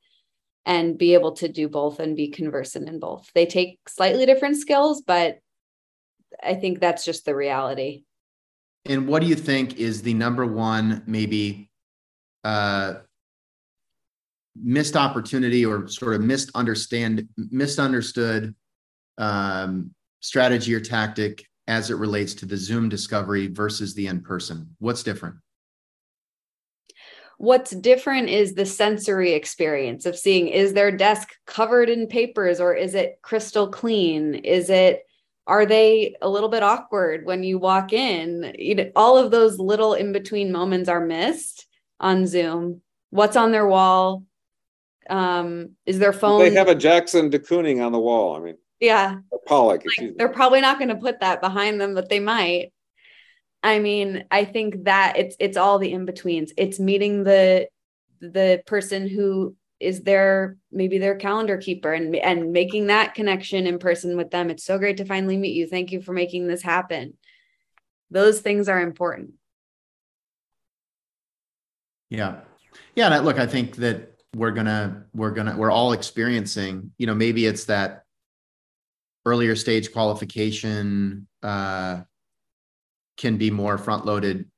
and 0.65 0.97
be 0.97 1.13
able 1.13 1.31
to 1.33 1.47
do 1.47 1.67
both 1.67 1.99
and 1.99 2.15
be 2.15 2.29
conversant 2.29 2.87
in 2.87 2.99
both. 2.99 3.31
They 3.33 3.45
take 3.45 3.79
slightly 3.87 4.25
different 4.25 4.57
skills, 4.57 5.01
but 5.01 5.39
I 6.43 6.55
think 6.55 6.79
that's 6.79 7.05
just 7.05 7.25
the 7.25 7.35
reality. 7.35 8.03
And 8.85 9.07
what 9.07 9.21
do 9.21 9.27
you 9.27 9.35
think 9.35 9.77
is 9.77 10.01
the 10.01 10.13
number 10.13 10.45
one, 10.45 11.03
maybe 11.05 11.69
uh, 12.43 12.95
missed 14.55 14.95
opportunity 14.95 15.65
or 15.65 15.87
sort 15.87 16.15
of 16.15 16.21
misunderstand 16.21 17.27
misunderstood 17.37 18.55
um, 19.17 19.93
strategy 20.19 20.73
or 20.73 20.79
tactic 20.79 21.45
as 21.67 21.89
it 21.89 21.95
relates 21.95 22.33
to 22.33 22.45
the 22.45 22.57
Zoom 22.57 22.89
discovery 22.89 23.47
versus 23.47 23.93
the 23.93 24.07
in 24.07 24.21
person? 24.21 24.75
What's 24.79 25.03
different? 25.03 25.35
What's 27.37 27.71
different 27.71 28.29
is 28.29 28.53
the 28.53 28.65
sensory 28.65 29.33
experience 29.33 30.05
of 30.05 30.15
seeing 30.15 30.47
is 30.47 30.73
their 30.73 30.91
desk 30.91 31.29
covered 31.47 31.89
in 31.89 32.07
papers 32.07 32.59
or 32.59 32.75
is 32.75 32.93
it 32.93 33.19
crystal 33.23 33.67
clean? 33.67 34.35
Is 34.35 34.69
it 34.69 35.03
are 35.51 35.65
they 35.65 36.15
a 36.21 36.29
little 36.29 36.47
bit 36.47 36.63
awkward 36.63 37.25
when 37.25 37.43
you 37.43 37.59
walk 37.59 37.91
in? 37.91 38.55
You 38.57 38.75
know, 38.75 38.91
all 38.95 39.17
of 39.17 39.31
those 39.31 39.59
little 39.59 39.93
in 39.93 40.13
between 40.13 40.49
moments 40.49 40.87
are 40.87 41.05
missed 41.05 41.67
on 41.99 42.25
Zoom. 42.25 42.81
What's 43.09 43.35
on 43.35 43.51
their 43.51 43.67
wall? 43.67 44.23
Um, 45.09 45.71
is 45.85 45.99
their 45.99 46.13
phone? 46.13 46.39
They 46.39 46.53
have 46.53 46.69
a 46.69 46.75
Jackson 46.75 47.29
de 47.29 47.37
Kooning 47.37 47.85
on 47.85 47.91
the 47.91 47.99
wall. 47.99 48.37
I 48.37 48.39
mean, 48.39 48.57
yeah, 48.79 49.17
Pollock. 49.45 49.83
Like, 49.85 50.15
they're 50.15 50.29
probably 50.29 50.61
not 50.61 50.77
going 50.77 50.87
to 50.87 50.95
put 50.95 51.19
that 51.19 51.41
behind 51.41 51.81
them, 51.81 51.95
but 51.95 52.07
they 52.07 52.21
might. 52.21 52.71
I 53.61 53.79
mean, 53.79 54.23
I 54.31 54.45
think 54.45 54.85
that 54.85 55.17
it's 55.17 55.35
it's 55.37 55.57
all 55.57 55.79
the 55.79 55.91
in 55.91 56.05
betweens. 56.05 56.53
It's 56.55 56.79
meeting 56.79 57.25
the 57.25 57.67
the 58.21 58.63
person 58.65 59.09
who 59.09 59.57
is 59.81 60.03
their 60.03 60.57
maybe 60.71 60.99
their 60.99 61.15
calendar 61.15 61.57
keeper 61.57 61.91
and 61.93 62.15
and 62.15 62.53
making 62.53 62.87
that 62.87 63.15
connection 63.15 63.67
in 63.67 63.79
person 63.79 64.15
with 64.15 64.29
them. 64.29 64.49
It's 64.49 64.63
so 64.63 64.77
great 64.77 64.97
to 64.97 65.05
finally 65.05 65.37
meet 65.37 65.55
you. 65.55 65.67
Thank 65.67 65.91
you 65.91 66.01
for 66.01 66.13
making 66.13 66.47
this 66.47 66.61
happen. 66.61 67.17
Those 68.09 68.41
things 68.41 68.69
are 68.69 68.79
important. 68.79 69.31
Yeah. 72.09 72.41
Yeah, 72.95 73.13
And 73.13 73.25
look, 73.25 73.39
I 73.39 73.47
think 73.47 73.77
that 73.77 74.11
we're 74.35 74.51
gonna 74.51 75.05
we're 75.13 75.31
gonna 75.31 75.55
we're 75.57 75.71
all 75.71 75.91
experiencing 75.91 76.91
you 76.97 77.05
know 77.05 77.13
maybe 77.13 77.45
it's 77.45 77.65
that 77.65 78.03
earlier 79.25 79.55
stage 79.55 79.91
qualification 79.91 81.27
uh, 81.43 82.01
can 83.17 83.37
be 83.37 83.51
more 83.51 83.77
front 83.77 84.05
loaded 84.05 84.49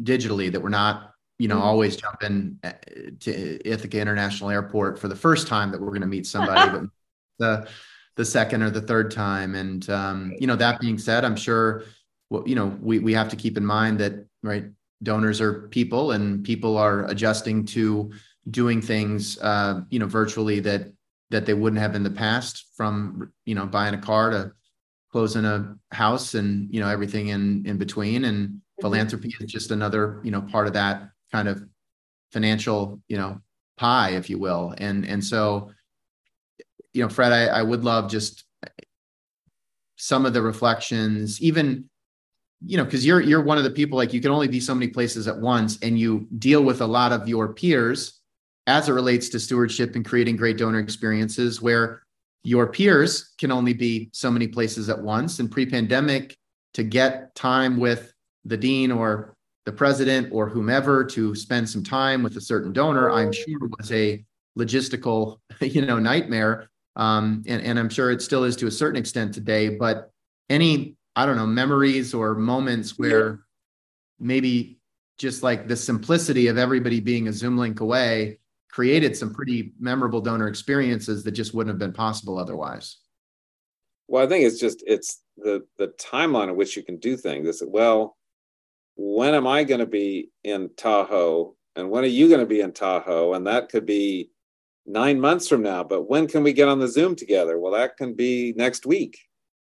digitally 0.00 0.52
that 0.52 0.60
we're 0.60 0.68
not 0.68 1.12
you 1.38 1.48
know 1.48 1.56
mm-hmm. 1.56 1.64
always 1.64 1.96
jumping 1.96 2.58
uh, 2.64 2.72
to 3.20 3.68
ithaca 3.68 3.98
international 3.98 4.50
airport 4.50 4.98
for 4.98 5.08
the 5.08 5.16
first 5.16 5.46
time 5.46 5.70
that 5.70 5.80
we're 5.80 5.88
going 5.88 6.00
to 6.00 6.06
meet 6.06 6.26
somebody 6.26 6.70
but 6.70 6.82
the 7.38 7.68
the 8.16 8.24
second 8.24 8.62
or 8.62 8.70
the 8.70 8.80
third 8.80 9.10
time 9.10 9.54
and 9.54 9.88
um, 9.90 10.34
you 10.38 10.46
know 10.46 10.56
that 10.56 10.80
being 10.80 10.98
said 10.98 11.24
i'm 11.24 11.36
sure 11.36 11.84
well, 12.30 12.42
you 12.46 12.54
know 12.54 12.76
we, 12.80 12.98
we 12.98 13.14
have 13.14 13.28
to 13.28 13.36
keep 13.36 13.56
in 13.56 13.64
mind 13.64 13.98
that 13.98 14.26
right 14.42 14.64
donors 15.02 15.40
are 15.40 15.68
people 15.68 16.10
and 16.10 16.44
people 16.44 16.76
are 16.76 17.06
adjusting 17.06 17.64
to 17.64 18.10
doing 18.50 18.82
things 18.82 19.38
uh, 19.38 19.80
you 19.90 19.98
know 19.98 20.06
virtually 20.06 20.60
that 20.60 20.92
that 21.30 21.46
they 21.46 21.54
wouldn't 21.54 21.80
have 21.80 21.94
in 21.94 22.02
the 22.02 22.10
past 22.10 22.66
from 22.76 23.32
you 23.44 23.54
know 23.54 23.66
buying 23.66 23.94
a 23.94 23.98
car 23.98 24.30
to 24.30 24.52
closing 25.12 25.44
a 25.44 25.76
house 25.92 26.34
and 26.34 26.72
you 26.72 26.80
know 26.80 26.88
everything 26.88 27.28
in 27.28 27.64
in 27.66 27.78
between 27.78 28.24
and 28.24 28.48
mm-hmm. 28.48 28.80
philanthropy 28.80 29.34
is 29.40 29.50
just 29.50 29.70
another 29.70 30.20
you 30.24 30.30
know 30.30 30.42
part 30.42 30.66
of 30.66 30.72
that 30.72 31.10
kind 31.32 31.48
of 31.48 31.62
financial 32.32 33.00
you 33.08 33.16
know 33.16 33.40
pie 33.76 34.10
if 34.10 34.28
you 34.28 34.38
will 34.38 34.74
and 34.78 35.04
and 35.04 35.24
so 35.24 35.70
you 36.92 37.02
know 37.02 37.08
fred 37.08 37.32
i, 37.32 37.46
I 37.46 37.62
would 37.62 37.84
love 37.84 38.10
just 38.10 38.44
some 39.96 40.26
of 40.26 40.32
the 40.32 40.42
reflections 40.42 41.40
even 41.40 41.88
you 42.64 42.76
know 42.76 42.84
because 42.84 43.06
you're 43.06 43.20
you're 43.20 43.42
one 43.42 43.58
of 43.58 43.64
the 43.64 43.70
people 43.70 43.96
like 43.96 44.12
you 44.12 44.20
can 44.20 44.30
only 44.30 44.48
be 44.48 44.60
so 44.60 44.74
many 44.74 44.88
places 44.88 45.28
at 45.28 45.38
once 45.38 45.78
and 45.82 45.98
you 45.98 46.26
deal 46.38 46.62
with 46.62 46.80
a 46.80 46.86
lot 46.86 47.12
of 47.12 47.28
your 47.28 47.52
peers 47.54 48.20
as 48.66 48.88
it 48.88 48.92
relates 48.92 49.30
to 49.30 49.40
stewardship 49.40 49.96
and 49.96 50.04
creating 50.04 50.36
great 50.36 50.58
donor 50.58 50.78
experiences 50.78 51.62
where 51.62 52.02
your 52.42 52.66
peers 52.66 53.34
can 53.38 53.50
only 53.50 53.72
be 53.72 54.10
so 54.12 54.30
many 54.30 54.46
places 54.46 54.88
at 54.88 55.00
once. 55.00 55.38
And 55.38 55.50
pre 55.50 55.66
pandemic, 55.66 56.36
to 56.74 56.82
get 56.82 57.34
time 57.34 57.78
with 57.78 58.12
the 58.44 58.56
dean 58.56 58.92
or 58.92 59.34
the 59.68 59.72
president 59.72 60.30
or 60.32 60.48
whomever 60.48 61.04
to 61.04 61.34
spend 61.34 61.68
some 61.68 61.84
time 61.84 62.22
with 62.22 62.34
a 62.38 62.40
certain 62.40 62.72
donor, 62.72 63.10
I'm 63.10 63.30
sure 63.30 63.68
was 63.78 63.92
a 63.92 64.24
logistical, 64.58 65.40
you 65.60 65.84
know, 65.84 65.98
nightmare. 65.98 66.70
Um, 66.96 67.44
and, 67.46 67.60
and 67.62 67.78
I'm 67.78 67.90
sure 67.90 68.10
it 68.10 68.22
still 68.22 68.44
is 68.44 68.56
to 68.56 68.66
a 68.66 68.70
certain 68.70 68.98
extent 68.98 69.34
today. 69.34 69.68
But 69.68 70.10
any, 70.48 70.96
I 71.14 71.26
don't 71.26 71.36
know, 71.36 71.46
memories 71.46 72.14
or 72.14 72.34
moments 72.34 72.98
where 72.98 73.40
maybe 74.18 74.80
just 75.18 75.42
like 75.42 75.68
the 75.68 75.76
simplicity 75.76 76.46
of 76.46 76.56
everybody 76.56 76.98
being 76.98 77.28
a 77.28 77.32
Zoom 77.34 77.58
link 77.58 77.80
away 77.80 78.38
created 78.70 79.18
some 79.18 79.34
pretty 79.34 79.74
memorable 79.78 80.22
donor 80.22 80.48
experiences 80.48 81.24
that 81.24 81.32
just 81.32 81.52
wouldn't 81.52 81.74
have 81.74 81.78
been 81.78 81.92
possible 81.92 82.38
otherwise. 82.38 82.96
Well, 84.06 84.24
I 84.24 84.28
think 84.28 84.46
it's 84.46 84.58
just 84.58 84.82
it's 84.86 85.20
the 85.36 85.66
the 85.76 85.88
timeline 86.00 86.48
in 86.48 86.56
which 86.56 86.74
you 86.74 86.82
can 86.82 86.96
do 86.96 87.18
things. 87.18 87.46
It's 87.46 87.62
well, 87.62 88.16
when 88.98 89.32
am 89.32 89.46
I 89.46 89.62
going 89.62 89.80
to 89.80 89.86
be 89.86 90.30
in 90.42 90.70
Tahoe, 90.76 91.54
and 91.76 91.88
when 91.88 92.02
are 92.02 92.08
you 92.08 92.28
going 92.28 92.40
to 92.40 92.46
be 92.46 92.60
in 92.60 92.72
Tahoe, 92.72 93.34
and 93.34 93.46
that 93.46 93.68
could 93.68 93.86
be 93.86 94.30
nine 94.84 95.20
months 95.20 95.48
from 95.48 95.62
now. 95.62 95.84
But 95.84 96.10
when 96.10 96.26
can 96.26 96.42
we 96.42 96.52
get 96.52 96.68
on 96.68 96.80
the 96.80 96.88
Zoom 96.88 97.14
together? 97.14 97.58
Well, 97.58 97.72
that 97.72 97.96
can 97.96 98.14
be 98.14 98.54
next 98.56 98.84
week. 98.84 99.16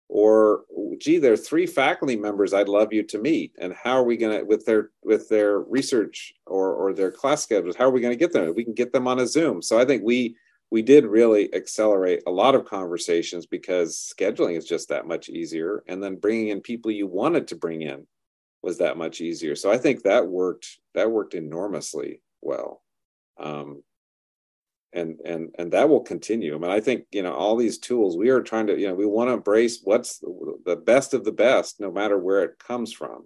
Or 0.09 0.65
gee 1.01 1.19
there 1.19 1.33
are 1.33 1.37
three 1.37 1.67
faculty 1.67 2.15
members 2.15 2.55
i'd 2.55 2.69
love 2.69 2.93
you 2.93 3.03
to 3.03 3.19
meet. 3.19 3.53
And 3.59 3.73
how 3.73 3.93
are 3.93 4.05
we 4.05 4.19
going 4.19 4.39
to 4.39 4.45
with 4.45 4.67
their 4.67 4.91
with 5.03 5.29
their 5.31 5.61
research 5.61 6.35
or 6.47 6.75
or 6.75 6.93
their 6.93 7.11
class 7.11 7.43
schedules 7.43 7.75
how 7.75 7.87
are 7.87 7.91
we 7.91 8.03
going 8.03 8.13
to 8.13 8.23
get 8.23 8.33
them? 8.33 8.55
We 8.55 8.65
can 8.65 8.75
get 8.75 8.93
them 8.93 9.09
on 9.09 9.19
a 9.19 9.27
zoom. 9.27 9.63
So 9.63 9.79
i 9.79 9.85
think 9.87 10.03
we 10.05 10.37
we 10.71 10.83
did 10.83 11.07
really 11.07 11.53
accelerate 11.55 12.23
a 12.27 12.31
lot 12.31 12.55
of 12.55 12.67
conversations 12.67 13.47
because 13.47 14.13
scheduling 14.15 14.59
is 14.59 14.67
just 14.67 14.91
that 14.91 15.07
much 15.07 15.31
easier. 15.31 15.83
And 15.89 16.03
then 16.03 16.17
bringing 16.17 16.49
in 16.49 16.61
people 16.61 16.91
you 16.91 17.07
wanted 17.07 17.49
to 17.49 17.57
bring 17.57 17.83
in 17.83 18.07
was 18.65 18.79
that 18.79 18.97
much 18.97 19.21
easier 19.21 19.55
so 19.55 19.71
i 19.71 19.79
think 19.79 20.03
that 20.03 20.27
worked 20.27 20.79
that 20.95 21.11
worked 21.11 21.35
enormously 21.35 22.21
well 22.41 22.83
um, 23.39 23.83
and 24.95 25.19
and 25.25 25.51
and 25.59 25.73
that 25.73 25.89
will 25.89 26.01
continue. 26.01 26.55
I 26.55 26.59
mean, 26.59 26.71
I 26.71 26.81
think 26.81 27.07
you 27.11 27.23
know 27.23 27.35
all 27.35 27.57
these 27.57 27.79
tools 27.79 28.17
we 28.17 28.31
are 28.31 28.41
trying 28.41 28.69
to 28.69 28.79
you 28.79 28.87
know 28.87 28.95
we 28.95 29.07
want 29.07 29.29
to 29.29 29.35
embrace 29.35 29.81
what's 29.83 30.21
the 30.65 30.77
best 30.77 31.13
of 31.13 31.25
the 31.25 31.33
best, 31.33 31.81
no 31.81 31.91
matter 31.91 32.17
where 32.17 32.45
it 32.45 32.59
comes 32.59 32.93
from, 32.93 33.25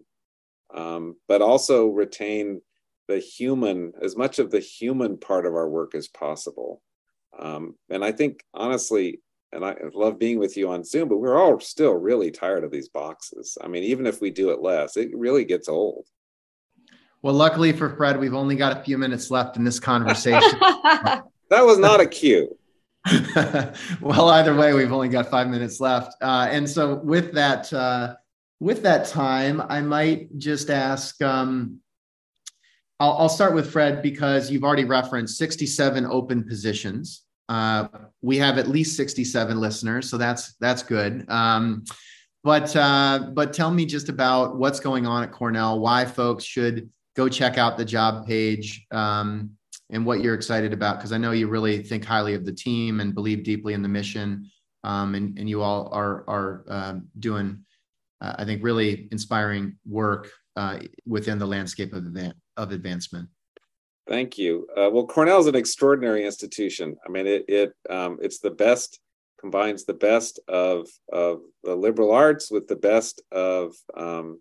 um, 0.74 1.16
but 1.28 1.42
also 1.42 1.88
retain 1.88 2.62
the 3.06 3.18
human 3.18 3.92
as 4.02 4.16
much 4.16 4.38
of 4.38 4.50
the 4.50 4.60
human 4.60 5.18
part 5.18 5.46
of 5.46 5.54
our 5.54 5.68
work 5.68 5.94
as 5.94 6.08
possible. 6.08 6.82
Um, 7.38 7.76
and 7.90 8.04
I 8.04 8.12
think 8.12 8.42
honestly, 8.54 9.20
and 9.52 9.64
I 9.64 9.74
love 9.94 10.18
being 10.18 10.38
with 10.38 10.56
you 10.56 10.70
on 10.70 10.84
Zoom, 10.84 11.08
but 11.08 11.18
we're 11.18 11.38
all 11.38 11.58
still 11.60 11.94
really 11.94 12.30
tired 12.30 12.64
of 12.64 12.70
these 12.70 12.88
boxes. 12.88 13.56
I 13.62 13.68
mean, 13.68 13.82
even 13.84 14.06
if 14.06 14.20
we 14.20 14.30
do 14.30 14.50
it 14.50 14.60
less, 14.60 14.96
it 14.96 15.10
really 15.14 15.44
gets 15.44 15.68
old. 15.68 16.06
Well, 17.22 17.34
luckily 17.34 17.72
for 17.72 17.96
Fred, 17.96 18.20
we've 18.20 18.34
only 18.34 18.56
got 18.56 18.78
a 18.78 18.82
few 18.82 18.98
minutes 18.98 19.30
left 19.30 19.56
in 19.56 19.64
this 19.64 19.80
conversation. 19.80 20.60
That 21.50 21.64
was 21.64 21.78
not 21.78 21.98
a 21.98 22.06
cue. 22.06 22.56
well, 24.02 24.28
either 24.30 24.54
way, 24.54 24.74
we've 24.74 24.92
only 24.92 25.08
got 25.08 25.30
five 25.30 25.48
minutes 25.48 25.80
left, 25.80 26.14
uh, 26.20 26.46
and 26.50 26.68
so 26.68 26.96
with 26.96 27.32
that, 27.32 27.72
uh, 27.72 28.16
with 28.60 28.82
that 28.82 29.06
time, 29.06 29.62
I 29.66 29.80
might 29.80 30.36
just 30.36 30.68
ask. 30.68 31.20
Um, 31.22 31.80
I'll, 33.00 33.12
I'll, 33.12 33.28
start 33.28 33.54
with 33.54 33.70
Fred 33.70 34.02
because 34.02 34.50
you've 34.50 34.64
already 34.64 34.84
referenced 34.84 35.38
67 35.38 36.04
open 36.04 36.44
positions. 36.44 37.22
Uh, 37.48 37.88
we 38.20 38.36
have 38.36 38.58
at 38.58 38.68
least 38.68 38.96
67 38.96 39.58
listeners, 39.58 40.10
so 40.10 40.18
that's 40.18 40.54
that's 40.60 40.82
good. 40.82 41.28
Um, 41.30 41.84
but 42.44 42.74
uh, 42.76 43.30
but 43.32 43.52
tell 43.52 43.70
me 43.70 43.86
just 43.86 44.08
about 44.08 44.56
what's 44.56 44.80
going 44.80 45.06
on 45.06 45.22
at 45.22 45.32
Cornell. 45.32 45.80
Why 45.80 46.04
folks 46.04 46.44
should 46.44 46.90
go 47.16 47.28
check 47.28 47.58
out 47.58 47.76
the 47.76 47.84
job 47.84 48.26
page 48.26 48.86
um, 48.90 49.50
and 49.90 50.06
what 50.06 50.20
you're 50.20 50.34
excited 50.34 50.72
about 50.72 50.98
because 50.98 51.12
I 51.12 51.18
know 51.18 51.32
you 51.32 51.48
really 51.48 51.82
think 51.82 52.04
highly 52.04 52.34
of 52.34 52.44
the 52.44 52.52
team 52.52 53.00
and 53.00 53.14
believe 53.14 53.42
deeply 53.42 53.74
in 53.74 53.82
the 53.82 53.88
mission. 53.88 54.50
Um, 54.84 55.14
and, 55.16 55.36
and 55.38 55.48
you 55.48 55.62
all 55.62 55.88
are 55.92 56.24
are 56.28 56.64
uh, 56.68 56.94
doing, 57.18 57.64
uh, 58.20 58.34
I 58.38 58.44
think, 58.44 58.62
really 58.62 59.08
inspiring 59.10 59.76
work 59.86 60.30
uh, 60.54 60.80
within 61.06 61.38
the 61.38 61.46
landscape 61.46 61.92
of 61.92 62.04
of 62.56 62.72
advancement. 62.72 63.28
Thank 64.08 64.38
you. 64.38 64.66
Uh, 64.74 64.88
well, 64.90 65.06
Cornell 65.06 65.40
is 65.40 65.46
an 65.46 65.54
extraordinary 65.54 66.24
institution. 66.24 66.96
I 67.06 67.10
mean, 67.10 67.26
it, 67.26 67.44
it 67.46 67.72
um, 67.90 68.18
it's 68.22 68.38
the 68.38 68.50
best 68.50 69.00
combines 69.38 69.84
the 69.84 69.94
best 69.94 70.40
of 70.48 70.88
of 71.12 71.42
the 71.62 71.76
liberal 71.76 72.10
arts 72.10 72.50
with 72.50 72.66
the 72.66 72.76
best 72.76 73.22
of 73.30 73.74
um, 73.94 74.40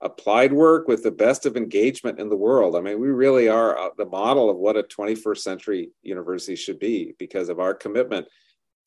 applied 0.00 0.52
work 0.52 0.86
with 0.86 1.02
the 1.02 1.10
best 1.10 1.46
of 1.46 1.56
engagement 1.56 2.20
in 2.20 2.28
the 2.28 2.36
world. 2.36 2.76
I 2.76 2.80
mean, 2.80 3.00
we 3.00 3.08
really 3.08 3.48
are 3.48 3.76
uh, 3.76 3.88
the 3.98 4.06
model 4.06 4.48
of 4.48 4.56
what 4.56 4.76
a 4.76 4.84
21st 4.84 5.38
century 5.38 5.90
university 6.02 6.54
should 6.54 6.78
be 6.78 7.14
because 7.18 7.48
of 7.48 7.58
our 7.58 7.74
commitment 7.74 8.26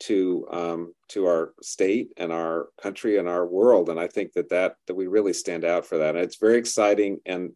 to 0.01 0.47
um, 0.49 0.93
to 1.09 1.25
our 1.25 1.53
state 1.61 2.13
and 2.15 2.31
our 2.31 2.69
country 2.81 3.17
and 3.17 3.27
our 3.27 3.45
world. 3.45 3.89
And 3.89 3.99
I 3.99 4.07
think 4.07 4.31
that 4.33 4.49
that 4.49 4.75
that 4.87 4.95
we 4.95 5.07
really 5.07 5.33
stand 5.33 5.65
out 5.65 5.85
for 5.85 5.97
that. 5.97 6.15
And 6.15 6.23
it's 6.23 6.37
very 6.37 6.57
exciting. 6.57 7.19
And 7.25 7.51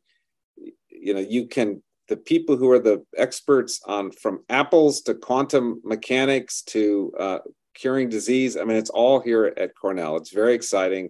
you 0.90 1.14
know, 1.14 1.22
you 1.22 1.48
can 1.48 1.82
the 2.10 2.18
people 2.18 2.58
who 2.58 2.70
are 2.72 2.80
the 2.80 3.04
experts 3.18 3.82
on 3.86 4.12
from 4.12 4.44
apples 4.50 5.02
to 5.02 5.14
quantum 5.14 5.82
mechanics 5.84 6.62
to 6.64 7.12
uh, 7.20 7.40
curing 7.74 8.10
disease. 8.10 8.58
I 8.58 8.64
mean, 8.64 8.78
it's 8.78 8.90
all 8.90 9.20
here 9.20 9.54
at 9.58 9.76
Cornell. 9.76 10.18
It's 10.18 10.34
very 10.34 10.54
exciting. 10.54 11.10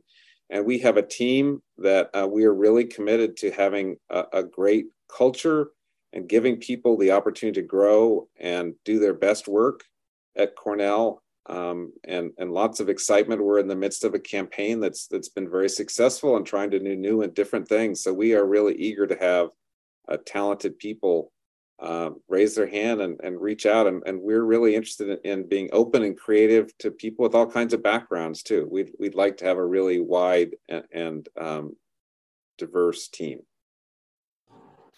And 0.49 0.65
we 0.65 0.79
have 0.79 0.97
a 0.97 1.05
team 1.05 1.61
that 1.77 2.09
uh, 2.13 2.27
we 2.27 2.45
are 2.45 2.53
really 2.53 2.85
committed 2.85 3.37
to 3.37 3.51
having 3.51 3.97
a, 4.09 4.25
a, 4.33 4.43
great 4.43 4.85
culture 5.09 5.71
and 6.11 6.29
giving 6.29 6.57
people 6.57 6.95
the 6.95 7.11
opportunity 7.11 7.59
to 7.61 7.67
grow 7.67 8.27
and 8.39 8.75
do 8.85 8.99
their 8.99 9.15
best 9.15 9.47
work 9.47 9.81
at 10.35 10.55
Cornell. 10.55 11.21
Um, 11.47 11.91
and, 12.05 12.31
and 12.37 12.51
lots 12.51 12.79
of 12.79 12.87
excitement. 12.87 13.43
We're 13.43 13.59
in 13.59 13.67
the 13.67 13.75
midst 13.75 14.05
of 14.05 14.13
a 14.13 14.19
campaign 14.19 14.79
that's 14.79 15.07
that's 15.07 15.27
been 15.27 15.49
very 15.49 15.67
successful 15.67 16.37
and 16.37 16.45
trying 16.45 16.71
to 16.71 16.79
do 16.79 16.95
new 16.95 17.21
and 17.21 17.33
different 17.33 17.67
things. 17.67 18.01
So 18.01 18.13
we 18.13 18.33
are 18.33 18.45
really 18.45 18.75
eager 18.75 19.05
to 19.07 19.17
have 19.19 19.49
uh, 20.08 20.18
talented 20.26 20.78
people 20.78 21.32
uh, 21.80 22.12
raise 22.30 22.56
their 22.56 22.68
hand 22.68 23.01
and, 23.01 23.20
and 23.24 23.41
reach 23.41 23.66
out. 23.66 23.88
And, 23.88 24.04
and 24.06 24.22
we're 24.22 24.43
really 24.43 24.76
interested 24.76 25.10
in, 25.10 25.32
in, 25.32 25.49
being 25.49 25.70
open 25.74 26.04
and 26.04 26.18
creative 26.18 26.76
to 26.80 26.91
people 26.91 27.24
with 27.24 27.36
all 27.36 27.47
kinds 27.47 27.74
of 27.74 27.84
backgrounds 27.84 28.43
too. 28.43 28.68
We'd, 28.72 28.91
we'd 28.99 29.16
like 29.16 29.38
to 29.38 29.45
have 29.45 29.58
a 29.58 29.66
really 29.66 29.99
wide 29.99 30.56
and, 30.70 30.84
and 30.91 31.30
um, 31.39 31.76
diverse 32.58 33.08
team. 33.08 33.39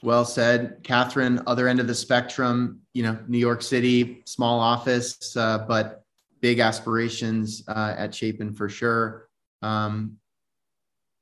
Well 0.04 0.26
said, 0.26 0.82
Catherine. 0.84 1.42
Other 1.48 1.68
end 1.68 1.80
of 1.80 1.88
the 1.88 1.96
spectrum, 1.96 2.82
you 2.94 3.02
know, 3.02 3.18
New 3.28 3.40
York 3.40 3.64
City, 3.64 4.22
small 4.26 4.60
office, 4.60 5.36
uh, 5.36 5.66
but 5.68 6.04
big 6.42 6.60
aspirations 6.60 7.64
uh, 7.68 7.96
at 7.98 8.14
Chapin 8.14 8.54
for 8.54 8.70
sure. 8.70 9.30
Um, 9.64 10.18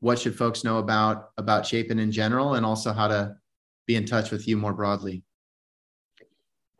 what 0.02 0.20
should 0.20 0.38
folks 0.38 0.66
know 0.66 0.80
about 0.80 1.30
about 1.38 1.66
Chapin 1.66 1.98
in 1.98 2.12
general, 2.12 2.56
and 2.56 2.66
also 2.66 2.92
how 2.92 3.08
to 3.08 3.38
be 3.86 3.96
in 3.96 4.06
touch 4.06 4.32
with 4.32 4.48
you 4.48 4.58
more 4.58 4.74
broadly? 4.74 5.24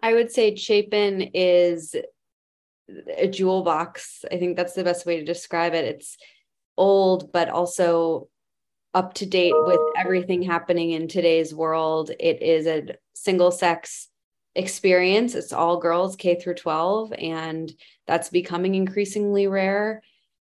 I 0.02 0.14
would 0.14 0.32
say 0.32 0.56
Chapin 0.56 1.32
is 1.34 1.96
a 3.18 3.28
jewel 3.28 3.64
box. 3.64 4.26
I 4.32 4.38
think 4.38 4.58
that's 4.58 4.74
the 4.74 4.84
best 4.84 5.06
way 5.06 5.18
to 5.18 5.26
describe 5.26 5.74
it. 5.74 5.86
It's 5.86 6.18
old, 6.78 7.32
but 7.32 7.50
also 7.50 8.28
up 8.94 9.14
to 9.16 9.26
date 9.26 9.56
with 9.56 9.80
everything 9.98 10.42
happening 10.42 10.92
in 10.92 11.08
today's 11.08 11.54
world. 11.54 12.12
It 12.20 12.42
is 12.42 12.68
a 12.68 12.96
single 13.14 13.52
sex 13.52 14.10
experience. 14.56 15.36
It's 15.36 15.54
all 15.54 15.80
girls 15.80 16.16
K 16.16 16.40
through 16.40 16.56
12, 16.56 17.14
and 17.14 17.72
that's 18.06 18.30
becoming 18.30 18.76
increasingly 18.76 19.48
rare. 19.48 20.04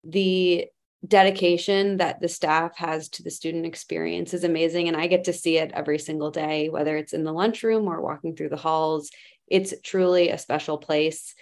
The 0.05 0.67
dedication 1.07 1.99
that 1.99 2.21
the 2.21 2.29
staff 2.29 2.77
has 2.77 3.09
to 3.09 3.23
the 3.23 3.31
student 3.31 3.67
experience 3.67 4.35
is 4.35 4.45
amazing. 4.45 4.89
And 4.89 4.97
I 4.97 5.07
get 5.07 5.25
to 5.25 5.33
see 5.33 5.59
it 5.59 5.71
every 5.73 5.99
single 5.99 6.31
day, 6.31 6.69
whether 6.69 6.97
it's 6.97 7.13
in 7.13 7.25
the 7.25 7.33
lunchroom 7.33 7.87
or 7.87 8.01
walking 8.01 8.35
through 8.35 8.49
the 8.49 8.57
halls. 8.57 9.11
It's 9.47 9.75
truly 9.83 10.31
a 10.31 10.39
special 10.39 10.79
place. 10.79 11.35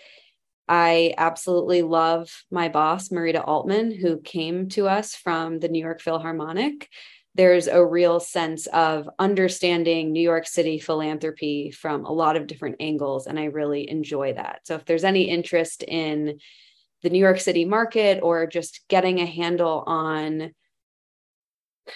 I 0.68 1.14
absolutely 1.16 1.82
love 1.82 2.44
my 2.50 2.68
boss, 2.68 3.08
Marita 3.08 3.46
Altman, 3.46 3.92
who 3.92 4.20
came 4.20 4.68
to 4.70 4.88
us 4.88 5.14
from 5.14 5.60
the 5.60 5.68
New 5.68 5.82
York 5.82 6.00
Philharmonic. 6.00 6.88
There's 7.34 7.68
a 7.68 7.84
real 7.84 8.18
sense 8.18 8.66
of 8.66 9.08
understanding 9.18 10.10
New 10.10 10.22
York 10.22 10.46
City 10.46 10.78
philanthropy 10.78 11.70
from 11.70 12.04
a 12.04 12.12
lot 12.12 12.36
of 12.36 12.46
different 12.46 12.76
angles, 12.80 13.26
and 13.26 13.38
I 13.38 13.44
really 13.44 13.88
enjoy 13.88 14.32
that. 14.32 14.60
So, 14.64 14.74
if 14.74 14.86
there's 14.86 15.04
any 15.04 15.28
interest 15.28 15.82
in 15.82 16.38
the 17.02 17.10
New 17.10 17.18
York 17.18 17.40
City 17.40 17.64
market 17.64 18.20
or 18.22 18.46
just 18.46 18.80
getting 18.88 19.20
a 19.20 19.26
handle 19.26 19.84
on 19.86 20.52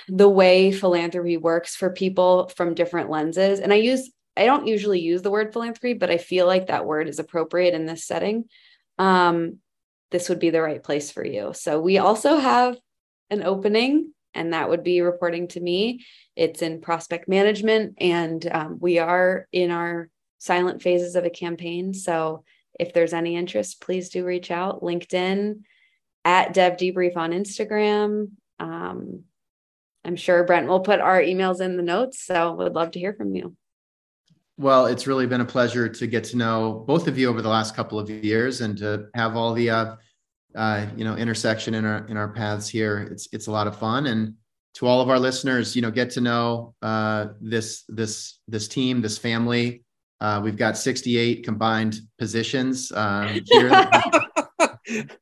the 0.09 0.29
way 0.29 0.71
philanthropy 0.71 1.37
works 1.37 1.75
for 1.75 1.91
people 1.91 2.49
from 2.57 2.75
different 2.75 3.11
lenses. 3.11 3.61
And 3.61 3.73
I 3.73 3.77
use, 3.77 4.11
I 4.37 4.47
don't 4.47 4.67
usually 4.67 5.01
use 5.01 5.23
the 5.23 5.31
word 5.31 5.53
philanthropy, 5.53 5.95
but 5.95 6.11
I 6.11 6.19
feel 6.19 6.47
like 6.47 6.69
that 6.69 6.87
word 6.87 7.09
is 7.09 7.19
appropriate 7.19 7.75
in 7.75 7.87
this 7.87 8.07
setting. 8.07 8.45
Um, 8.99 9.59
this 10.11 10.29
would 10.29 10.39
be 10.39 10.51
the 10.51 10.63
right 10.63 10.83
place 10.83 11.11
for 11.11 11.25
you. 11.25 11.53
So 11.55 11.81
we 11.81 11.99
also 11.99 12.37
have 12.37 12.77
an 13.31 13.43
opening, 13.43 14.13
and 14.35 14.53
that 14.53 14.69
would 14.69 14.85
be 14.85 15.01
reporting 15.01 15.49
to 15.49 15.61
me. 15.61 16.05
It's 16.37 16.63
in 16.63 16.81
prospect 16.81 17.29
management, 17.29 17.95
and 17.99 18.49
um, 18.51 18.79
we 18.81 18.99
are 18.99 19.47
in 19.53 19.71
our 19.71 20.09
silent 20.39 20.83
phases 20.83 21.17
of 21.17 21.25
a 21.25 21.31
campaign. 21.31 21.95
So 21.95 22.45
if 22.79 22.93
there's 22.93 23.13
any 23.13 23.37
interest, 23.37 23.81
please 23.81 24.09
do 24.09 24.25
reach 24.25 24.51
out. 24.51 24.83
LinkedIn 24.83 25.61
at 26.25 26.55
Dev 26.55 26.75
Debrief 26.75 27.17
on 27.17 27.33
Instagram. 27.33 28.31
Um, 28.59 29.25
I'm 30.05 30.17
sure 30.17 30.45
Brent 30.45 30.69
will 30.69 30.81
put 30.81 31.01
our 31.01 31.21
emails 31.21 31.61
in 31.61 31.77
the 31.77 31.83
notes. 31.83 32.25
So 32.25 32.53
would 32.55 32.75
love 32.75 32.93
to 32.93 32.99
hear 32.99 33.13
from 33.13 33.35
you. 33.35 33.57
Well, 34.57 34.87
it's 34.87 35.07
really 35.07 35.27
been 35.27 35.41
a 35.41 35.47
pleasure 35.47 35.89
to 35.89 36.07
get 36.07 36.25
to 36.25 36.37
know 36.37 36.85
both 36.87 37.09
of 37.09 37.19
you 37.19 37.29
over 37.29 37.41
the 37.41 37.49
last 37.49 37.75
couple 37.75 37.99
of 37.99 38.11
years 38.11 38.61
and 38.61 38.77
to 38.79 39.07
have 39.15 39.35
all 39.35 39.55
the 39.55 39.71
uh, 39.71 39.97
uh, 40.55 40.87
you 40.97 41.05
know 41.05 41.17
intersection 41.17 41.75
in 41.75 41.85
our 41.87 42.07
in 42.09 42.17
our 42.17 42.29
paths 42.29 42.69
here. 42.69 43.09
It's 43.11 43.29
it's 43.33 43.47
a 43.47 43.51
lot 43.51 43.67
of 43.67 43.79
fun 43.79 44.07
and 44.07 44.35
to 44.75 44.87
all 44.87 45.01
of 45.01 45.11
our 45.11 45.19
listeners, 45.19 45.75
you 45.75 45.83
know, 45.83 45.91
get 45.91 46.11
to 46.11 46.21
know 46.21 46.75
uh, 46.83 47.29
this 47.41 47.85
this 47.89 48.39
this 48.47 48.69
team, 48.69 49.01
this 49.01 49.19
family. 49.19 49.83
Uh, 50.21 50.41
we've 50.43 50.57
got 50.57 50.77
68 50.77 51.45
combined 51.45 52.01
positions 52.19 52.93
uh, 52.93 53.39
here. 53.47 53.69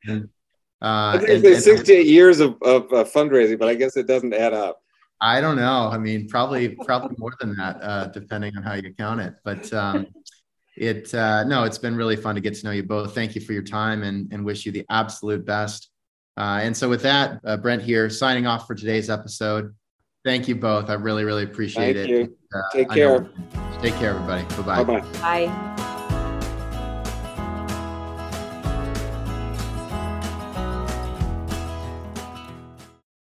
and, 0.07 0.29
uh, 0.81 1.15
I 1.15 1.17
think 1.19 1.45
and, 1.45 1.63
68 1.63 2.05
years 2.05 2.39
of, 2.39 2.55
of 2.61 2.91
uh, 2.91 3.05
fundraising, 3.05 3.57
but 3.57 3.69
I 3.69 3.75
guess 3.75 3.95
it 3.95 4.07
doesn't 4.07 4.33
add 4.33 4.53
up. 4.53 4.81
I 5.21 5.41
don't 5.41 5.57
know. 5.57 5.89
I 5.91 5.97
mean, 5.97 6.27
probably 6.29 6.69
probably 6.85 7.15
more 7.17 7.33
than 7.39 7.55
that, 7.57 7.77
uh, 7.81 8.07
depending 8.07 8.55
on 8.55 8.63
how 8.63 8.75
you 8.75 8.93
count 8.93 9.19
it. 9.19 9.35
But 9.43 9.71
um, 9.73 10.07
it 10.77 11.13
uh, 11.13 11.43
no, 11.43 11.65
it's 11.65 11.77
been 11.77 11.95
really 11.95 12.15
fun 12.15 12.35
to 12.35 12.41
get 12.41 12.55
to 12.55 12.65
know 12.65 12.71
you 12.71 12.83
both. 12.83 13.13
Thank 13.15 13.35
you 13.35 13.41
for 13.41 13.51
your 13.51 13.63
time, 13.63 14.03
and 14.03 14.31
and 14.31 14.45
wish 14.45 14.65
you 14.65 14.71
the 14.71 14.85
absolute 14.89 15.45
best. 15.45 15.89
Uh, 16.37 16.61
and 16.63 16.75
so, 16.75 16.87
with 16.87 17.01
that, 17.01 17.41
uh, 17.43 17.57
Brent 17.57 17.81
here, 17.81 18.09
signing 18.09 18.47
off 18.47 18.65
for 18.65 18.75
today's 18.75 19.09
episode. 19.09 19.75
Thank 20.25 20.47
you 20.47 20.55
both. 20.55 20.89
I 20.89 20.93
really, 20.93 21.23
really 21.23 21.43
appreciate 21.43 21.95
Thank 21.95 22.09
it. 22.09 22.09
You. 22.09 22.37
Uh, 22.53 22.61
Take 22.73 22.89
care. 22.89 23.29
Take 23.81 23.95
care, 23.95 24.15
everybody. 24.15 24.43
Bye-bye. 24.61 25.01
Bye. 25.21 25.85